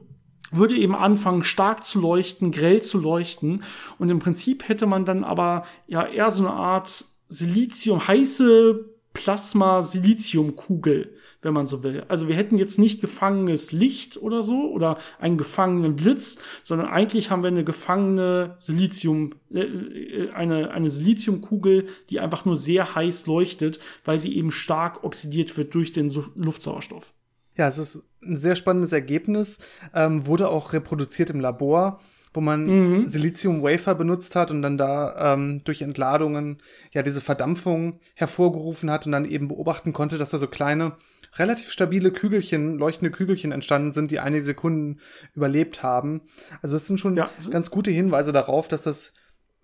würde 0.53 0.77
eben 0.77 0.95
anfangen, 0.95 1.45
stark 1.45 1.85
zu 1.85 2.01
leuchten, 2.01 2.51
grell 2.51 2.83
zu 2.83 2.99
leuchten. 2.99 3.63
Und 3.99 4.11
im 4.11 4.19
Prinzip 4.19 4.69
hätte 4.69 4.87
man 4.87 5.05
dann 5.05 5.25
aber 5.25 5.65
ja 5.87 6.05
eher 6.05 6.31
so 6.31 6.45
eine 6.45 6.53
Art 6.53 7.07
Silizium, 7.29 8.07
heiße 8.07 8.85
Plasma-Silizium-Kugel, 9.13 11.13
wenn 11.43 11.53
man 11.53 11.67
so 11.67 11.83
will. 11.83 12.05
Also 12.09 12.29
wir 12.29 12.37
hätten 12.37 12.59
jetzt 12.59 12.79
nicht 12.79 13.01
gefangenes 13.01 13.73
Licht 13.73 14.23
oder 14.23 14.43
so 14.43 14.71
oder 14.71 14.99
einen 15.19 15.37
gefangenen 15.37 15.97
Blitz, 15.97 16.39
sondern 16.63 16.89
eigentlich 16.89 17.31
haben 17.31 17.43
wir 17.43 17.49
eine 17.49 17.65
gefangene 17.65 18.55
Silizium, 18.59 19.35
äh, 19.53 19.61
äh, 19.61 20.31
eine, 20.31 20.71
eine 20.71 20.89
Siliziumkugel, 20.89 21.89
die 22.09 22.21
einfach 22.21 22.45
nur 22.45 22.57
sehr 22.57 22.95
heiß 22.95 23.27
leuchtet, 23.27 23.81
weil 24.05 24.19
sie 24.19 24.37
eben 24.37 24.53
stark 24.53 25.03
oxidiert 25.03 25.57
wird 25.57 25.75
durch 25.75 25.93
den 25.93 26.11
Luftsauerstoff. 26.37 27.13
Ja, 27.57 27.69
es 27.69 27.79
ist 27.79 28.05
ein 28.23 28.37
sehr 28.37 28.55
spannendes 28.55 28.93
Ergebnis, 28.93 29.59
ähm, 29.93 30.27
wurde 30.27 30.49
auch 30.49 30.73
reproduziert 30.73 31.31
im 31.31 31.41
Labor 31.41 32.01
wo 32.33 32.41
man 32.41 32.67
mhm. 32.67 33.07
Silizium-Wafer 33.07 33.95
benutzt 33.95 34.37
hat 34.37 34.51
und 34.51 34.63
dann 34.63 34.79
da 34.79 35.35
ähm, 35.35 35.63
durch 35.65 35.83
Entladungen 35.83 36.59
ja 36.93 37.03
diese 37.03 37.21
Verdampfung 37.21 37.99
hervorgerufen 38.15 38.91
hat 38.91 39.07
und 39.07 39.13
dann 39.13 39.25
eben 39.25 39.49
beobachten 39.49 39.93
konnte, 39.93 40.19
dass 40.19 40.31
da 40.31 40.39
so 40.39 40.47
kleine, 40.47 40.93
relativ 41.37 41.71
stabile 41.71 42.11
Kügelchen, 42.11 42.79
leuchtende 42.79 43.11
Kügelchen 43.11 43.53
entstanden 43.53 43.93
sind, 43.93 44.11
die 44.11 44.21
einige 44.21 44.43
Sekunden 44.43 45.01
überlebt 45.35 45.83
haben. 45.83 46.23
Also 46.63 46.77
das 46.77 46.87
sind 46.87 46.99
schon 46.99 47.17
ja. 47.17 47.31
ganz 47.51 47.71
gute 47.71 47.91
Hinweise 47.91 48.33
darauf, 48.33 48.69
dass 48.69 48.85
das 48.85 49.15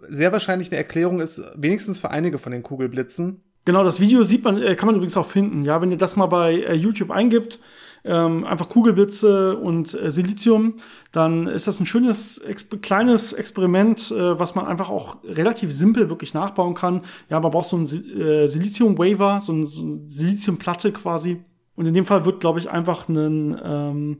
sehr 0.08 0.32
wahrscheinlich 0.32 0.70
eine 0.70 0.78
Erklärung 0.78 1.20
ist, 1.20 1.42
wenigstens 1.54 2.00
für 2.00 2.10
einige 2.10 2.38
von 2.38 2.52
den 2.52 2.62
Kugelblitzen. 2.62 3.42
Genau, 3.64 3.82
das 3.82 3.98
Video 4.00 4.22
sieht 4.22 4.44
man, 4.44 4.62
äh, 4.62 4.76
kann 4.76 4.86
man 4.86 4.94
übrigens 4.94 5.16
auch 5.16 5.26
finden. 5.26 5.62
Ja, 5.62 5.82
wenn 5.82 5.90
ihr 5.90 5.96
das 5.96 6.14
mal 6.14 6.26
bei 6.26 6.54
äh, 6.54 6.74
YouTube 6.74 7.10
eingibt, 7.10 7.58
ähm, 8.06 8.44
einfach 8.44 8.68
Kugelblitze 8.68 9.56
und 9.56 9.92
äh, 9.94 10.10
Silizium, 10.10 10.74
dann 11.12 11.46
ist 11.46 11.66
das 11.66 11.80
ein 11.80 11.86
schönes 11.86 12.38
exp 12.38 12.80
kleines 12.80 13.32
Experiment, 13.32 14.10
äh, 14.10 14.38
was 14.38 14.54
man 14.54 14.66
einfach 14.66 14.90
auch 14.90 15.16
relativ 15.24 15.72
simpel 15.72 16.08
wirklich 16.08 16.32
nachbauen 16.32 16.74
kann. 16.74 17.02
Ja, 17.28 17.40
man 17.40 17.50
braucht 17.50 17.66
so 17.66 17.76
ein 17.76 17.84
äh, 17.84 18.46
Silizium-Waver, 18.46 19.40
so, 19.40 19.52
ein, 19.52 19.66
so 19.66 19.82
eine 19.82 20.00
Siliziumplatte 20.06 20.92
quasi. 20.92 21.42
Und 21.74 21.86
in 21.86 21.94
dem 21.94 22.06
Fall 22.06 22.24
wird, 22.24 22.40
glaube 22.40 22.58
ich, 22.58 22.70
einfach 22.70 23.08
ein 23.08 23.60
ähm, 23.62 24.18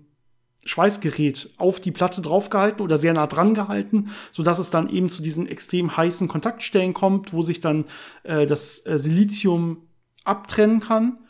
Schweißgerät 0.67 1.51
auf 1.59 1.81
die 1.81 1.93
Platte 1.93 2.21
draufgehalten 2.21 2.83
oder 2.83 2.99
sehr 2.99 3.13
nah 3.13 3.27
dran 3.27 3.55
gehalten, 3.55 4.11
so 4.33 4.43
dass 4.43 4.59
es 4.59 4.71
dann 4.71 4.91
eben 4.91 5.09
zu 5.09 5.23
diesen 5.23 5.47
extrem 5.47 5.97
heißen 5.97 6.29
Kontaktstellen 6.29 6.93
kommt, 6.93 7.33
wo 7.33 7.43
sich 7.43 7.61
dann 7.61 7.85
äh, 8.25 8.47
das 8.47 8.85
äh, 8.85 8.99
Silizium 8.99 9.79
abtrennen 10.25 10.81
kann. 10.81 11.21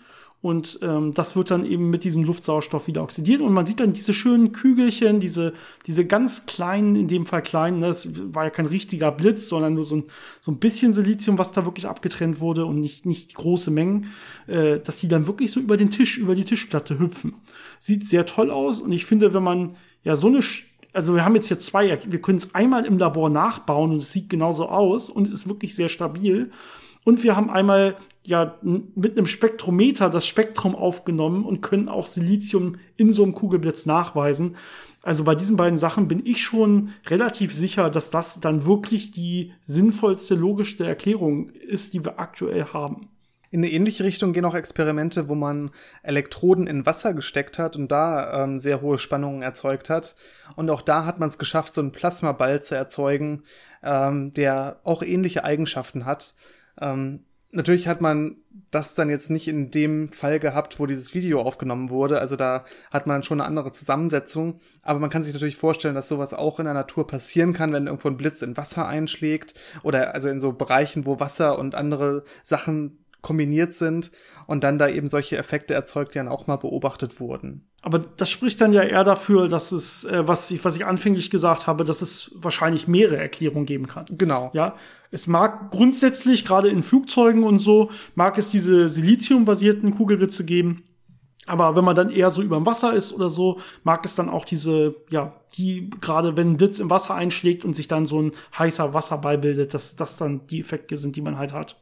Und 0.46 0.78
ähm, 0.80 1.12
das 1.12 1.34
wird 1.34 1.50
dann 1.50 1.66
eben 1.66 1.90
mit 1.90 2.04
diesem 2.04 2.22
Luftsauerstoff 2.22 2.86
wieder 2.86 3.02
oxidiert. 3.02 3.40
Und 3.40 3.52
man 3.52 3.66
sieht 3.66 3.80
dann 3.80 3.92
diese 3.92 4.14
schönen 4.14 4.52
Kügelchen, 4.52 5.18
diese, 5.18 5.54
diese 5.86 6.06
ganz 6.06 6.46
kleinen, 6.46 6.94
in 6.94 7.08
dem 7.08 7.26
Fall 7.26 7.42
kleinen, 7.42 7.80
ne, 7.80 7.88
das 7.88 8.08
war 8.32 8.44
ja 8.44 8.50
kein 8.50 8.66
richtiger 8.66 9.10
Blitz, 9.10 9.48
sondern 9.48 9.74
nur 9.74 9.82
so 9.82 9.96
ein, 9.96 10.04
so 10.40 10.52
ein 10.52 10.60
bisschen 10.60 10.92
Silizium, 10.92 11.36
was 11.36 11.50
da 11.50 11.64
wirklich 11.64 11.88
abgetrennt 11.88 12.38
wurde 12.38 12.64
und 12.64 12.78
nicht, 12.78 13.06
nicht 13.06 13.34
große 13.34 13.72
Mengen, 13.72 14.12
äh, 14.46 14.78
dass 14.78 14.98
die 14.98 15.08
dann 15.08 15.26
wirklich 15.26 15.50
so 15.50 15.58
über 15.58 15.76
den 15.76 15.90
Tisch, 15.90 16.16
über 16.16 16.36
die 16.36 16.44
Tischplatte 16.44 17.00
hüpfen. 17.00 17.34
Sieht 17.80 18.06
sehr 18.06 18.24
toll 18.24 18.52
aus. 18.52 18.80
Und 18.80 18.92
ich 18.92 19.04
finde, 19.04 19.34
wenn 19.34 19.42
man 19.42 19.74
ja 20.04 20.14
so 20.14 20.28
eine 20.28 20.42
also 20.92 21.16
wir 21.16 21.24
haben 21.24 21.34
jetzt 21.34 21.48
hier 21.48 21.58
zwei, 21.58 21.98
wir 22.06 22.22
können 22.22 22.38
es 22.38 22.54
einmal 22.54 22.86
im 22.86 22.98
Labor 22.98 23.30
nachbauen 23.30 23.90
und 23.90 23.98
es 23.98 24.12
sieht 24.12 24.30
genauso 24.30 24.68
aus 24.68 25.10
und 25.10 25.28
ist 25.28 25.48
wirklich 25.48 25.74
sehr 25.74 25.88
stabil. 25.88 26.52
Und 27.06 27.22
wir 27.22 27.36
haben 27.36 27.50
einmal 27.50 27.94
ja 28.26 28.58
mit 28.62 29.16
einem 29.16 29.26
Spektrometer 29.26 30.10
das 30.10 30.26
Spektrum 30.26 30.74
aufgenommen 30.74 31.44
und 31.44 31.60
können 31.60 31.88
auch 31.88 32.04
Silizium 32.04 32.78
in 32.96 33.12
so 33.12 33.22
einem 33.22 33.32
Kugelblitz 33.32 33.86
nachweisen. 33.86 34.56
Also 35.02 35.22
bei 35.22 35.36
diesen 35.36 35.56
beiden 35.56 35.78
Sachen 35.78 36.08
bin 36.08 36.26
ich 36.26 36.42
schon 36.42 36.88
relativ 37.06 37.54
sicher, 37.54 37.90
dass 37.90 38.10
das 38.10 38.40
dann 38.40 38.66
wirklich 38.66 39.12
die 39.12 39.52
sinnvollste, 39.62 40.34
logischste 40.34 40.84
Erklärung 40.84 41.50
ist, 41.50 41.94
die 41.94 42.04
wir 42.04 42.18
aktuell 42.18 42.64
haben. 42.72 43.08
In 43.52 43.60
eine 43.60 43.70
ähnliche 43.70 44.02
Richtung 44.02 44.32
gehen 44.32 44.44
auch 44.44 44.56
Experimente, 44.56 45.28
wo 45.28 45.36
man 45.36 45.70
Elektroden 46.02 46.66
in 46.66 46.86
Wasser 46.86 47.14
gesteckt 47.14 47.56
hat 47.56 47.76
und 47.76 47.92
da 47.92 48.42
ähm, 48.42 48.58
sehr 48.58 48.80
hohe 48.80 48.98
Spannungen 48.98 49.42
erzeugt 49.42 49.90
hat. 49.90 50.16
Und 50.56 50.70
auch 50.70 50.82
da 50.82 51.04
hat 51.04 51.20
man 51.20 51.28
es 51.28 51.38
geschafft, 51.38 51.72
so 51.72 51.82
einen 51.82 51.92
Plasmaball 51.92 52.60
zu 52.60 52.74
erzeugen, 52.74 53.44
ähm, 53.84 54.32
der 54.32 54.80
auch 54.82 55.04
ähnliche 55.04 55.44
Eigenschaften 55.44 56.04
hat. 56.04 56.34
Ähm, 56.80 57.24
natürlich 57.50 57.88
hat 57.88 58.00
man 58.00 58.36
das 58.70 58.94
dann 58.94 59.08
jetzt 59.08 59.30
nicht 59.30 59.48
in 59.48 59.70
dem 59.70 60.08
Fall 60.08 60.38
gehabt, 60.38 60.78
wo 60.78 60.86
dieses 60.86 61.14
Video 61.14 61.40
aufgenommen 61.40 61.90
wurde. 61.90 62.20
Also 62.20 62.36
da 62.36 62.64
hat 62.90 63.06
man 63.06 63.22
schon 63.22 63.40
eine 63.40 63.48
andere 63.48 63.72
Zusammensetzung. 63.72 64.60
Aber 64.82 64.98
man 64.98 65.10
kann 65.10 65.22
sich 65.22 65.32
natürlich 65.32 65.56
vorstellen, 65.56 65.94
dass 65.94 66.08
sowas 66.08 66.34
auch 66.34 66.58
in 66.58 66.64
der 66.64 66.74
Natur 66.74 67.06
passieren 67.06 67.52
kann, 67.52 67.72
wenn 67.72 67.86
irgendwo 67.86 68.08
ein 68.08 68.16
Blitz 68.16 68.42
in 68.42 68.56
Wasser 68.56 68.86
einschlägt 68.86 69.54
oder 69.82 70.14
also 70.14 70.28
in 70.28 70.40
so 70.40 70.52
Bereichen, 70.52 71.06
wo 71.06 71.20
Wasser 71.20 71.58
und 71.58 71.74
andere 71.74 72.24
Sachen 72.42 72.98
kombiniert 73.22 73.72
sind 73.72 74.12
und 74.46 74.62
dann 74.62 74.78
da 74.78 74.88
eben 74.88 75.08
solche 75.08 75.36
Effekte 75.36 75.74
erzeugt, 75.74 76.14
die 76.14 76.18
dann 76.18 76.28
auch 76.28 76.46
mal 76.46 76.56
beobachtet 76.56 77.18
wurden. 77.18 77.68
Aber 77.82 77.98
das 77.98 78.30
spricht 78.30 78.60
dann 78.60 78.72
ja 78.72 78.82
eher 78.82 79.04
dafür, 79.04 79.48
dass 79.48 79.72
es, 79.72 80.04
äh, 80.04 80.26
was, 80.28 80.50
ich, 80.50 80.64
was 80.64 80.76
ich 80.76 80.86
anfänglich 80.86 81.30
gesagt 81.30 81.66
habe, 81.66 81.84
dass 81.84 82.02
es 82.02 82.32
wahrscheinlich 82.36 82.86
mehrere 82.86 83.16
Erklärungen 83.16 83.66
geben 83.66 83.86
kann. 83.86 84.06
Genau. 84.10 84.50
Ja, 84.54 84.76
es 85.10 85.26
mag 85.26 85.70
grundsätzlich, 85.70 86.44
gerade 86.44 86.68
in 86.68 86.82
Flugzeugen 86.82 87.44
und 87.44 87.58
so, 87.58 87.90
mag 88.14 88.38
es 88.38 88.50
diese 88.50 88.88
Silizium-basierten 88.88 89.94
Kugelblitze 89.94 90.44
geben. 90.44 90.84
Aber 91.46 91.76
wenn 91.76 91.84
man 91.84 91.94
dann 91.94 92.10
eher 92.10 92.30
so 92.30 92.42
über 92.42 92.56
dem 92.56 92.66
Wasser 92.66 92.92
ist 92.92 93.12
oder 93.12 93.30
so, 93.30 93.60
mag 93.84 94.04
es 94.04 94.16
dann 94.16 94.28
auch 94.28 94.44
diese, 94.44 94.96
ja, 95.10 95.40
die 95.56 95.90
gerade 96.00 96.36
wenn 96.36 96.52
ein 96.52 96.56
Blitz 96.56 96.80
im 96.80 96.90
Wasser 96.90 97.14
einschlägt 97.14 97.64
und 97.64 97.74
sich 97.74 97.86
dann 97.86 98.04
so 98.04 98.20
ein 98.20 98.32
heißer 98.58 98.94
Wasserball 98.94 99.38
bildet, 99.38 99.72
dass 99.72 99.94
das 99.94 100.16
dann 100.16 100.46
die 100.48 100.60
Effekte 100.60 100.96
sind, 100.96 101.14
die 101.14 101.22
man 101.22 101.38
halt 101.38 101.52
hat. 101.52 101.80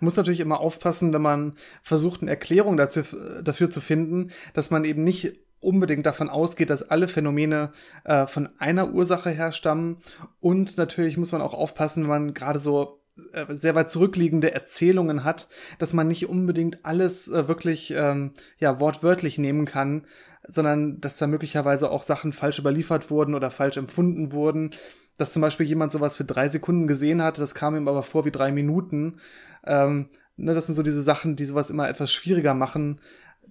Muss 0.00 0.16
natürlich 0.16 0.40
immer 0.40 0.58
aufpassen, 0.58 1.12
wenn 1.12 1.22
man 1.22 1.54
versucht, 1.80 2.22
eine 2.22 2.30
Erklärung 2.32 2.76
dazu, 2.76 3.02
dafür 3.40 3.70
zu 3.70 3.80
finden, 3.80 4.32
dass 4.52 4.72
man 4.72 4.84
eben 4.84 5.04
nicht 5.04 5.36
unbedingt 5.62 6.06
davon 6.06 6.28
ausgeht, 6.28 6.70
dass 6.70 6.90
alle 6.90 7.08
Phänomene 7.08 7.72
äh, 8.04 8.26
von 8.26 8.48
einer 8.58 8.92
Ursache 8.92 9.30
herstammen. 9.30 9.98
Und 10.40 10.76
natürlich 10.78 11.16
muss 11.16 11.32
man 11.32 11.42
auch 11.42 11.54
aufpassen, 11.54 12.04
wenn 12.04 12.10
man 12.10 12.34
gerade 12.34 12.58
so 12.58 13.02
äh, 13.32 13.46
sehr 13.50 13.74
weit 13.74 13.90
zurückliegende 13.90 14.52
Erzählungen 14.52 15.24
hat, 15.24 15.48
dass 15.78 15.92
man 15.92 16.08
nicht 16.08 16.28
unbedingt 16.28 16.84
alles 16.84 17.28
äh, 17.28 17.46
wirklich 17.46 17.92
ähm, 17.96 18.32
ja 18.58 18.80
wortwörtlich 18.80 19.38
nehmen 19.38 19.66
kann, 19.66 20.06
sondern 20.46 21.00
dass 21.00 21.18
da 21.18 21.26
möglicherweise 21.26 21.90
auch 21.90 22.02
Sachen 22.02 22.32
falsch 22.32 22.58
überliefert 22.58 23.10
wurden 23.10 23.34
oder 23.34 23.50
falsch 23.50 23.76
empfunden 23.76 24.32
wurden. 24.32 24.70
Dass 25.18 25.34
zum 25.34 25.42
Beispiel 25.42 25.66
jemand 25.66 25.92
sowas 25.92 26.16
für 26.16 26.24
drei 26.24 26.48
Sekunden 26.48 26.86
gesehen 26.86 27.22
hat, 27.22 27.38
das 27.38 27.54
kam 27.54 27.76
ihm 27.76 27.86
aber 27.86 28.02
vor 28.02 28.24
wie 28.24 28.30
drei 28.30 28.50
Minuten. 28.50 29.18
Ähm, 29.64 30.08
ne, 30.36 30.54
das 30.54 30.66
sind 30.66 30.74
so 30.74 30.82
diese 30.82 31.02
Sachen, 31.02 31.36
die 31.36 31.44
sowas 31.44 31.70
immer 31.70 31.88
etwas 31.88 32.12
schwieriger 32.12 32.54
machen, 32.54 33.00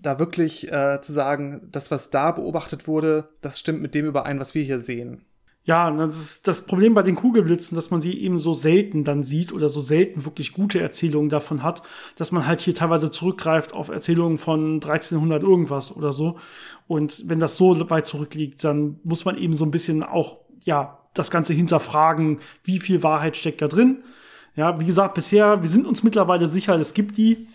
da 0.01 0.19
wirklich 0.19 0.71
äh, 0.71 0.99
zu 1.01 1.13
sagen, 1.13 1.67
das, 1.71 1.91
was 1.91 2.09
da 2.09 2.31
beobachtet 2.31 2.87
wurde, 2.87 3.29
das 3.41 3.59
stimmt 3.59 3.81
mit 3.81 3.95
dem 3.95 4.07
überein, 4.07 4.39
was 4.39 4.55
wir 4.55 4.63
hier 4.63 4.79
sehen. 4.79 5.25
Ja, 5.63 5.91
das 5.91 6.19
ist 6.19 6.47
das 6.47 6.65
Problem 6.65 6.95
bei 6.95 7.03
den 7.03 7.13
Kugelblitzen, 7.15 7.75
dass 7.75 7.91
man 7.91 8.01
sie 8.01 8.19
eben 8.19 8.39
so 8.39 8.53
selten 8.55 9.03
dann 9.03 9.23
sieht 9.23 9.53
oder 9.53 9.69
so 9.69 9.79
selten 9.79 10.25
wirklich 10.25 10.53
gute 10.53 10.81
Erzählungen 10.81 11.29
davon 11.29 11.61
hat, 11.61 11.83
dass 12.15 12.31
man 12.31 12.47
halt 12.47 12.61
hier 12.61 12.73
teilweise 12.73 13.11
zurückgreift 13.11 13.71
auf 13.71 13.89
Erzählungen 13.89 14.39
von 14.39 14.75
1300 14.75 15.43
irgendwas 15.43 15.95
oder 15.95 16.13
so. 16.13 16.39
Und 16.87 17.29
wenn 17.29 17.39
das 17.39 17.57
so 17.57 17.89
weit 17.91 18.07
zurückliegt, 18.07 18.63
dann 18.63 18.99
muss 19.03 19.23
man 19.23 19.37
eben 19.37 19.53
so 19.53 19.63
ein 19.63 19.71
bisschen 19.71 20.01
auch, 20.01 20.39
ja, 20.65 20.97
das 21.13 21.29
Ganze 21.29 21.53
hinterfragen, 21.53 22.39
wie 22.63 22.79
viel 22.79 23.03
Wahrheit 23.03 23.37
steckt 23.37 23.61
da 23.61 23.67
drin. 23.67 24.03
Ja, 24.55 24.79
wie 24.79 24.85
gesagt, 24.85 25.13
bisher, 25.13 25.61
wir 25.61 25.69
sind 25.69 25.85
uns 25.85 26.01
mittlerweile 26.01 26.47
sicher, 26.47 26.73
es 26.79 26.95
gibt 26.95 27.17
die. 27.17 27.47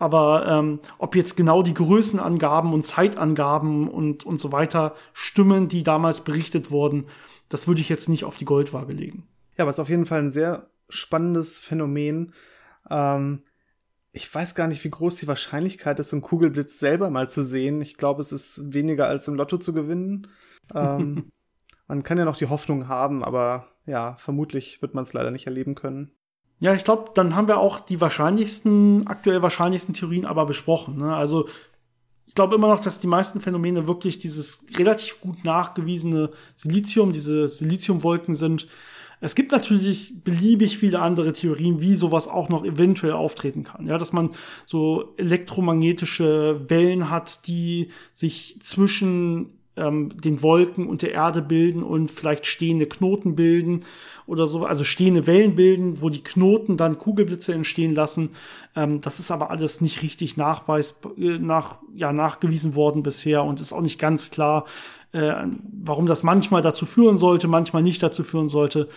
Aber 0.00 0.46
ähm, 0.48 0.80
ob 0.96 1.14
jetzt 1.14 1.36
genau 1.36 1.62
die 1.62 1.74
Größenangaben 1.74 2.72
und 2.72 2.86
Zeitangaben 2.86 3.86
und, 3.86 4.24
und 4.24 4.40
so 4.40 4.50
weiter 4.50 4.94
stimmen, 5.12 5.68
die 5.68 5.82
damals 5.82 6.22
berichtet 6.22 6.70
wurden, 6.70 7.06
das 7.50 7.68
würde 7.68 7.82
ich 7.82 7.90
jetzt 7.90 8.08
nicht 8.08 8.24
auf 8.24 8.38
die 8.38 8.46
Goldwaage 8.46 8.94
legen. 8.94 9.28
Ja, 9.58 9.64
aber 9.64 9.70
es 9.70 9.76
ist 9.76 9.80
auf 9.80 9.90
jeden 9.90 10.06
Fall 10.06 10.20
ein 10.20 10.30
sehr 10.30 10.70
spannendes 10.88 11.60
Phänomen. 11.60 12.32
Ähm, 12.88 13.42
ich 14.12 14.34
weiß 14.34 14.54
gar 14.54 14.68
nicht, 14.68 14.82
wie 14.84 14.90
groß 14.90 15.16
die 15.16 15.28
Wahrscheinlichkeit 15.28 15.98
ist, 15.98 16.08
so 16.08 16.16
einen 16.16 16.22
Kugelblitz 16.22 16.78
selber 16.78 17.10
mal 17.10 17.28
zu 17.28 17.44
sehen. 17.44 17.82
Ich 17.82 17.98
glaube, 17.98 18.22
es 18.22 18.32
ist 18.32 18.72
weniger 18.72 19.06
als 19.06 19.28
im 19.28 19.34
Lotto 19.34 19.58
zu 19.58 19.74
gewinnen. 19.74 20.28
Ähm, 20.74 21.30
man 21.88 22.02
kann 22.04 22.16
ja 22.16 22.24
noch 22.24 22.36
die 22.36 22.48
Hoffnung 22.48 22.88
haben, 22.88 23.22
aber 23.22 23.68
ja, 23.84 24.16
vermutlich 24.16 24.80
wird 24.80 24.94
man 24.94 25.04
es 25.04 25.12
leider 25.12 25.30
nicht 25.30 25.46
erleben 25.46 25.74
können. 25.74 26.12
Ja, 26.60 26.74
ich 26.74 26.84
glaube, 26.84 27.10
dann 27.14 27.34
haben 27.34 27.48
wir 27.48 27.58
auch 27.58 27.80
die 27.80 28.00
wahrscheinlichsten, 28.00 29.06
aktuell 29.06 29.42
wahrscheinlichsten 29.42 29.94
Theorien 29.94 30.26
aber 30.26 30.44
besprochen. 30.44 30.98
Ne? 30.98 31.14
Also 31.14 31.48
ich 32.26 32.34
glaube 32.34 32.54
immer 32.54 32.68
noch, 32.68 32.80
dass 32.80 33.00
die 33.00 33.06
meisten 33.06 33.40
Phänomene 33.40 33.86
wirklich 33.86 34.18
dieses 34.18 34.66
relativ 34.76 35.20
gut 35.20 35.44
nachgewiesene 35.44 36.30
Silizium, 36.54 37.12
diese 37.12 37.48
Siliziumwolken 37.48 38.34
sind. 38.34 38.68
Es 39.20 39.34
gibt 39.34 39.52
natürlich 39.52 40.22
beliebig 40.22 40.78
viele 40.78 41.00
andere 41.00 41.32
Theorien, 41.32 41.80
wie 41.80 41.94
sowas 41.94 42.28
auch 42.28 42.48
noch 42.48 42.64
eventuell 42.64 43.12
auftreten 43.12 43.64
kann. 43.64 43.86
Ja, 43.86 43.98
dass 43.98 44.12
man 44.12 44.30
so 44.64 45.14
elektromagnetische 45.16 46.68
Wellen 46.68 47.10
hat, 47.10 47.46
die 47.46 47.90
sich 48.12 48.60
zwischen 48.60 49.59
ähm, 49.76 50.10
den 50.16 50.42
Wolken 50.42 50.86
und 50.86 51.02
der 51.02 51.12
Erde 51.12 51.42
bilden 51.42 51.82
und 51.82 52.10
vielleicht 52.10 52.46
stehende 52.46 52.86
Knoten 52.86 53.34
bilden 53.34 53.84
oder 54.26 54.46
so, 54.46 54.64
also 54.64 54.84
stehende 54.84 55.26
Wellen 55.26 55.54
bilden, 55.54 56.02
wo 56.02 56.08
die 56.08 56.22
Knoten 56.22 56.76
dann 56.76 56.98
Kugelblitze 56.98 57.52
entstehen 57.52 57.94
lassen. 57.94 58.30
Ähm, 58.76 59.00
das 59.00 59.20
ist 59.20 59.30
aber 59.30 59.50
alles 59.50 59.80
nicht 59.80 60.02
richtig 60.02 60.36
nachweis, 60.36 61.00
äh, 61.16 61.38
nach, 61.38 61.78
ja, 61.94 62.12
nachgewiesen 62.12 62.74
worden 62.74 63.02
bisher 63.02 63.44
und 63.44 63.60
ist 63.60 63.72
auch 63.72 63.82
nicht 63.82 63.98
ganz 63.98 64.30
klar, 64.30 64.66
äh, 65.12 65.32
warum 65.82 66.06
das 66.06 66.22
manchmal 66.22 66.62
dazu 66.62 66.86
führen 66.86 67.16
sollte, 67.16 67.48
manchmal 67.48 67.82
nicht 67.82 68.02
dazu 68.02 68.22
führen 68.22 68.48
sollte. 68.48 68.88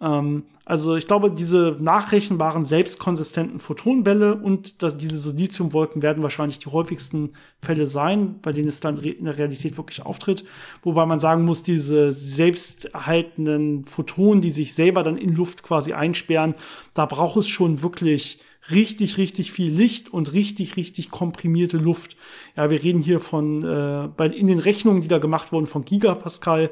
Ähm, 0.00 0.44
also 0.64 0.96
ich 0.96 1.06
glaube, 1.06 1.30
diese 1.30 1.76
nachrechenbaren, 1.80 2.66
selbstkonsistenten 2.66 3.58
Photonenbälle 3.58 4.34
und 4.34 4.82
das, 4.82 4.98
diese 4.98 5.18
Siliziumwolken 5.18 6.02
werden 6.02 6.22
wahrscheinlich 6.22 6.58
die 6.58 6.70
häufigsten 6.70 7.32
Fälle 7.62 7.86
sein, 7.86 8.38
bei 8.42 8.52
denen 8.52 8.68
es 8.68 8.80
dann 8.80 8.98
in 8.98 9.24
der 9.24 9.38
Realität 9.38 9.78
wirklich 9.78 10.04
auftritt. 10.04 10.44
Wobei 10.82 11.06
man 11.06 11.20
sagen 11.20 11.44
muss, 11.44 11.62
diese 11.62 12.12
selbsterhaltenden 12.12 13.86
Photonen, 13.86 14.42
die 14.42 14.50
sich 14.50 14.74
selber 14.74 15.02
dann 15.02 15.16
in 15.16 15.34
Luft 15.34 15.62
quasi 15.62 15.94
einsperren, 15.94 16.54
da 16.92 17.06
braucht 17.06 17.38
es 17.38 17.48
schon 17.48 17.82
wirklich 17.82 18.42
richtig, 18.70 19.16
richtig 19.16 19.52
viel 19.52 19.72
Licht 19.72 20.12
und 20.12 20.34
richtig, 20.34 20.76
richtig 20.76 21.10
komprimierte 21.10 21.78
Luft. 21.78 22.16
Ja, 22.56 22.68
wir 22.68 22.82
reden 22.82 23.00
hier 23.00 23.20
von, 23.20 23.64
äh, 23.64 24.08
bei, 24.14 24.26
in 24.26 24.46
den 24.46 24.58
Rechnungen, 24.58 25.00
die 25.00 25.08
da 25.08 25.16
gemacht 25.16 25.52
wurden, 25.52 25.66
von 25.66 25.86
Gigapascal. 25.86 26.70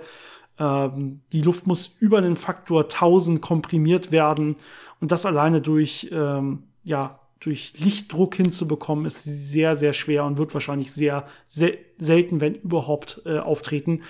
Ähm, 0.59 1.21
die 1.33 1.43
Luft 1.43 1.67
muss 1.67 1.97
über 2.01 2.21
den 2.21 2.37
Faktor 2.37 2.85
1000 2.85 3.41
komprimiert 3.41 4.13
werden 4.13 4.57
und 5.01 5.13
das 5.13 5.27
alleine 5.27 5.61
durch, 5.61 6.09
ähm, 6.13 6.65
ja, 6.85 7.21
durch 7.41 7.75
Lichtdruck 7.79 8.35
hinzubekommen, 8.35 9.05
ist 9.05 9.23
sehr, 9.25 9.75
sehr 9.75 9.93
schwer 9.93 10.25
und 10.25 10.39
wird 10.39 10.55
wahrscheinlich 10.55 10.93
sehr 10.93 11.27
sel 11.47 11.79
selten, 11.99 12.41
wenn 12.41 12.55
überhaupt, 12.55 13.23
äh, 13.27 13.39
auftreten. 13.39 14.03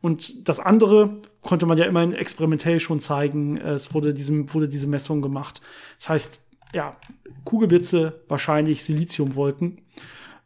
Und 0.00 0.48
das 0.48 0.60
andere 0.60 1.22
konnte 1.40 1.64
man 1.66 1.78
ja 1.78 1.86
immerhin 1.86 2.12
experimentell 2.12 2.78
schon 2.78 3.00
zeigen. 3.00 3.56
Es 3.56 3.94
wurde, 3.94 4.12
diesem, 4.12 4.52
wurde 4.52 4.68
diese 4.68 4.86
Messung 4.86 5.22
gemacht. 5.22 5.62
Das 5.98 6.08
heißt, 6.10 6.42
ja, 6.74 6.96
Kugelblitze, 7.44 8.20
wahrscheinlich 8.28 8.84
Siliziumwolken, 8.84 9.80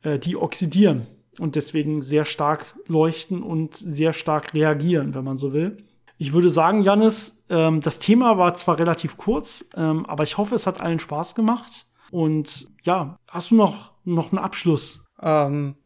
äh, 0.02 0.18
die 0.18 0.36
oxidieren 0.36 1.06
und 1.38 1.56
deswegen 1.56 2.02
sehr 2.02 2.24
stark 2.24 2.74
leuchten 2.86 3.42
und 3.42 3.76
sehr 3.76 4.12
stark 4.12 4.54
reagieren, 4.54 5.14
wenn 5.14 5.24
man 5.24 5.36
so 5.36 5.52
will. 5.52 5.78
Ich 6.18 6.32
würde 6.32 6.50
sagen, 6.50 6.80
Janis, 6.80 7.44
ähm, 7.48 7.80
das 7.80 8.00
Thema 8.00 8.38
war 8.38 8.54
zwar 8.54 8.78
relativ 8.78 9.16
kurz, 9.16 9.70
ähm, 9.76 10.04
aber 10.06 10.24
ich 10.24 10.36
hoffe, 10.36 10.54
es 10.54 10.66
hat 10.66 10.80
allen 10.80 10.98
Spaß 10.98 11.34
gemacht. 11.34 11.86
Und 12.10 12.68
ja, 12.82 13.18
hast 13.28 13.52
du 13.52 13.54
noch, 13.54 13.92
noch 14.04 14.32
einen 14.32 14.38
Abschluss? 14.40 15.04
Ähm, 15.20 15.76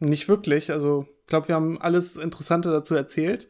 nicht 0.00 0.28
wirklich. 0.28 0.72
Also, 0.72 1.06
ich 1.20 1.26
glaube, 1.26 1.48
wir 1.48 1.54
haben 1.54 1.80
alles 1.80 2.16
Interessante 2.16 2.70
dazu 2.70 2.94
erzählt. 2.94 3.48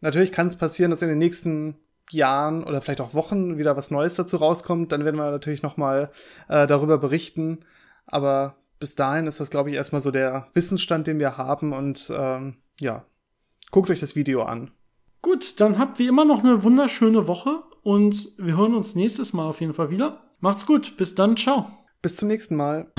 Natürlich 0.00 0.32
kann 0.32 0.48
es 0.48 0.56
passieren, 0.56 0.90
dass 0.90 1.02
in 1.02 1.08
den 1.08 1.18
nächsten 1.18 1.76
Jahren 2.10 2.62
oder 2.62 2.80
vielleicht 2.80 3.00
auch 3.00 3.14
Wochen 3.14 3.58
wieder 3.58 3.76
was 3.76 3.90
Neues 3.90 4.14
dazu 4.14 4.36
rauskommt. 4.36 4.92
Dann 4.92 5.04
werden 5.04 5.16
wir 5.16 5.30
natürlich 5.30 5.62
noch 5.62 5.76
mal 5.76 6.10
äh, 6.48 6.66
darüber 6.66 6.98
berichten. 6.98 7.60
Aber 8.06 8.56
bis 8.78 8.94
dahin 8.94 9.26
ist 9.26 9.40
das, 9.40 9.50
glaube 9.50 9.70
ich, 9.70 9.76
erstmal 9.76 10.00
so 10.00 10.10
der 10.10 10.48
Wissensstand, 10.54 11.06
den 11.06 11.20
wir 11.20 11.36
haben. 11.36 11.72
Und 11.72 12.12
ähm, 12.16 12.56
ja, 12.80 13.04
guckt 13.70 13.90
euch 13.90 14.00
das 14.00 14.16
Video 14.16 14.42
an. 14.42 14.70
Gut, 15.22 15.60
dann 15.60 15.78
habt 15.78 15.98
wie 15.98 16.06
immer 16.06 16.24
noch 16.24 16.44
eine 16.44 16.62
wunderschöne 16.62 17.26
Woche 17.26 17.62
und 17.82 18.30
wir 18.38 18.56
hören 18.56 18.74
uns 18.74 18.94
nächstes 18.94 19.32
Mal 19.32 19.46
auf 19.46 19.60
jeden 19.60 19.74
Fall 19.74 19.90
wieder. 19.90 20.22
Macht's 20.40 20.66
gut, 20.66 20.96
bis 20.96 21.14
dann, 21.14 21.36
ciao. 21.36 21.70
Bis 22.02 22.16
zum 22.16 22.28
nächsten 22.28 22.56
Mal. 22.56 22.92